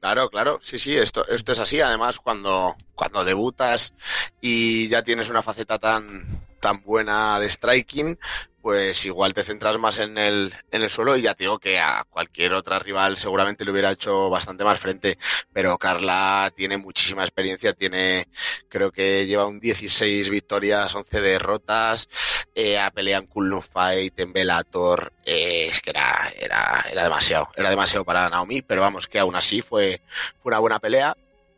Claro, 0.00 0.30
claro, 0.30 0.58
sí, 0.62 0.78
sí, 0.78 0.96
esto, 0.96 1.28
esto 1.28 1.52
es 1.52 1.58
así. 1.58 1.80
Además, 1.80 2.20
cuando, 2.20 2.74
cuando 2.94 3.22
debutas 3.22 3.92
y 4.40 4.88
ya 4.88 5.02
tienes 5.02 5.28
una 5.28 5.42
faceta 5.42 5.78
tan, 5.78 6.42
tan 6.58 6.82
buena 6.82 7.38
de 7.38 7.50
striking, 7.50 8.18
pues 8.62 9.06
igual 9.06 9.34
te 9.34 9.42
centras 9.42 9.78
más 9.78 9.98
en 9.98 10.18
el, 10.18 10.54
en 10.70 10.82
el 10.82 10.90
suelo 10.90 11.16
y 11.16 11.22
ya 11.22 11.34
te 11.34 11.44
digo 11.44 11.58
que 11.58 11.78
a 11.78 12.04
cualquier 12.08 12.52
otra 12.52 12.78
rival 12.78 13.16
seguramente 13.16 13.64
le 13.64 13.70
hubiera 13.70 13.92
hecho 13.92 14.28
bastante 14.28 14.64
más 14.64 14.78
frente, 14.78 15.18
pero 15.52 15.78
Carla 15.78 16.52
tiene 16.54 16.76
muchísima 16.76 17.22
experiencia, 17.22 17.72
tiene, 17.72 18.28
creo 18.68 18.92
que 18.92 19.26
lleva 19.26 19.46
un 19.46 19.60
16 19.60 20.28
victorias, 20.28 20.94
11 20.94 21.20
derrotas, 21.20 22.08
eh, 22.54 22.78
ha 22.78 22.90
peleado 22.90 23.22
en 23.22 23.28
Cool 23.28 23.62
Fight, 23.62 24.18
en 24.20 24.32
Bellator, 24.32 25.12
eh, 25.24 25.66
es 25.68 25.80
que 25.80 25.90
era, 25.90 26.32
era, 26.38 26.84
era 26.90 27.02
demasiado, 27.04 27.48
era 27.56 27.70
demasiado 27.70 28.04
para 28.04 28.28
Naomi, 28.28 28.62
pero 28.62 28.82
vamos, 28.82 29.08
que 29.08 29.18
aún 29.18 29.36
así 29.36 29.62
fue, 29.62 30.02
fue 30.42 30.50
una 30.50 30.58
buena 30.58 30.78
pelea, 30.78 31.16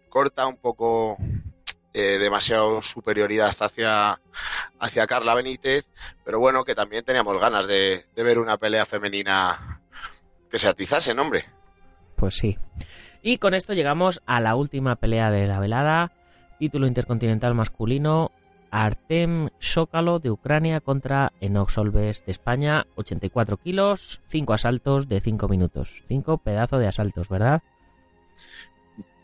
corta 0.08 0.46
un 0.46 0.56
poco 0.56 1.16
eh, 1.94 2.18
demasiado 2.18 2.82
superioridad 2.82 3.54
hacia, 3.58 4.18
hacia 4.78 5.06
Carla 5.06 5.34
Benítez, 5.34 5.86
pero 6.24 6.38
bueno, 6.38 6.64
que 6.64 6.74
también 6.74 7.04
teníamos 7.04 7.38
ganas 7.38 7.66
de, 7.66 8.06
de 8.14 8.22
ver 8.22 8.38
una 8.38 8.56
pelea 8.56 8.86
femenina 8.86 9.80
que 10.50 10.58
se 10.58 10.68
atizase, 10.68 11.12
hombre. 11.12 11.44
Pues 12.16 12.36
sí. 12.36 12.58
Y 13.22 13.38
con 13.38 13.54
esto 13.54 13.72
llegamos 13.72 14.20
a 14.26 14.40
la 14.40 14.54
última 14.54 14.96
pelea 14.96 15.30
de 15.30 15.46
la 15.46 15.60
velada, 15.60 16.12
título 16.58 16.86
intercontinental 16.86 17.54
masculino, 17.54 18.30
Artem 18.72 19.50
Sokalo 19.58 20.18
de 20.18 20.30
Ucrania 20.30 20.80
contra 20.80 21.32
Enox 21.40 21.74
Solves 21.74 22.24
de 22.24 22.32
España, 22.32 22.86
84 22.96 23.58
kilos, 23.58 24.20
5 24.28 24.54
asaltos 24.54 25.08
de 25.08 25.20
5 25.20 25.46
minutos. 25.48 26.02
5 26.08 26.38
pedazos 26.38 26.80
de 26.80 26.88
asaltos, 26.88 27.28
¿verdad? 27.28 27.62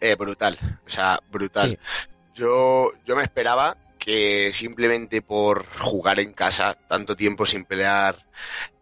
Eh, 0.00 0.14
brutal, 0.16 0.58
o 0.86 0.90
sea, 0.90 1.18
brutal. 1.32 1.70
Sí. 1.70 2.08
Yo, 2.38 2.92
yo 3.04 3.16
me 3.16 3.24
esperaba 3.24 3.76
que 3.98 4.52
simplemente 4.54 5.22
por 5.22 5.66
jugar 5.76 6.20
en 6.20 6.32
casa 6.32 6.78
tanto 6.88 7.16
tiempo 7.16 7.44
sin 7.44 7.64
pelear 7.64 8.24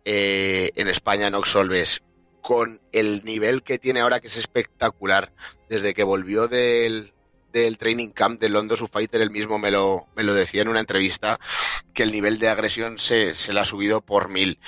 eh, 0.04 0.72
en 0.76 0.88
España, 0.88 1.30
Nox 1.30 1.48
Solves, 1.48 2.02
con 2.42 2.82
el 2.92 3.24
nivel 3.24 3.62
que 3.62 3.78
tiene 3.78 4.00
ahora, 4.00 4.20
que 4.20 4.26
es 4.26 4.36
espectacular, 4.36 5.32
desde 5.70 5.94
que 5.94 6.04
volvió 6.04 6.48
del, 6.48 7.14
training 7.78 8.10
camp 8.10 8.38
de 8.38 8.50
London 8.50 8.76
Su 8.76 8.88
Fighter, 8.88 9.22
él 9.22 9.30
mismo 9.30 9.58
me 9.58 9.70
lo, 9.70 10.06
me 10.14 10.22
lo 10.22 10.34
decía 10.34 10.60
en 10.60 10.68
una 10.68 10.80
entrevista, 10.80 11.40
que 11.94 12.02
el 12.02 12.12
nivel 12.12 12.38
de 12.38 12.50
agresión 12.50 12.98
se, 12.98 13.34
se 13.34 13.54
le 13.54 13.60
ha 13.60 13.64
subido 13.64 14.02
por 14.02 14.28
mil. 14.28 14.58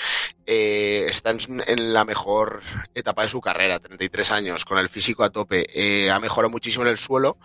Eh, 0.46 1.08
está 1.10 1.28
en, 1.32 1.62
en 1.66 1.92
la 1.92 2.06
mejor 2.06 2.62
etapa 2.94 3.20
de 3.20 3.28
su 3.28 3.42
carrera, 3.42 3.80
33 3.80 4.30
años, 4.30 4.64
con 4.64 4.78
el 4.78 4.88
físico 4.88 5.24
a 5.24 5.30
tope, 5.30 5.66
eh, 5.74 6.10
ha 6.10 6.18
mejorado 6.20 6.50
muchísimo 6.50 6.84
en 6.84 6.90
el 6.92 6.96
suelo, 6.96 7.36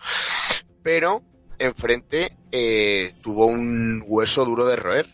pero 0.82 1.22
enfrente 1.58 2.36
eh, 2.52 3.14
tuvo 3.22 3.46
un 3.46 4.02
hueso 4.06 4.44
duro 4.44 4.66
de 4.66 4.76
roer, 4.76 5.08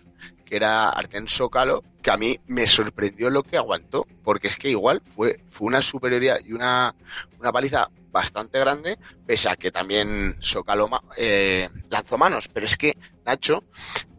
que 0.44 0.56
era 0.56 0.88
Arten 0.90 1.28
Sokalo, 1.28 1.82
que 2.02 2.10
a 2.10 2.16
mí 2.16 2.38
me 2.46 2.66
sorprendió 2.66 3.30
lo 3.30 3.42
que 3.42 3.56
aguantó, 3.56 4.06
porque 4.24 4.48
es 4.48 4.56
que 4.56 4.70
igual 4.70 5.02
fue, 5.14 5.40
fue 5.50 5.66
una 5.68 5.82
superioridad 5.82 6.38
y 6.44 6.52
una, 6.52 6.94
una 7.38 7.52
paliza 7.52 7.88
bastante 8.10 8.58
grande, 8.58 8.98
pese 9.26 9.48
a 9.48 9.56
que 9.56 9.70
también 9.70 10.36
Sokalo 10.40 10.88
eh, 11.16 11.68
lanzó 11.88 12.18
manos, 12.18 12.48
pero 12.48 12.66
es 12.66 12.76
que 12.76 12.96
Nacho, 13.24 13.62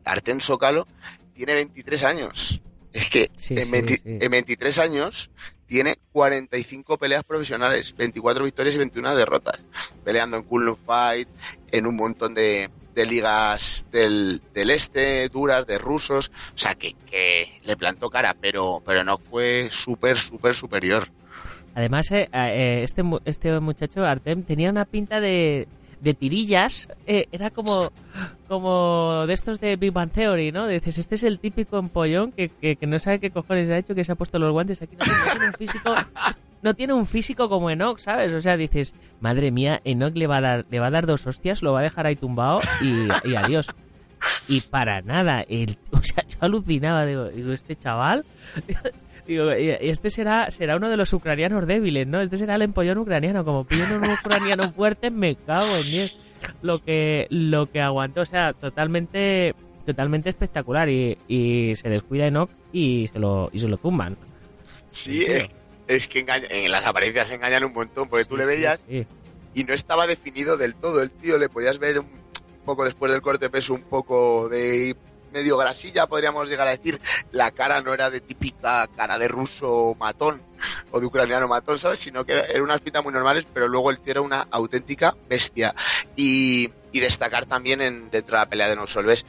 Arten 0.05 0.39
Sokalo, 0.41 0.87
tiene 1.33 1.53
23 1.53 2.03
años. 2.03 2.61
Es 2.93 3.09
que 3.09 3.31
Sí, 3.37 3.55
en, 3.57 3.65
sí, 3.65 3.71
20 3.71 3.93
sí. 3.95 4.01
en 4.05 4.31
23 4.31 4.77
años 4.79 5.31
tiene 5.71 5.95
45 6.11 6.97
peleas 6.97 7.23
profesionales, 7.23 7.95
24 7.97 8.43
victorias 8.43 8.75
y 8.75 8.77
21 8.77 9.15
derrotas, 9.15 9.57
peleando 10.03 10.35
en 10.35 10.43
Cool 10.43 10.77
Fight, 10.85 11.29
en 11.71 11.87
un 11.87 11.95
montón 11.95 12.33
de, 12.33 12.69
de 12.93 13.05
ligas 13.05 13.85
del, 13.89 14.41
del 14.53 14.69
este, 14.69 15.29
duras, 15.29 15.65
de 15.65 15.77
rusos, 15.77 16.29
o 16.53 16.57
sea 16.57 16.75
que, 16.75 16.97
que 17.09 17.61
le 17.63 17.77
plantó 17.77 18.09
cara, 18.09 18.35
pero, 18.37 18.83
pero 18.85 19.05
no 19.05 19.17
fue 19.17 19.69
súper, 19.71 20.17
súper 20.17 20.55
superior. 20.55 21.07
Además, 21.73 22.11
eh, 22.11 22.27
eh, 22.33 22.81
este, 22.83 23.01
este 23.23 23.57
muchacho, 23.61 24.03
Artem, 24.03 24.43
tenía 24.43 24.69
una 24.69 24.83
pinta 24.83 25.21
de, 25.21 25.69
de 26.01 26.13
tirillas. 26.13 26.89
eh, 27.07 27.27
era 27.31 27.49
como, 27.49 27.91
como 28.47 29.25
de 29.27 29.33
estos 29.33 29.59
de 29.59 29.75
Big 29.75 29.93
Bang 29.93 30.11
Theory, 30.11 30.51
¿no? 30.51 30.67
Dices, 30.67 30.97
este 30.97 31.15
es 31.15 31.23
el 31.23 31.39
típico 31.39 31.77
empollón 31.77 32.31
que, 32.31 32.49
que, 32.49 32.77
no 32.87 32.99
sabe 32.99 33.19
qué 33.19 33.31
cojones 33.31 33.69
ha 33.69 33.77
hecho, 33.77 33.95
que 33.95 34.03
se 34.03 34.11
ha 34.11 34.15
puesto 34.15 34.39
los 34.39 34.51
guantes 34.51 34.81
aquí. 34.81 34.95
No, 34.97 35.05
no 35.05 35.31
tiene 35.31 35.47
un 35.47 35.53
físico... 35.53 35.95
No 36.63 36.75
tiene 36.75 36.93
un 36.93 37.07
físico 37.07 37.49
como 37.49 37.71
Enoch, 37.71 37.97
¿sabes? 37.97 38.31
O 38.33 38.39
sea, 38.39 38.55
dices, 38.55 38.93
madre 39.19 39.49
mía, 39.49 39.81
Enoch 39.83 40.15
le 40.15 40.27
va 40.27 40.37
a 40.37 40.41
dar, 40.41 40.65
le 40.69 40.79
va 40.79 40.87
a 40.87 40.91
dar 40.91 41.07
dos 41.07 41.25
hostias, 41.25 41.63
lo 41.63 41.73
va 41.73 41.79
a 41.79 41.81
dejar 41.83 42.05
ahí 42.05 42.15
tumbado 42.15 42.59
y, 42.83 43.07
y 43.27 43.35
adiós. 43.35 43.67
Y 44.47 44.61
para 44.61 45.01
nada, 45.01 45.41
el, 45.41 45.77
o 45.91 46.03
sea, 46.03 46.23
yo 46.27 46.37
alucinaba, 46.41 47.05
digo, 47.07 47.29
digo 47.29 47.51
este 47.51 47.75
chaval, 47.75 48.25
digo, 49.31 49.51
este 49.51 50.09
será, 50.09 50.49
será 50.51 50.75
uno 50.77 50.89
de 50.89 50.97
los 50.97 51.11
ucranianos 51.13 51.65
débiles, 51.67 52.07
¿no? 52.07 52.21
Este 52.21 52.37
será 52.37 52.55
el 52.55 52.61
empollón 52.61 52.97
ucraniano, 52.99 53.43
como 53.45 53.63
pillen 53.65 53.91
un 53.91 54.09
ucraniano 54.09 54.71
fuerte, 54.71 55.09
me 55.11 55.35
cago 55.35 55.75
en 55.77 55.83
10. 55.83 56.17
Lo 56.63 56.79
que, 56.79 57.27
lo 57.29 57.67
que 57.71 57.81
aguantó, 57.81 58.21
o 58.21 58.25
sea, 58.25 58.53
totalmente, 58.53 59.53
totalmente 59.85 60.29
espectacular 60.29 60.89
y, 60.89 61.17
y 61.27 61.75
se 61.75 61.87
descuida 61.89 62.25
Enoch 62.27 62.49
y 62.73 63.09
se 63.13 63.19
lo, 63.19 63.49
y 63.53 63.59
se 63.59 63.67
lo 63.67 63.77
tumban. 63.77 64.17
Sí, 64.89 65.23
es, 65.23 65.47
es 65.87 66.07
que 66.07 66.19
engaña- 66.25 66.47
en 66.49 66.71
las 66.71 66.85
apariencias 66.85 67.29
engañan 67.31 67.63
un 67.63 67.73
montón, 67.73 68.09
porque 68.09 68.25
tú 68.25 68.37
le 68.37 68.43
Sí, 68.45 68.49
veías 68.49 68.81
sí. 68.89 69.05
y 69.53 69.63
no 69.63 69.73
estaba 69.73 70.07
definido 70.07 70.57
del 70.57 70.73
todo. 70.75 71.01
El 71.01 71.11
tío 71.11 71.37
le 71.37 71.47
podías 71.49 71.77
ver 71.77 71.99
un, 71.99 72.07
poco 72.65 72.85
después 72.85 73.11
del 73.11 73.21
corte 73.21 73.49
peso, 73.49 73.73
un 73.75 73.83
poco 73.83 74.49
de 74.49 74.95
medio 75.31 75.57
grasilla, 75.57 76.07
podríamos 76.07 76.47
llegar 76.49 76.67
a 76.67 76.71
decir. 76.71 76.99
La 77.31 77.51
cara 77.51 77.81
no 77.81 77.93
era 77.93 78.09
de 78.09 78.21
típica 78.21 78.87
cara 78.95 79.17
de 79.17 79.27
ruso 79.27 79.95
matón 79.99 80.41
o 80.91 80.99
de 80.99 81.05
ucraniano 81.05 81.47
matón, 81.47 81.79
¿sabes? 81.79 81.99
Sino 81.99 82.25
que 82.25 82.33
era- 82.33 82.45
eran 82.45 82.63
unas 82.63 82.81
pintas 82.81 83.03
muy 83.03 83.13
normales, 83.13 83.45
pero 83.53 83.67
luego 83.67 83.89
el 83.91 83.99
tío 83.99 84.11
era 84.11 84.21
una 84.21 84.47
auténtica 84.51 85.15
bestia. 85.29 85.73
Y, 86.15 86.69
y 86.91 86.99
destacar 86.99 87.45
también 87.45 87.81
en, 87.81 88.09
dentro 88.11 88.35
de 88.37 88.43
la 88.43 88.49
pelea 88.49 88.69
de 88.69 88.75
No 88.75 88.87
Solves 88.87 89.25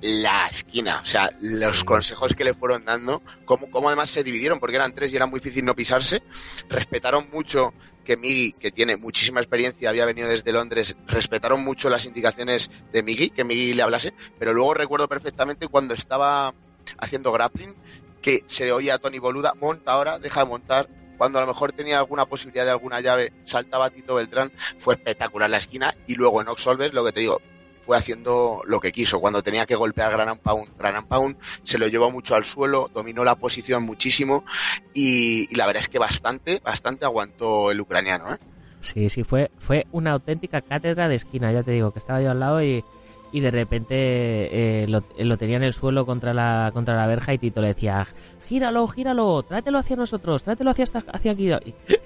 la 0.00 0.46
esquina, 0.46 1.00
o 1.02 1.04
sea, 1.06 1.30
los 1.40 1.80
Sí. 1.80 1.84
consejos 1.84 2.34
que 2.34 2.44
le 2.44 2.54
fueron 2.54 2.84
dando, 2.84 3.22
cómo, 3.44 3.70
cómo 3.70 3.88
además 3.88 4.10
se 4.10 4.22
dividieron, 4.24 4.58
porque 4.58 4.76
eran 4.76 4.94
tres 4.94 5.12
y 5.12 5.16
era 5.16 5.26
muy 5.26 5.40
difícil 5.40 5.64
no 5.64 5.74
pisarse, 5.74 6.22
respetaron 6.68 7.28
mucho 7.30 7.74
que 8.04 8.16
Migi, 8.16 8.52
que 8.52 8.70
tiene 8.72 8.96
muchísima 8.96 9.40
experiencia, 9.40 9.90
había 9.90 10.06
venido 10.06 10.28
desde 10.28 10.52
Londres, 10.52 10.96
respetaron 11.06 11.62
mucho 11.62 11.90
las 11.90 12.06
indicaciones 12.06 12.70
de 12.92 13.02
Migi, 13.02 13.30
que 13.30 13.44
Migi 13.44 13.74
le 13.74 13.82
hablase, 13.82 14.14
pero 14.38 14.54
luego 14.54 14.74
recuerdo 14.74 15.06
perfectamente 15.06 15.68
cuando 15.68 15.94
estaba 15.94 16.54
haciendo 16.98 17.30
grappling, 17.30 17.74
que 18.22 18.44
se 18.46 18.72
oía 18.72 18.94
a 18.94 18.98
Tony 18.98 19.18
Boluda, 19.18 19.54
monta 19.60 19.92
ahora, 19.92 20.18
deja 20.18 20.40
de 20.40 20.46
montar, 20.46 20.88
cuando 21.18 21.38
a 21.38 21.42
lo 21.42 21.46
mejor 21.48 21.72
tenía 21.72 21.98
alguna 21.98 22.24
posibilidad 22.24 22.64
de 22.64 22.70
alguna 22.70 23.00
llave, 23.02 23.32
saltaba 23.44 23.90
Tito 23.90 24.14
Beltrán, 24.14 24.50
fue 24.78 24.94
espectacular 24.94 25.50
la 25.50 25.58
esquina, 25.58 25.94
y 26.06 26.14
luego 26.14 26.40
en 26.40 26.48
Oxolves, 26.48 26.94
lo 26.94 27.04
que 27.04 27.12
te 27.12 27.20
digo, 27.20 27.40
fue 27.90 27.98
haciendo 27.98 28.62
lo 28.66 28.78
que 28.78 28.92
quiso. 28.92 29.18
Cuando 29.18 29.42
tenía 29.42 29.66
que 29.66 29.74
golpear 29.74 30.12
Gran 30.12 30.38
Pound, 30.38 30.68
Gran 30.78 31.08
Pound 31.08 31.36
se 31.64 31.76
lo 31.76 31.88
llevó 31.88 32.08
mucho 32.12 32.36
al 32.36 32.44
suelo, 32.44 32.88
dominó 32.94 33.24
la 33.24 33.34
posición 33.34 33.82
muchísimo 33.82 34.44
y, 34.94 35.52
y 35.52 35.56
la 35.56 35.66
verdad 35.66 35.82
es 35.82 35.88
que 35.88 35.98
bastante, 35.98 36.60
bastante 36.62 37.04
aguantó 37.04 37.72
el 37.72 37.80
ucraniano. 37.80 38.32
¿eh? 38.32 38.38
Sí, 38.78 39.08
sí, 39.08 39.24
fue, 39.24 39.50
fue 39.58 39.88
una 39.90 40.12
auténtica 40.12 40.60
cátedra 40.60 41.08
de 41.08 41.16
esquina, 41.16 41.50
ya 41.50 41.64
te 41.64 41.72
digo, 41.72 41.90
que 41.90 41.98
estaba 41.98 42.22
yo 42.22 42.30
al 42.30 42.38
lado 42.38 42.62
y, 42.62 42.84
y 43.32 43.40
de 43.40 43.50
repente 43.50 43.96
eh, 43.96 44.86
lo, 44.86 45.02
lo 45.18 45.36
tenía 45.36 45.56
en 45.56 45.64
el 45.64 45.74
suelo 45.74 46.06
contra 46.06 46.32
la, 46.32 46.70
contra 46.72 46.94
la 46.94 47.08
verja 47.08 47.34
y 47.34 47.38
Tito 47.38 47.60
le 47.60 47.74
decía, 47.74 48.06
gíralo, 48.48 48.86
gíralo, 48.86 49.42
trátelo 49.42 49.78
hacia 49.78 49.96
nosotros, 49.96 50.44
trátelo 50.44 50.70
hacia, 50.70 50.84
hacia 51.12 51.32
aquí. 51.32 51.50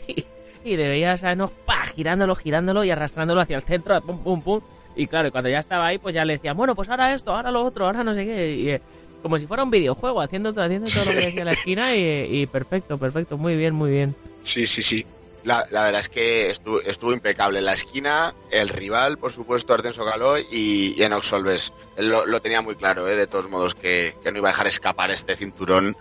Y, 0.09 0.25
y 0.65 0.79
le 0.79 0.89
veías 0.89 1.23
a 1.25 1.33
Enoch, 1.33 1.53
pa, 1.67 1.85
girándolo, 1.95 2.35
girándolo 2.35 2.85
y 2.85 2.91
arrastrándolo 2.91 3.43
hacia 3.43 3.57
el 3.57 3.63
centro, 3.65 4.01
pum, 4.01 4.25
pum, 4.25 4.41
pum. 4.41 4.61
Y 4.97 5.07
claro, 5.07 5.31
cuando 5.33 5.51
ya 5.51 5.59
estaba 5.59 5.87
ahí, 5.87 5.99
pues 5.99 6.15
ya 6.15 6.25
le 6.25 6.35
decía, 6.35 6.53
bueno, 6.53 6.75
pues 6.75 6.89
ahora 6.89 7.13
esto, 7.15 7.33
ahora 7.35 7.51
lo 7.51 7.63
otro, 7.65 7.87
ahora 7.87 8.05
no 8.05 8.15
sé 8.15 8.25
qué. 8.25 8.53
Y, 8.55 8.71
eh, 8.71 8.81
como 9.23 9.39
si 9.39 9.47
fuera 9.47 9.63
un 9.65 9.71
videojuego, 9.71 10.21
haciendo, 10.21 10.53
todo- 10.53 10.65
haciendo 10.65 10.91
todo 10.91 11.07
lo 11.07 11.11
que 11.13 11.27
decía 11.27 11.45
la 11.45 11.53
esquina 11.55 11.97
y, 11.97 12.29
y 12.43 12.47
perfecto, 12.47 12.99
perfecto, 12.99 13.37
muy 13.39 13.57
bien, 13.57 13.75
muy 13.75 13.91
bien. 13.91 14.15
Sí, 14.43 14.67
sí, 14.67 14.83
sí. 14.83 15.05
La, 15.45 15.67
la 15.71 15.83
verdad 15.85 16.01
es 16.01 16.09
que 16.09 16.49
estuvo, 16.51 16.81
estuvo 16.81 17.13
impecable. 17.13 17.61
La 17.61 17.75
esquina, 17.75 18.33
el 18.51 18.69
rival, 18.71 19.19
por 19.19 19.31
supuesto, 19.31 19.75
Artenso 19.75 20.03
Galó 20.05 20.39
y, 20.39 20.95
y 20.97 21.03
Enox 21.03 21.27
Solves. 21.27 21.73
Él 21.97 22.09
lo, 22.09 22.25
lo 22.25 22.41
tenía 22.41 22.63
muy 22.63 22.77
claro, 22.77 23.07
¿eh? 23.09 23.15
de 23.17 23.27
todos 23.27 23.51
modos, 23.51 23.75
que, 23.75 24.15
que 24.23 24.33
no 24.33 24.39
iba 24.39 24.49
a 24.49 24.53
dejar 24.53 24.67
escapar 24.69 25.11
este 25.11 25.37
cinturón 25.37 25.97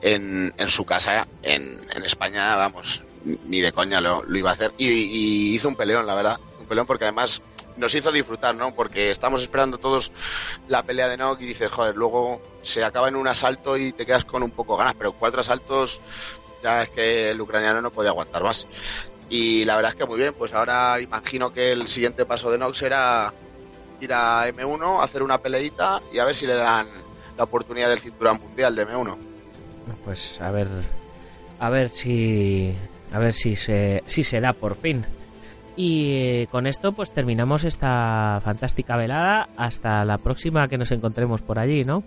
en, 0.00 0.54
en 0.56 0.68
su 0.68 0.84
casa. 0.86 1.26
En, 1.42 1.78
en 1.94 2.04
España, 2.04 2.56
vamos, 2.56 3.02
ni 3.46 3.60
de 3.60 3.72
coña 3.72 4.00
lo, 4.00 4.22
lo 4.22 4.38
iba 4.38 4.50
a 4.50 4.54
hacer. 4.54 4.72
Y, 4.78 4.86
y 4.88 5.54
hizo 5.54 5.68
un 5.68 5.76
peleón, 5.76 6.06
la 6.06 6.14
verdad. 6.14 6.38
Un 6.58 6.66
peleón 6.66 6.86
porque 6.86 7.04
además 7.04 7.42
nos 7.76 7.94
hizo 7.94 8.12
disfrutar, 8.12 8.54
¿no? 8.54 8.74
Porque 8.74 9.10
estamos 9.10 9.42
esperando 9.42 9.78
todos 9.78 10.12
la 10.68 10.82
pelea 10.82 11.08
de 11.08 11.16
Nock 11.16 11.40
y 11.42 11.46
dices, 11.46 11.70
joder, 11.70 11.94
luego 11.94 12.40
se 12.62 12.84
acaba 12.84 13.08
en 13.08 13.16
un 13.16 13.28
asalto 13.28 13.76
y 13.76 13.92
te 13.92 14.06
quedas 14.06 14.24
con 14.24 14.42
un 14.42 14.50
poco 14.50 14.76
ganas, 14.76 14.94
pero 14.94 15.12
cuatro 15.12 15.40
asaltos 15.40 16.00
ya 16.62 16.82
es 16.82 16.90
que 16.90 17.30
el 17.30 17.40
ucraniano 17.40 17.80
no 17.80 17.90
podía 17.90 18.10
aguantar 18.10 18.42
más. 18.42 18.66
Y 19.28 19.64
la 19.64 19.76
verdad 19.76 19.92
es 19.92 19.98
que 19.98 20.06
muy 20.06 20.18
bien, 20.18 20.34
pues 20.34 20.52
ahora 20.52 21.00
imagino 21.00 21.52
que 21.52 21.72
el 21.72 21.88
siguiente 21.88 22.24
paso 22.26 22.50
de 22.50 22.58
Nox 22.58 22.78
será 22.78 23.32
ir 24.00 24.12
a 24.12 24.48
M1, 24.48 25.02
hacer 25.02 25.22
una 25.22 25.38
peleita 25.38 26.00
y 26.12 26.18
a 26.18 26.24
ver 26.24 26.34
si 26.34 26.46
le 26.46 26.54
dan 26.54 26.86
la 27.36 27.44
oportunidad 27.44 27.88
del 27.88 27.98
cinturón 27.98 28.40
mundial 28.40 28.74
de 28.76 28.86
M1. 28.86 29.16
Pues 30.04 30.40
a 30.40 30.50
ver, 30.50 30.68
a 31.58 31.70
ver 31.70 31.90
si, 31.90 32.74
a 33.12 33.18
ver 33.18 33.34
si 33.34 33.56
se, 33.56 34.02
si 34.06 34.24
se 34.24 34.40
da 34.40 34.52
por 34.52 34.76
fin. 34.76 35.04
Y 35.76 36.12
eh, 36.12 36.48
con 36.50 36.66
esto 36.66 36.92
pues 36.92 37.12
terminamos 37.12 37.64
esta 37.64 38.40
fantástica 38.42 38.96
velada 38.96 39.48
hasta 39.56 40.04
la 40.04 40.18
próxima 40.18 40.68
que 40.68 40.78
nos 40.78 40.90
encontremos 40.90 41.42
por 41.42 41.58
allí, 41.58 41.84
¿no? 41.84 42.02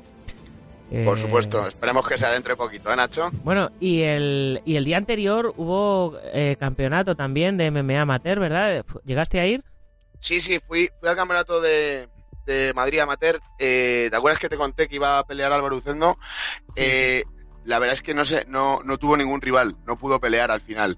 Por 1.05 1.17
Eh, 1.17 1.22
supuesto, 1.22 1.67
esperemos 1.67 2.07
que 2.07 2.17
sea 2.17 2.32
dentro 2.32 2.53
de 2.53 2.57
poquito, 2.57 2.91
¿eh, 2.91 2.95
Nacho? 2.95 3.30
Bueno, 3.43 3.70
y 3.80 4.01
el, 4.01 4.59
y 4.65 4.76
el 4.76 4.86
día 4.86 4.97
anterior 4.97 5.53
hubo 5.55 6.17
eh, 6.34 6.55
campeonato 6.59 7.13
también 7.15 7.57
de 7.57 7.70
MMA 7.70 8.01
amateur, 8.01 8.39
¿verdad? 8.39 8.84
¿Llegaste 9.05 9.39
a 9.39 9.45
ir? 9.45 9.63
Sí, 10.20 10.41
sí, 10.41 10.59
fui, 10.67 10.89
fui 10.99 11.07
al 11.07 11.15
campeonato 11.15 11.61
de, 11.61 12.09
de 12.47 12.74
Madrid 12.74 12.99
Amateur. 13.01 13.39
Eh, 13.59 14.07
¿Te 14.09 14.15
acuerdas 14.17 14.39
que 14.41 14.49
te 14.49 14.57
conté 14.57 14.88
que 14.88 14.95
iba 14.95 15.20
a 15.20 15.24
pelear 15.26 15.53
Álvaro 15.53 15.76
Ucendo? 15.78 16.17
Eh, 16.76 17.24
la 17.65 17.78
verdad 17.78 17.93
es 17.93 18.01
que 18.01 18.15
no 18.15 18.26
sé, 18.26 18.45
no, 18.47 18.82
no 18.84 18.97
tuvo 18.97 19.15
ningún 19.15 19.41
rival, 19.41 19.76
no 19.86 19.95
pudo 19.95 20.20
pelear 20.20 20.49
al 20.49 20.61
final. 20.61 20.97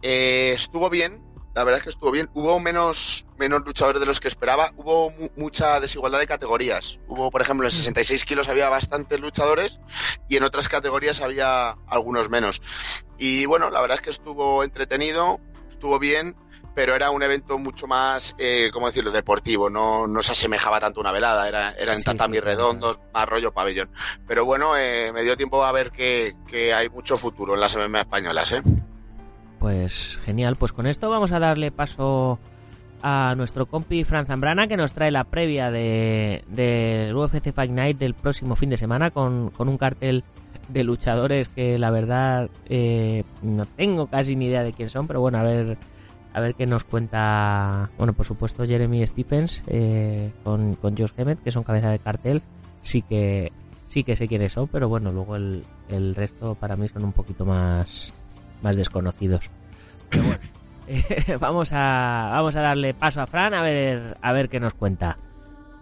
Eh, 0.00 0.52
estuvo 0.54 0.88
bien, 0.88 1.20
la 1.54 1.64
verdad 1.64 1.78
es 1.78 1.84
que 1.84 1.90
estuvo 1.90 2.10
bien. 2.10 2.30
Hubo 2.34 2.58
menos, 2.60 3.26
menos 3.36 3.62
luchadores 3.64 4.00
de 4.00 4.06
los 4.06 4.20
que 4.20 4.28
esperaba. 4.28 4.70
Hubo 4.76 5.10
mu- 5.10 5.28
mucha 5.36 5.78
desigualdad 5.80 6.18
de 6.18 6.26
categorías. 6.26 6.98
Hubo, 7.08 7.30
por 7.30 7.42
ejemplo, 7.42 7.66
en 7.66 7.70
66 7.72 8.24
kilos 8.24 8.48
había 8.48 8.68
bastantes 8.68 9.20
luchadores 9.20 9.78
y 10.28 10.36
en 10.36 10.42
otras 10.44 10.68
categorías 10.68 11.20
había 11.20 11.76
algunos 11.88 12.30
menos. 12.30 12.62
Y 13.18 13.46
bueno, 13.46 13.70
la 13.70 13.80
verdad 13.80 13.96
es 13.96 14.00
que 14.02 14.10
estuvo 14.10 14.64
entretenido, 14.64 15.40
estuvo 15.70 15.98
bien, 15.98 16.36
pero 16.74 16.94
era 16.94 17.10
un 17.10 17.22
evento 17.22 17.58
mucho 17.58 17.86
más, 17.86 18.34
eh, 18.38 18.70
¿cómo 18.72 18.86
decirlo?, 18.86 19.10
deportivo. 19.10 19.68
No, 19.68 20.06
no 20.06 20.22
se 20.22 20.32
asemejaba 20.32 20.80
tanto 20.80 21.00
a 21.00 21.02
una 21.02 21.12
velada. 21.12 21.46
Era, 21.46 21.72
era 21.72 21.92
en 21.92 21.98
Sí, 21.98 22.04
tatami 22.04 22.36
sí, 22.36 22.40
redondos, 22.40 22.98
más 23.12 23.28
rollo 23.28 23.52
pabellón. 23.52 23.90
Pero 24.26 24.46
bueno, 24.46 24.74
eh, 24.78 25.12
me 25.12 25.22
dio 25.22 25.36
tiempo 25.36 25.62
a 25.62 25.70
ver 25.72 25.90
que, 25.92 26.34
que 26.48 26.72
hay 26.72 26.88
mucho 26.88 27.18
futuro 27.18 27.52
en 27.54 27.60
las 27.60 27.74
MMA 27.76 28.00
españolas, 28.00 28.52
¿eh? 28.52 28.62
Pues 29.62 30.18
genial, 30.24 30.56
pues 30.56 30.72
con 30.72 30.88
esto 30.88 31.08
vamos 31.08 31.30
a 31.30 31.38
darle 31.38 31.70
paso 31.70 32.40
a 33.00 33.34
nuestro 33.36 33.66
compi 33.66 34.02
Fran 34.02 34.26
Zambrana 34.26 34.66
que 34.66 34.76
nos 34.76 34.92
trae 34.92 35.12
la 35.12 35.22
previa 35.22 35.70
de 35.70 36.42
del 36.48 37.14
UFC 37.14 37.52
Fight 37.52 37.70
Night 37.70 37.96
del 37.96 38.14
próximo 38.14 38.56
fin 38.56 38.70
de 38.70 38.76
semana 38.76 39.12
con, 39.12 39.50
con 39.50 39.68
un 39.68 39.78
cartel 39.78 40.24
de 40.68 40.82
luchadores 40.82 41.48
que 41.48 41.78
la 41.78 41.92
verdad 41.92 42.50
eh, 42.68 43.22
no 43.42 43.64
tengo 43.64 44.08
casi 44.08 44.34
ni 44.34 44.46
idea 44.46 44.64
de 44.64 44.72
quién 44.72 44.90
son, 44.90 45.06
pero 45.06 45.20
bueno, 45.20 45.38
a 45.38 45.44
ver 45.44 45.78
a 46.32 46.40
ver 46.40 46.56
qué 46.56 46.66
nos 46.66 46.82
cuenta, 46.82 47.88
bueno, 47.98 48.14
por 48.14 48.26
supuesto 48.26 48.66
Jeremy 48.66 49.06
Stephens 49.06 49.62
eh, 49.68 50.32
con, 50.42 50.74
con 50.74 50.96
Josh 50.96 51.12
Emmett, 51.16 51.40
que 51.40 51.52
son 51.52 51.62
cabeza 51.62 51.90
de 51.90 52.00
cartel, 52.00 52.42
sí 52.80 53.02
que 53.02 53.52
sí 53.86 54.02
que 54.02 54.16
sé 54.16 54.26
quiénes 54.26 54.54
son, 54.54 54.66
pero 54.66 54.88
bueno, 54.88 55.12
luego 55.12 55.36
el, 55.36 55.62
el 55.88 56.16
resto 56.16 56.56
para 56.56 56.74
mí 56.74 56.88
son 56.88 57.04
un 57.04 57.12
poquito 57.12 57.44
más 57.44 58.12
más 58.62 58.76
desconocidos. 58.76 59.50
Pero 60.08 60.24
bueno, 60.24 60.40
eh, 60.86 61.36
vamos 61.40 61.72
a 61.72 62.30
vamos 62.32 62.56
a 62.56 62.60
darle 62.60 62.94
paso 62.94 63.20
a 63.20 63.26
Fran 63.26 63.54
a 63.54 63.62
ver 63.62 64.16
a 64.20 64.32
ver 64.32 64.48
qué 64.48 64.60
nos 64.60 64.74
cuenta. 64.74 65.16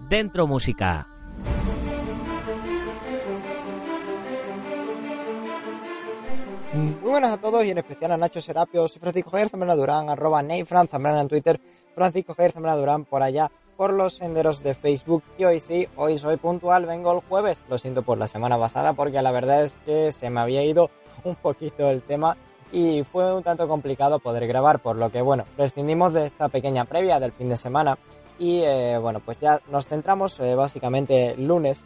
Dentro 0.08 0.46
música. 0.46 1.06
Muy 6.72 7.10
buenas 7.10 7.32
a 7.32 7.36
todos 7.40 7.64
y 7.64 7.70
en 7.70 7.78
especial 7.78 8.12
a 8.12 8.16
Nacho 8.16 8.40
Serapio, 8.40 8.86
soy 8.86 9.00
Francisco 9.00 9.30
Javier 9.30 9.48
Zambrana 9.48 9.74
Durán, 9.74 10.08
arroba 10.08 10.40
Neyfran 10.40 10.86
Zambrana 10.86 11.20
en 11.20 11.26
Twitter, 11.26 11.60
Francisco 11.96 12.32
Javier 12.32 12.52
Zambrana 12.52 12.76
Durán 12.76 13.04
por 13.04 13.24
allá, 13.24 13.50
por 13.76 13.92
los 13.92 14.14
senderos 14.14 14.62
de 14.62 14.74
Facebook. 14.74 15.24
Y 15.36 15.44
hoy 15.44 15.58
sí, 15.58 15.88
hoy 15.96 16.16
soy 16.16 16.36
puntual, 16.36 16.86
vengo 16.86 17.12
el 17.12 17.20
jueves. 17.20 17.58
Lo 17.68 17.76
siento 17.76 18.02
por 18.02 18.18
la 18.18 18.28
semana 18.28 18.56
pasada 18.56 18.92
porque 18.92 19.20
la 19.20 19.32
verdad 19.32 19.64
es 19.64 19.76
que 19.84 20.12
se 20.12 20.30
me 20.30 20.38
había 20.38 20.62
ido 20.62 20.90
un 21.24 21.34
poquito 21.34 21.90
el 21.90 22.02
tema 22.02 22.36
y 22.72 23.02
fue 23.04 23.34
un 23.34 23.42
tanto 23.42 23.68
complicado 23.68 24.18
poder 24.18 24.46
grabar, 24.46 24.80
por 24.80 24.96
lo 24.96 25.10
que 25.10 25.22
bueno, 25.22 25.44
prescindimos 25.56 26.12
de 26.12 26.26
esta 26.26 26.48
pequeña 26.48 26.84
previa 26.84 27.18
del 27.20 27.32
fin 27.32 27.48
de 27.48 27.56
semana 27.56 27.98
y 28.38 28.62
eh, 28.62 28.98
bueno, 28.98 29.20
pues 29.20 29.38
ya 29.40 29.60
nos 29.68 29.86
centramos 29.86 30.38
eh, 30.40 30.54
básicamente 30.54 31.34
lunes, 31.36 31.80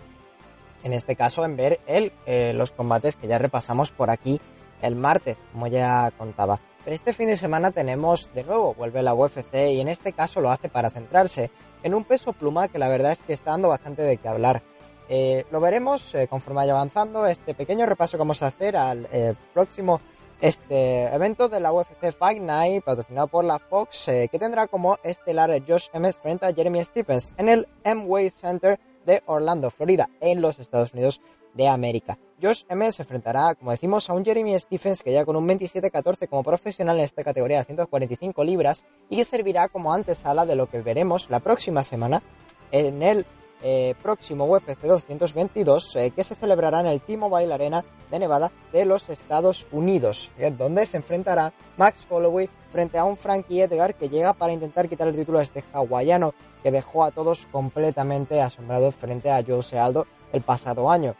en 0.82 0.92
este 0.92 1.16
caso 1.16 1.44
en 1.44 1.56
ver 1.56 1.80
el, 1.86 2.12
eh, 2.26 2.52
los 2.54 2.72
combates 2.72 3.16
que 3.16 3.26
ya 3.26 3.38
repasamos 3.38 3.90
por 3.90 4.10
aquí 4.10 4.40
el 4.82 4.96
martes, 4.96 5.38
como 5.52 5.66
ya 5.66 6.10
contaba. 6.18 6.60
Pero 6.84 6.94
este 6.94 7.14
fin 7.14 7.28
de 7.28 7.38
semana 7.38 7.70
tenemos 7.70 8.30
de 8.34 8.44
nuevo, 8.44 8.74
vuelve 8.74 9.02
la 9.02 9.14
UFC 9.14 9.54
y 9.72 9.80
en 9.80 9.88
este 9.88 10.12
caso 10.12 10.42
lo 10.42 10.50
hace 10.50 10.68
para 10.68 10.90
centrarse 10.90 11.50
en 11.82 11.94
un 11.94 12.04
peso 12.04 12.34
pluma 12.34 12.68
que 12.68 12.78
la 12.78 12.88
verdad 12.88 13.12
es 13.12 13.22
que 13.22 13.32
está 13.32 13.52
dando 13.52 13.68
bastante 13.68 14.02
de 14.02 14.18
qué 14.18 14.28
hablar. 14.28 14.62
Eh, 15.08 15.44
lo 15.50 15.60
veremos 15.60 16.14
conforme 16.30 16.56
vaya 16.56 16.72
avanzando 16.72 17.26
este 17.26 17.54
pequeño 17.54 17.84
repaso 17.86 18.16
que 18.16 18.22
vamos 18.22 18.42
a 18.42 18.46
hacer 18.46 18.76
al 18.76 19.08
próximo 19.52 20.00
este 20.44 21.04
evento 21.04 21.48
de 21.48 21.58
la 21.58 21.72
UFC 21.72 22.12
Fight 22.12 22.42
Night 22.42 22.84
patrocinado 22.84 23.28
por 23.28 23.46
la 23.46 23.58
Fox 23.58 24.08
eh, 24.08 24.28
que 24.30 24.38
tendrá 24.38 24.68
como 24.68 24.98
estelar 25.02 25.50
Josh 25.66 25.86
Emmett 25.94 26.20
frente 26.20 26.44
a 26.44 26.52
Jeremy 26.52 26.84
Stephens 26.84 27.32
en 27.38 27.48
el 27.48 27.66
Amway 27.82 28.28
Center 28.28 28.78
de 29.06 29.22
Orlando, 29.24 29.70
Florida, 29.70 30.10
en 30.20 30.42
los 30.42 30.58
Estados 30.58 30.92
Unidos 30.92 31.22
de 31.54 31.66
América. 31.66 32.18
Josh 32.42 32.64
Emmett 32.68 32.92
se 32.92 33.04
enfrentará, 33.04 33.54
como 33.54 33.70
decimos, 33.70 34.10
a 34.10 34.12
un 34.12 34.22
Jeremy 34.22 34.58
Stephens 34.58 35.02
que 35.02 35.14
ya 35.14 35.24
con 35.24 35.36
un 35.36 35.48
27-14 35.48 36.28
como 36.28 36.42
profesional 36.42 36.98
en 36.98 37.04
esta 37.04 37.24
categoría 37.24 37.58
de 37.58 37.64
145 37.64 38.44
libras 38.44 38.84
y 39.08 39.16
que 39.16 39.24
servirá 39.24 39.68
como 39.68 39.94
antesala 39.94 40.44
de 40.44 40.56
lo 40.56 40.68
que 40.68 40.82
veremos 40.82 41.30
la 41.30 41.40
próxima 41.40 41.82
semana 41.82 42.22
en 42.70 43.02
el 43.02 43.24
eh, 43.66 43.94
próximo 44.02 44.44
UFC 44.44 44.78
222 44.82 45.96
eh, 45.96 46.10
que 46.10 46.22
se 46.22 46.34
celebrará 46.34 46.80
en 46.80 46.86
el 46.86 47.00
T-Mobile 47.00 47.52
Arena 47.52 47.82
de 48.10 48.18
Nevada 48.18 48.52
de 48.72 48.84
los 48.84 49.08
Estados 49.08 49.66
Unidos, 49.72 50.30
eh, 50.38 50.50
donde 50.50 50.84
se 50.84 50.98
enfrentará 50.98 51.54
Max 51.78 52.06
Holloway 52.10 52.50
frente 52.70 52.98
a 52.98 53.04
un 53.04 53.16
Frankie 53.16 53.62
Edgar 53.62 53.94
que 53.94 54.10
llega 54.10 54.34
para 54.34 54.52
intentar 54.52 54.86
quitar 54.86 55.08
el 55.08 55.16
título 55.16 55.38
a 55.38 55.42
este 55.42 55.64
hawaiano 55.72 56.34
que 56.62 56.70
dejó 56.70 57.04
a 57.04 57.10
todos 57.10 57.46
completamente 57.50 58.42
asombrados 58.42 58.94
frente 58.94 59.30
a 59.30 59.42
Jose 59.42 59.78
Aldo 59.78 60.06
el 60.34 60.42
pasado 60.42 60.90
año. 60.90 61.14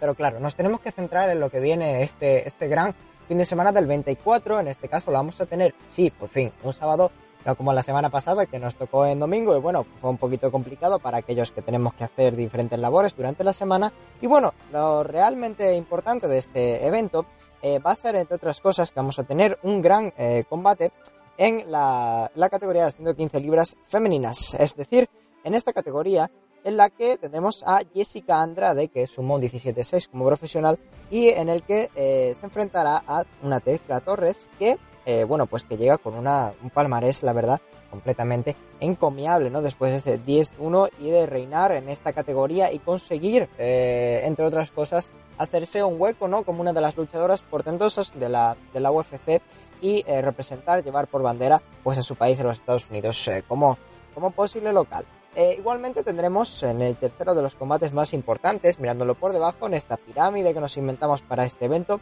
Pero 0.00 0.14
claro, 0.14 0.40
nos 0.40 0.56
tenemos 0.56 0.80
que 0.80 0.90
centrar 0.90 1.28
en 1.28 1.38
lo 1.38 1.50
que 1.50 1.60
viene 1.60 2.02
este, 2.02 2.48
este 2.48 2.66
gran 2.66 2.94
fin 3.28 3.36
de 3.36 3.44
semana 3.44 3.72
del 3.72 3.86
24. 3.86 4.60
En 4.60 4.68
este 4.68 4.88
caso 4.88 5.10
lo 5.10 5.18
vamos 5.18 5.38
a 5.40 5.46
tener, 5.46 5.74
sí, 5.88 6.10
por 6.10 6.30
fin, 6.30 6.50
un 6.62 6.72
sábado, 6.72 7.10
no 7.44 7.56
como 7.56 7.72
la 7.72 7.82
semana 7.82 8.10
pasada 8.10 8.46
que 8.46 8.58
nos 8.58 8.74
tocó 8.74 9.06
en 9.06 9.18
domingo. 9.18 9.56
Y 9.56 9.60
bueno, 9.60 9.86
fue 10.00 10.10
un 10.10 10.18
poquito 10.18 10.50
complicado 10.50 10.98
para 10.98 11.18
aquellos 11.18 11.50
que 11.50 11.62
tenemos 11.62 11.94
que 11.94 12.04
hacer 12.04 12.36
diferentes 12.36 12.78
labores 12.78 13.16
durante 13.16 13.44
la 13.44 13.52
semana. 13.52 13.92
Y 14.20 14.26
bueno, 14.26 14.54
lo 14.72 15.02
realmente 15.02 15.74
importante 15.76 16.28
de 16.28 16.38
este 16.38 16.86
evento 16.86 17.26
eh, 17.62 17.78
va 17.78 17.92
a 17.92 17.96
ser, 17.96 18.16
entre 18.16 18.36
otras 18.36 18.60
cosas, 18.60 18.90
que 18.90 19.00
vamos 19.00 19.18
a 19.18 19.24
tener 19.24 19.58
un 19.62 19.82
gran 19.82 20.12
eh, 20.16 20.44
combate 20.48 20.92
en 21.36 21.70
la, 21.70 22.30
la 22.34 22.48
categoría 22.48 22.86
de 22.86 22.92
115 22.92 23.40
libras 23.40 23.76
femeninas. 23.86 24.54
Es 24.54 24.76
decir, 24.76 25.08
en 25.42 25.54
esta 25.54 25.72
categoría 25.72 26.30
en 26.64 26.78
la 26.78 26.90
que 26.90 27.18
tendremos 27.18 27.62
a 27.66 27.82
Jessica 27.94 28.42
Andrade, 28.42 28.88
que 28.88 29.06
sumó 29.06 29.34
un 29.34 29.42
17-6 29.42 30.08
como 30.08 30.26
profesional, 30.26 30.78
y 31.10 31.28
en 31.28 31.50
el 31.50 31.62
que 31.62 31.90
eh, 31.94 32.34
se 32.40 32.46
enfrentará 32.46 33.04
a 33.06 33.24
una 33.42 33.60
Tecla 33.60 34.00
Torres, 34.00 34.48
que, 34.58 34.78
eh, 35.06 35.24
bueno, 35.24 35.46
pues 35.46 35.64
que 35.64 35.76
llega 35.76 35.98
con 35.98 36.14
una, 36.14 36.54
un 36.62 36.70
palmarés, 36.70 37.22
la 37.22 37.32
verdad, 37.32 37.60
completamente 37.90 38.56
encomiable, 38.80 39.50
¿no? 39.50 39.60
Después 39.60 39.90
de 39.90 39.98
este 39.98 40.24
10-1 40.24 40.90
y 40.98 41.10
de 41.10 41.26
reinar 41.26 41.72
en 41.72 41.88
esta 41.88 42.12
categoría 42.12 42.72
y 42.72 42.78
conseguir, 42.78 43.48
eh, 43.58 44.22
entre 44.24 44.46
otras 44.46 44.70
cosas, 44.70 45.10
hacerse 45.36 45.84
un 45.84 46.00
hueco, 46.00 46.26
¿no? 46.26 46.42
Como 46.44 46.62
una 46.62 46.72
de 46.72 46.80
las 46.80 46.96
luchadoras 46.96 47.42
portentosas 47.42 48.18
de 48.18 48.28
la, 48.28 48.56
de 48.72 48.80
la 48.80 48.92
UFC 48.92 49.42
y 49.82 50.04
eh, 50.06 50.22
representar, 50.22 50.82
llevar 50.82 51.06
por 51.06 51.22
bandera, 51.22 51.60
pues 51.82 51.98
a 51.98 52.02
su 52.02 52.16
país, 52.16 52.38
en 52.40 52.46
los 52.46 52.56
Estados 52.56 52.88
Unidos, 52.88 53.30
como, 53.46 53.76
como 54.14 54.30
posible 54.30 54.72
local. 54.72 55.04
Igualmente 55.36 56.04
tendremos 56.04 56.62
en 56.62 56.80
el 56.80 56.94
tercero 56.94 57.34
de 57.34 57.42
los 57.42 57.56
combates 57.56 57.92
más 57.92 58.12
importantes, 58.14 58.78
mirándolo 58.78 59.16
por 59.16 59.32
debajo, 59.32 59.66
en 59.66 59.74
esta 59.74 59.96
pirámide 59.96 60.54
que 60.54 60.60
nos 60.60 60.76
inventamos 60.76 61.22
para 61.22 61.44
este 61.44 61.64
evento, 61.64 62.00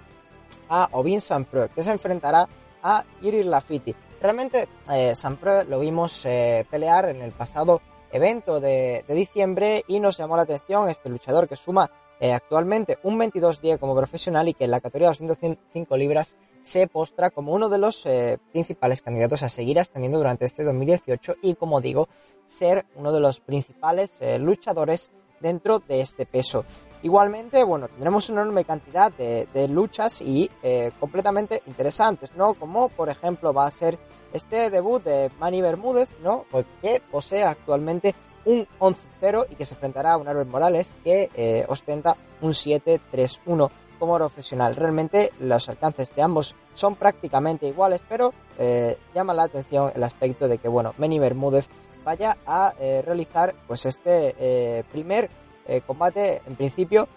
a 0.69 0.91
Ovin 0.93 1.23
Sampro, 1.23 1.73
que 1.75 1.83
se 1.83 1.93
enfrentará 1.93 2.47
a 2.83 3.05
Irir 3.23 3.47
Lafiti. 3.47 3.95
Realmente 4.21 4.69
eh, 4.91 5.15
Sampro 5.15 5.65
lo 5.65 5.81
vimos 5.81 6.25
eh, 6.27 6.65
pelear 6.71 7.09
en 7.09 7.23
el 7.23 7.33
pasado 7.33 7.81
evento 8.13 8.61
de, 8.61 9.05
diciembre 9.09 9.85
y 9.89 9.99
nos 9.99 10.19
llamó 10.19 10.37
la 10.37 10.43
atención 10.43 10.89
este 10.89 11.09
luchador 11.09 11.49
que 11.49 11.57
suma 11.57 11.91
eh, 12.21 12.33
actualmente 12.33 12.99
un 13.03 13.19
22-10 13.19 13.79
como 13.79 13.97
profesional 13.97 14.47
y 14.49 14.55
que 14.55 14.65
en 14.65 14.71
la 14.71 14.81
categoría 14.81 15.11
de 15.11 15.27
205 15.27 15.97
libras 15.97 16.37
se 16.61 16.87
postra 16.87 17.31
como 17.31 17.53
uno 17.53 17.69
de 17.69 17.79
los 17.79 18.07
eh, 18.07 18.39
principales 18.53 19.03
candidatos 19.03 19.43
a 19.43 19.49
seguir 19.49 19.81
ascendiendo 19.81 20.19
durante 20.19 20.45
este 20.45 20.63
2018 20.63 21.37
y 21.43 21.55
como 21.55 21.81
digo 21.81 22.09
ser 22.47 22.87
uno 22.95 23.13
de 23.13 23.21
los 23.21 23.41
principales 23.41 24.19
luchadores 24.39 25.11
dentro 25.41 25.81
de 25.81 26.01
este 26.01 26.27
peso. 26.27 26.65
Igualmente, 27.03 27.65
bueno, 27.65 27.89
tendremos 27.89 28.31
una 28.31 28.43
enorme 28.43 28.65
cantidad 28.65 29.11
de, 29.13 29.49
de 29.53 29.67
luchas 29.67 30.21
y 30.23 30.49
eh, 30.63 30.93
completamente 31.01 31.63
interesantes, 31.67 32.31
¿no? 32.37 32.55
Como 32.55 32.91
por 32.91 33.09
ejemplo 33.09 33.53
va 33.53 33.67
a 33.67 33.71
ser 33.73 33.99
este 34.33 34.71
debut 34.71 35.03
de 35.03 35.31
Manny 35.41 35.61
Bermúdez, 35.61 36.09
¿no? 36.23 36.47
Que 36.81 37.03
posee 37.11 37.43
actualmente 37.43 38.15
un 38.45 38.69
11-0 38.79 39.47
y 39.51 39.57
que 39.57 39.65
se 39.65 39.75
enfrentará 39.75 40.13
a 40.13 40.17
un 40.17 40.29
Albert 40.29 40.49
Morales 40.49 40.95
que 41.03 41.29
eh, 41.35 41.65
ostenta 41.69 42.17
un 42.41 42.53
7-3-1 42.53 43.71
como 43.99 44.17
profesional. 44.17 44.77
Realmente 44.77 45.33
los 45.41 45.69
alcances 45.69 46.15
de 46.15 46.23
ambos 46.23 46.55
son 46.75 46.95
prácticamente 46.95 47.67
iguales, 47.67 48.01
pero 48.09 48.33
eh, 48.59 48.97
llama 49.13 49.35
la 49.35 49.45
atención 49.45 49.91
el 49.95 50.05
aspecto 50.05 50.47
de 50.47 50.59
que, 50.59 50.69
bueno, 50.69 50.95
Manny 50.99 51.19
Bermúdez 51.19 51.69
vaya 52.05 52.37
a 52.47 52.75
realizar 52.79 53.55
pues 53.69 53.87
este 53.87 54.85
primer 54.91 55.31
eh, 55.67 55.81
combate 55.81 56.43
en 56.47 56.57
principio 56.57 57.09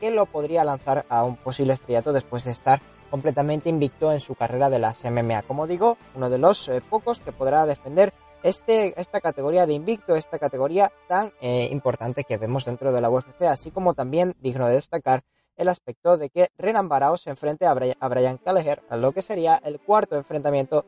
que 0.00 0.10
lo 0.10 0.26
podría 0.26 0.64
lanzar 0.64 1.06
a 1.08 1.24
un 1.24 1.36
posible 1.36 1.72
estrellato 1.72 2.12
después 2.12 2.44
de 2.44 2.50
estar 2.50 2.80
completamente 3.10 3.68
invicto 3.68 4.10
en 4.10 4.20
su 4.20 4.34
carrera 4.34 4.70
de 4.70 4.78
las 4.78 5.04
MMA. 5.04 5.42
Como 5.42 5.66
digo, 5.66 5.98
uno 6.14 6.30
de 6.30 6.38
los 6.38 6.68
eh, 6.68 6.80
pocos 6.80 7.20
que 7.20 7.30
podrá 7.30 7.66
defender 7.66 8.12
este, 8.42 8.98
esta 9.00 9.20
categoría 9.20 9.66
de 9.66 9.74
invicto, 9.74 10.16
esta 10.16 10.38
categoría 10.38 10.90
tan 11.08 11.32
eh, 11.40 11.68
importante 11.70 12.24
que 12.24 12.38
vemos 12.38 12.64
dentro 12.64 12.90
de 12.90 13.00
la 13.00 13.10
UFC, 13.10 13.42
así 13.42 13.70
como 13.70 13.94
también 13.94 14.34
digno 14.40 14.66
de 14.66 14.74
destacar 14.74 15.22
el 15.56 15.68
aspecto 15.68 16.16
de 16.16 16.30
que 16.30 16.48
Renan 16.56 16.88
Barao 16.88 17.16
se 17.16 17.30
enfrente 17.30 17.66
a 17.66 17.74
Brian, 17.74 17.96
a 18.00 18.08
Brian 18.08 18.38
Kelleher, 18.38 18.82
a 18.88 18.96
lo 18.96 19.12
que 19.12 19.22
sería 19.22 19.60
el 19.62 19.78
cuarto 19.78 20.16
enfrentamiento 20.16 20.84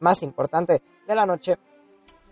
más 0.00 0.22
importante 0.22 0.82
de 1.06 1.14
la 1.14 1.26
noche 1.26 1.58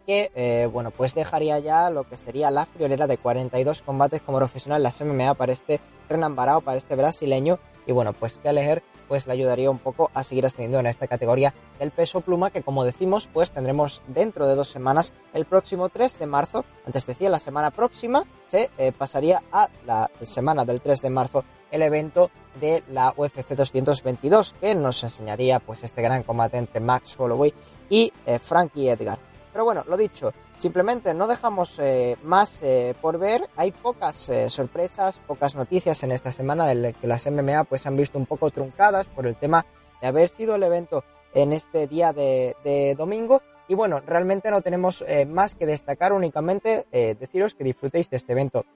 que 0.06 0.30
eh, 0.34 0.68
bueno 0.72 0.92
pues 0.92 1.14
dejaría 1.14 1.58
ya 1.58 1.90
lo 1.90 2.04
que 2.04 2.16
sería 2.16 2.50
la 2.50 2.66
friolera 2.66 3.06
de 3.06 3.18
42 3.18 3.82
combates 3.82 4.22
como 4.22 4.38
profesional 4.38 4.82
las 4.82 5.00
MMA 5.02 5.34
para 5.34 5.52
este 5.52 5.80
Renan 6.08 6.36
Barao, 6.36 6.60
para 6.60 6.78
este 6.78 6.94
brasileño. 6.94 7.58
Y 7.86 7.92
bueno 7.92 8.12
pues 8.12 8.38
Kelleher 8.38 8.82
pues 9.08 9.26
le 9.26 9.32
ayudaría 9.32 9.70
un 9.70 9.78
poco 9.78 10.10
a 10.14 10.24
seguir 10.24 10.46
ascendiendo 10.46 10.80
en 10.80 10.86
esta 10.86 11.06
categoría 11.06 11.54
del 11.78 11.92
peso 11.92 12.20
pluma 12.20 12.50
que 12.50 12.62
como 12.62 12.84
decimos 12.84 13.28
pues 13.32 13.50
tendremos 13.50 14.02
dentro 14.08 14.46
de 14.46 14.56
dos 14.56 14.68
semanas 14.68 15.14
el 15.34 15.44
próximo 15.44 15.88
3 15.88 16.18
de 16.18 16.26
marzo. 16.26 16.64
Antes 16.86 17.06
decía 17.06 17.28
la 17.28 17.40
semana 17.40 17.70
próxima 17.70 18.24
se 18.46 18.70
eh, 18.78 18.92
pasaría 18.96 19.42
a 19.52 19.68
la 19.84 20.10
semana 20.22 20.64
del 20.64 20.80
3 20.80 21.02
de 21.02 21.10
marzo 21.10 21.44
el 21.70 21.82
evento 21.82 22.30
de 22.60 22.82
la 22.90 23.12
UFC 23.16 23.48
222 23.54 24.54
que 24.60 24.74
nos 24.74 25.02
enseñaría 25.02 25.58
pues 25.60 25.82
este 25.82 26.02
gran 26.02 26.22
combate 26.22 26.58
entre 26.58 26.80
Max 26.80 27.14
Holloway 27.18 27.52
y 27.88 28.12
eh, 28.24 28.38
Frankie 28.38 28.88
Edgar 28.88 29.18
pero 29.56 29.64
bueno, 29.64 29.84
lo 29.88 29.96
dicho, 29.96 30.34
simplemente 30.58 31.14
no 31.14 31.26
dejamos 31.26 31.78
eh, 31.78 32.18
más 32.22 32.62
eh, 32.62 32.94
por 33.00 33.18
ver. 33.18 33.48
Hay 33.56 33.70
pocas 33.70 34.28
eh, 34.28 34.50
sorpresas, 34.50 35.18
pocas 35.26 35.54
noticias 35.54 36.02
en 36.02 36.12
esta 36.12 36.30
semana 36.30 36.66
de 36.66 36.92
que 36.92 37.06
las 37.06 37.26
MMA 37.26 37.64
pues 37.64 37.86
han 37.86 37.96
visto 37.96 38.18
un 38.18 38.26
poco 38.26 38.50
truncadas 38.50 39.06
por 39.06 39.26
el 39.26 39.34
tema 39.34 39.64
de 40.02 40.08
haber 40.08 40.28
sido 40.28 40.56
el 40.56 40.62
evento 40.62 41.04
en 41.32 41.54
este 41.54 41.86
día 41.86 42.12
de, 42.12 42.94
domingo. 42.98 43.40
Y 43.66 43.74
bueno, 43.74 44.00
realmente 44.00 44.50
no 44.50 44.60
tenemos 44.60 45.02
más 45.26 45.54
que 45.54 45.64
destacar, 45.64 46.12
únicamente 46.12 46.86
deciros 47.18 47.54
que 47.54 47.64
disfrutéis 47.64 48.10
de 48.10 48.18
este 48.18 48.32
evento 48.32 48.66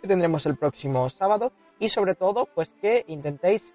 que 0.00 0.08
tendremos 0.08 0.46
el 0.46 0.56
próximo 0.56 1.08
sábado 1.08 1.52
y 1.78 1.88
sobre 1.88 2.14
todo 2.14 2.48
pues 2.54 2.74
que 2.80 3.04
intentéis 3.08 3.74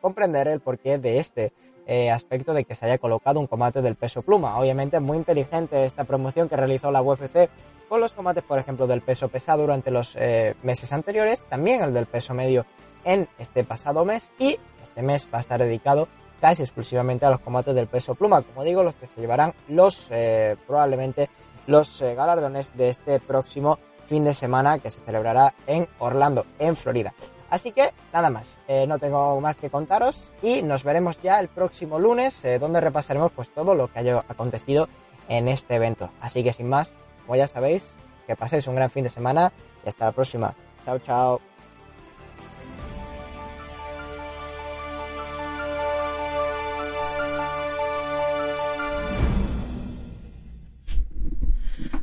comprender 0.00 0.48
el 0.48 0.60
porqué 0.60 0.98
de 0.98 1.18
este 1.18 1.52
eh, 1.92 2.08
aspecto 2.08 2.54
de 2.54 2.64
que 2.64 2.76
se 2.76 2.86
haya 2.86 2.98
colocado 2.98 3.40
un 3.40 3.48
combate 3.48 3.82
del 3.82 3.96
peso 3.96 4.22
pluma. 4.22 4.56
Obviamente 4.60 5.00
muy 5.00 5.16
inteligente 5.16 5.84
esta 5.84 6.04
promoción 6.04 6.48
que 6.48 6.56
realizó 6.56 6.92
la 6.92 7.02
UFC 7.02 7.50
con 7.88 8.00
los 8.00 8.12
combates, 8.12 8.44
por 8.44 8.60
ejemplo, 8.60 8.86
del 8.86 9.00
peso 9.00 9.28
pesado 9.28 9.62
durante 9.62 9.90
los 9.90 10.14
eh, 10.14 10.54
meses 10.62 10.92
anteriores, 10.92 11.46
también 11.46 11.82
el 11.82 11.92
del 11.92 12.06
peso 12.06 12.32
medio 12.32 12.64
en 13.02 13.28
este 13.40 13.64
pasado 13.64 14.04
mes 14.04 14.30
y 14.38 14.56
este 14.80 15.02
mes 15.02 15.26
va 15.34 15.38
a 15.38 15.40
estar 15.40 15.58
dedicado 15.58 16.06
casi 16.40 16.62
exclusivamente 16.62 17.26
a 17.26 17.30
los 17.30 17.40
combates 17.40 17.74
del 17.74 17.88
peso 17.88 18.14
pluma, 18.14 18.42
como 18.42 18.62
digo, 18.62 18.84
los 18.84 18.94
que 18.94 19.08
se 19.08 19.20
llevarán 19.20 19.52
los 19.66 20.06
eh, 20.12 20.56
probablemente 20.68 21.28
los 21.66 22.00
galardones 22.02 22.70
de 22.76 22.88
este 22.88 23.18
próximo 23.18 23.80
fin 24.10 24.24
de 24.24 24.34
semana 24.34 24.80
que 24.80 24.90
se 24.90 25.00
celebrará 25.02 25.54
en 25.68 25.88
Orlando, 26.00 26.44
en 26.58 26.74
Florida. 26.74 27.14
Así 27.48 27.70
que 27.70 27.92
nada 28.12 28.28
más, 28.28 28.60
eh, 28.66 28.84
no 28.88 28.98
tengo 28.98 29.40
más 29.40 29.60
que 29.60 29.70
contaros 29.70 30.32
y 30.42 30.62
nos 30.62 30.82
veremos 30.82 31.22
ya 31.22 31.38
el 31.38 31.46
próximo 31.46 32.00
lunes 32.00 32.44
eh, 32.44 32.58
donde 32.58 32.80
repasaremos 32.80 33.30
pues 33.30 33.54
todo 33.54 33.76
lo 33.76 33.86
que 33.86 34.00
haya 34.00 34.24
acontecido 34.28 34.88
en 35.28 35.46
este 35.46 35.76
evento. 35.76 36.10
Así 36.20 36.42
que 36.42 36.52
sin 36.52 36.68
más, 36.68 36.90
como 37.24 37.36
ya 37.36 37.46
sabéis, 37.46 37.94
que 38.26 38.34
paséis 38.34 38.66
un 38.66 38.74
gran 38.74 38.90
fin 38.90 39.04
de 39.04 39.10
semana 39.10 39.52
y 39.84 39.88
hasta 39.88 40.06
la 40.06 40.12
próxima. 40.12 40.54
Chao, 40.84 40.98
chao. 40.98 41.49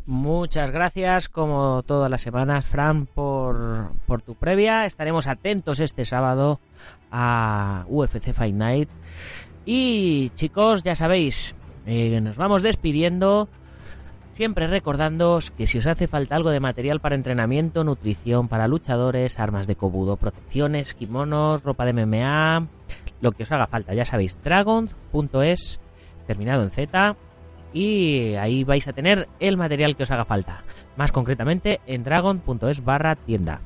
Muchas 0.07 0.71
gracias, 0.71 1.27
como 1.27 1.83
todas 1.83 2.09
las 2.09 2.21
semanas, 2.21 2.65
Fran, 2.65 3.07
por, 3.07 3.91
por 4.05 4.21
tu 4.21 4.35
previa. 4.35 4.85
Estaremos 4.85 5.27
atentos 5.27 5.81
este 5.81 6.05
sábado 6.05 6.61
a 7.11 7.83
UFC 7.89 8.31
Fight 8.31 8.55
Night. 8.55 8.89
Y 9.65 10.29
chicos, 10.35 10.83
ya 10.83 10.95
sabéis, 10.95 11.55
eh, 11.85 12.21
nos 12.21 12.37
vamos 12.37 12.63
despidiendo. 12.63 13.49
Siempre 14.31 14.67
recordándoos 14.67 15.51
que 15.51 15.67
si 15.67 15.79
os 15.79 15.87
hace 15.87 16.07
falta 16.07 16.37
algo 16.37 16.51
de 16.51 16.61
material 16.61 17.01
para 17.01 17.15
entrenamiento, 17.15 17.83
nutrición 17.83 18.47
para 18.47 18.69
luchadores, 18.69 19.39
armas 19.39 19.67
de 19.67 19.75
cobudo, 19.75 20.15
protecciones, 20.15 20.93
kimonos, 20.93 21.63
ropa 21.63 21.83
de 21.83 21.91
MMA, 21.91 22.65
lo 23.19 23.33
que 23.33 23.43
os 23.43 23.51
haga 23.51 23.67
falta, 23.67 23.93
ya 23.93 24.05
sabéis, 24.05 24.41
dragon.es, 24.41 25.81
terminado 26.27 26.63
en 26.63 26.71
Z, 26.71 27.17
y 27.77 28.33
ahí 28.37 28.63
vais 28.63 28.87
a 28.87 28.93
tener 28.93 29.29
el 29.39 29.55
material 29.55 29.95
que 29.95 30.01
os 30.01 30.09
haga 30.09 30.25
falta. 30.25 30.63
Más 30.95 31.11
concretamente 31.11 31.79
en 31.85 32.03
dragon.es 32.03 32.83
barra 32.83 33.15
tienda. 33.15 33.61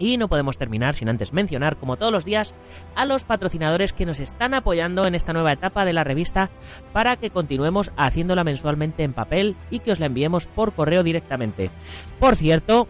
Y 0.00 0.16
no 0.16 0.26
podemos 0.26 0.58
terminar 0.58 0.96
sin 0.96 1.08
antes 1.08 1.32
mencionar, 1.32 1.76
como 1.76 1.96
todos 1.96 2.10
los 2.10 2.24
días, 2.24 2.54
a 2.96 3.04
los 3.04 3.22
patrocinadores 3.22 3.92
que 3.92 4.06
nos 4.06 4.18
están 4.18 4.52
apoyando 4.52 5.06
en 5.06 5.14
esta 5.14 5.32
nueva 5.32 5.52
etapa 5.52 5.84
de 5.84 5.92
la 5.92 6.02
revista 6.02 6.50
para 6.92 7.16
que 7.16 7.30
continuemos 7.30 7.92
haciéndola 7.96 8.42
mensualmente 8.42 9.04
en 9.04 9.12
papel 9.12 9.54
y 9.70 9.78
que 9.78 9.92
os 9.92 10.00
la 10.00 10.06
enviemos 10.06 10.46
por 10.46 10.72
correo 10.72 11.04
directamente. 11.04 11.70
Por 12.18 12.34
cierto, 12.34 12.88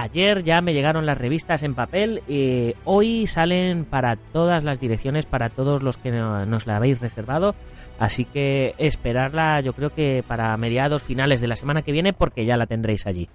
Ayer 0.00 0.44
ya 0.44 0.60
me 0.60 0.74
llegaron 0.74 1.06
las 1.06 1.18
revistas 1.18 1.64
en 1.64 1.74
papel. 1.74 2.22
y 2.28 2.74
hoy 2.84 3.26
salen 3.26 3.84
para 3.84 4.14
todas 4.14 4.62
las 4.62 4.78
direcciones, 4.78 5.26
para 5.26 5.48
todos 5.48 5.82
los 5.82 5.96
que 5.96 6.12
nos 6.12 6.66
la 6.68 6.76
habéis 6.76 7.00
reservado. 7.00 7.56
Así 7.98 8.24
que 8.24 8.76
esperarla, 8.78 9.60
yo 9.60 9.72
creo 9.72 9.90
que 9.92 10.22
para 10.26 10.56
mediados 10.56 11.02
finales 11.02 11.40
de 11.40 11.48
la 11.48 11.56
semana 11.56 11.82
que 11.82 11.90
viene, 11.90 12.12
porque 12.12 12.44
ya 12.44 12.56
la 12.56 12.66
tendréis 12.66 13.08
allí. 13.08 13.28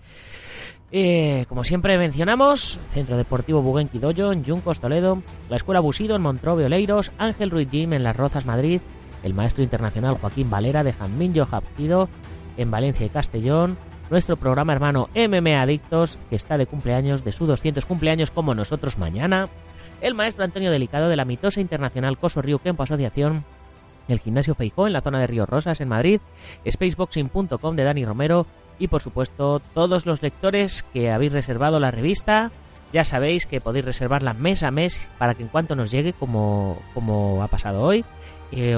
Eh, 0.94 1.46
como 1.50 1.66
siempre 1.66 1.98
mencionamos, 1.98 2.80
Centro 2.92 3.18
Deportivo 3.18 3.62
Buguenqui 3.62 4.00
en 4.02 4.46
Juncos 4.46 4.80
Toledo, 4.80 5.22
la 5.50 5.58
Escuela 5.58 5.82
Busido 5.82 6.16
en 6.16 6.22
Montrove 6.22 6.66
Oleiros, 6.66 7.12
Ángel 7.18 7.52
Ruiz 7.52 7.68
Jim 7.70 7.92
en 7.92 8.04
Las 8.04 8.16
Rozas 8.16 8.46
Madrid, 8.46 8.80
el 9.24 9.34
Maestro 9.34 9.66
Internacional 9.66 10.16
Joaquín 10.16 10.50
Valera 10.50 10.86
de 10.86 10.94
Janminho 10.94 11.46
Japtido 11.46 12.08
en 12.56 12.72
Valencia 12.72 13.06
y 13.06 13.10
Castellón, 13.10 13.76
nuestro 14.10 14.38
programa 14.38 14.74
hermano 14.74 15.10
MM 15.16 15.56
Adictos, 15.56 16.20
que 16.30 16.36
está 16.36 16.58
de 16.58 16.68
cumpleaños, 16.68 17.24
de 17.24 17.32
su 17.32 17.46
200 17.46 17.86
cumpleaños 17.86 18.32
como 18.32 18.54
nosotros 18.54 18.98
mañana, 18.98 19.50
el 20.02 20.14
maestro 20.14 20.44
Antonio 20.44 20.72
Delicado 20.72 21.10
de 21.10 21.16
la 21.16 21.26
mitosa 21.26 21.62
internacional 21.62 22.18
Coso 22.18 22.42
Río 22.42 22.60
Kempo 22.60 22.84
Asociación, 22.84 23.46
el 24.08 24.20
gimnasio 24.20 24.56
Feijó 24.56 24.88
en 24.88 24.94
la 24.94 25.02
zona 25.02 25.20
de 25.20 25.28
Río 25.28 25.46
Rosas 25.46 25.80
en 25.82 25.88
Madrid, 25.88 26.20
spaceboxing.com 26.70 27.76
de 27.76 27.84
Dani 27.84 28.06
Romero 28.06 28.46
y 28.80 28.88
por 28.88 29.02
supuesto 29.02 29.62
todos 29.74 30.06
los 30.06 30.22
lectores 30.22 30.84
que 30.94 31.12
habéis 31.12 31.34
reservado 31.34 31.80
la 31.80 31.92
revista. 31.92 32.52
Ya 32.92 33.06
sabéis 33.06 33.48
que 33.48 33.62
podéis 33.62 33.86
reservarla 33.86 34.34
mes 34.34 34.62
a 34.62 34.70
mes 34.70 35.10
para 35.18 35.34
que 35.34 35.42
en 35.42 35.50
cuanto 35.50 35.76
nos 35.76 35.90
llegue, 35.90 36.14
como, 36.14 36.78
como 36.94 37.42
ha 37.42 37.48
pasado 37.48 37.82
hoy, 37.82 38.06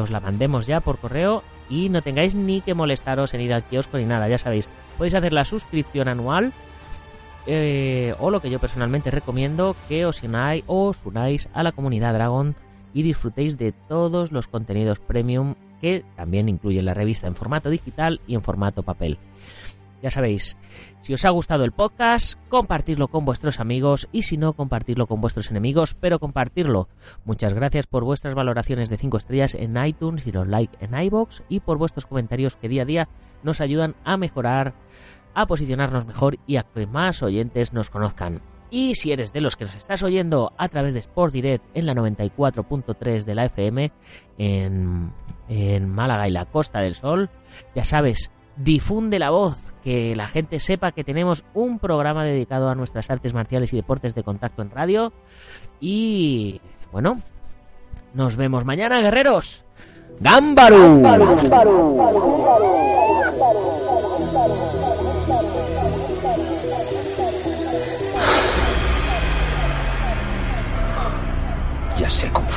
os 0.02 0.10
la 0.10 0.20
mandemos 0.20 0.68
ya 0.68 0.80
por 0.80 0.98
correo 0.98 1.44
y 1.70 1.90
no 1.90 2.02
tengáis 2.02 2.36
ni 2.36 2.62
que 2.62 2.74
molestaros 2.74 3.34
en 3.34 3.42
ir 3.42 3.54
al 3.54 3.64
kiosco 3.64 3.98
ni 3.98 4.06
nada, 4.06 4.30
ya 4.30 4.38
sabéis. 4.38 4.70
Podéis 4.98 5.16
hacer 5.16 5.34
la 5.34 5.46
suscripción 5.46 6.08
anual 6.08 6.54
eh, 7.48 8.16
o 8.20 8.32
lo 8.32 8.42
que 8.42 8.50
yo 8.50 8.60
personalmente 8.60 9.12
recomiendo, 9.12 9.76
que 9.88 10.06
os 10.06 10.24
unáis, 10.24 10.64
os 10.68 10.98
unáis 11.06 11.50
a 11.54 11.64
la 11.64 11.72
comunidad 11.72 12.14
Dragon 12.14 12.56
y 12.94 13.04
disfrutéis 13.04 13.58
de 13.58 13.72
todos 13.72 14.32
los 14.32 14.48
contenidos 14.48 15.00
premium 15.00 15.56
que 15.82 16.04
también 16.16 16.50
incluyen 16.50 16.86
la 16.86 16.94
revista 16.94 17.28
en 17.28 17.36
formato 17.36 17.70
digital 17.70 18.22
y 18.26 18.36
en 18.36 18.42
formato 18.42 18.84
papel. 18.84 19.18
Ya 20.02 20.12
sabéis, 20.12 20.58
si 21.00 21.14
os 21.14 21.26
ha 21.26 21.30
gustado 21.30 21.64
el 21.64 21.72
podcast, 21.72 22.40
compartirlo 22.50 23.08
con 23.08 23.26
vuestros 23.26 23.60
amigos 23.60 24.08
y 24.12 24.24
si 24.24 24.38
no, 24.38 24.54
compartirlo 24.54 25.08
con 25.08 25.22
vuestros 25.22 25.50
enemigos, 25.50 25.96
pero 25.96 26.20
compartirlo. 26.20 26.90
Muchas 27.24 27.54
gracias 27.54 27.88
por 27.88 28.04
vuestras 28.04 28.36
valoraciones 28.36 28.90
de 28.90 28.98
5 28.98 29.18
estrellas 29.18 29.56
en 29.56 29.84
iTunes 29.84 30.28
y 30.28 30.32
los 30.32 30.48
like 30.48 30.78
en 30.80 31.00
iBox 31.00 31.44
y 31.50 31.60
por 31.60 31.78
vuestros 31.78 32.06
comentarios 32.06 32.56
que 32.56 32.70
día 32.70 32.84
a 32.84 32.86
día 32.86 33.10
nos 33.44 33.62
ayudan 33.62 33.96
a 34.04 34.18
mejorar, 34.18 34.74
a 35.34 35.48
posicionarnos 35.48 36.06
mejor 36.06 36.38
y 36.46 36.58
a 36.58 36.64
que 36.64 36.86
más 36.86 37.24
oyentes 37.24 37.74
nos 37.74 37.90
conozcan. 37.90 38.42
Y 38.70 38.96
si 38.96 39.12
eres 39.12 39.32
de 39.32 39.42
los 39.42 39.56
que 39.56 39.66
nos 39.66 39.76
estás 39.76 40.04
oyendo 40.04 40.54
a 40.58 40.68
través 40.70 40.94
de 40.94 41.00
Sport 41.00 41.34
Direct 41.34 41.66
en 41.74 41.86
la 41.86 41.94
94.3 41.94 43.24
de 43.24 43.36
la 43.36 43.46
FM 43.46 43.92
en, 44.38 45.14
en 45.48 45.90
Málaga 45.90 46.28
y 46.28 46.32
la 46.32 46.46
Costa 46.46 46.80
del 46.80 46.96
Sol, 46.96 47.30
ya 47.76 47.86
sabes, 47.86 48.32
difunde 48.58 49.20
la 49.20 49.30
voz, 49.30 49.74
que 49.84 50.16
la 50.16 50.28
gente 50.28 50.60
sepa 50.60 50.92
que 50.92 51.04
tenemos 51.04 51.44
un 51.54 51.80
programa 51.80 52.24
dedicado 52.26 52.70
a 52.70 52.76
nuestras 52.76 53.10
artes 53.10 53.34
marciales 53.34 53.74
y 53.74 53.76
deportes 53.76 54.16
de 54.16 54.24
contacto 54.24 54.62
en 54.62 54.72
radio. 54.72 55.14
Y 55.80 56.62
bueno, 56.92 57.22
nos 58.14 58.38
vemos 58.38 58.66
mañana, 58.66 59.02
guerreros. 59.02 59.64
¡Gámbaru! 60.20 61.04
Ya 71.98 72.10
sé 72.10 72.30
cómo 72.32 72.48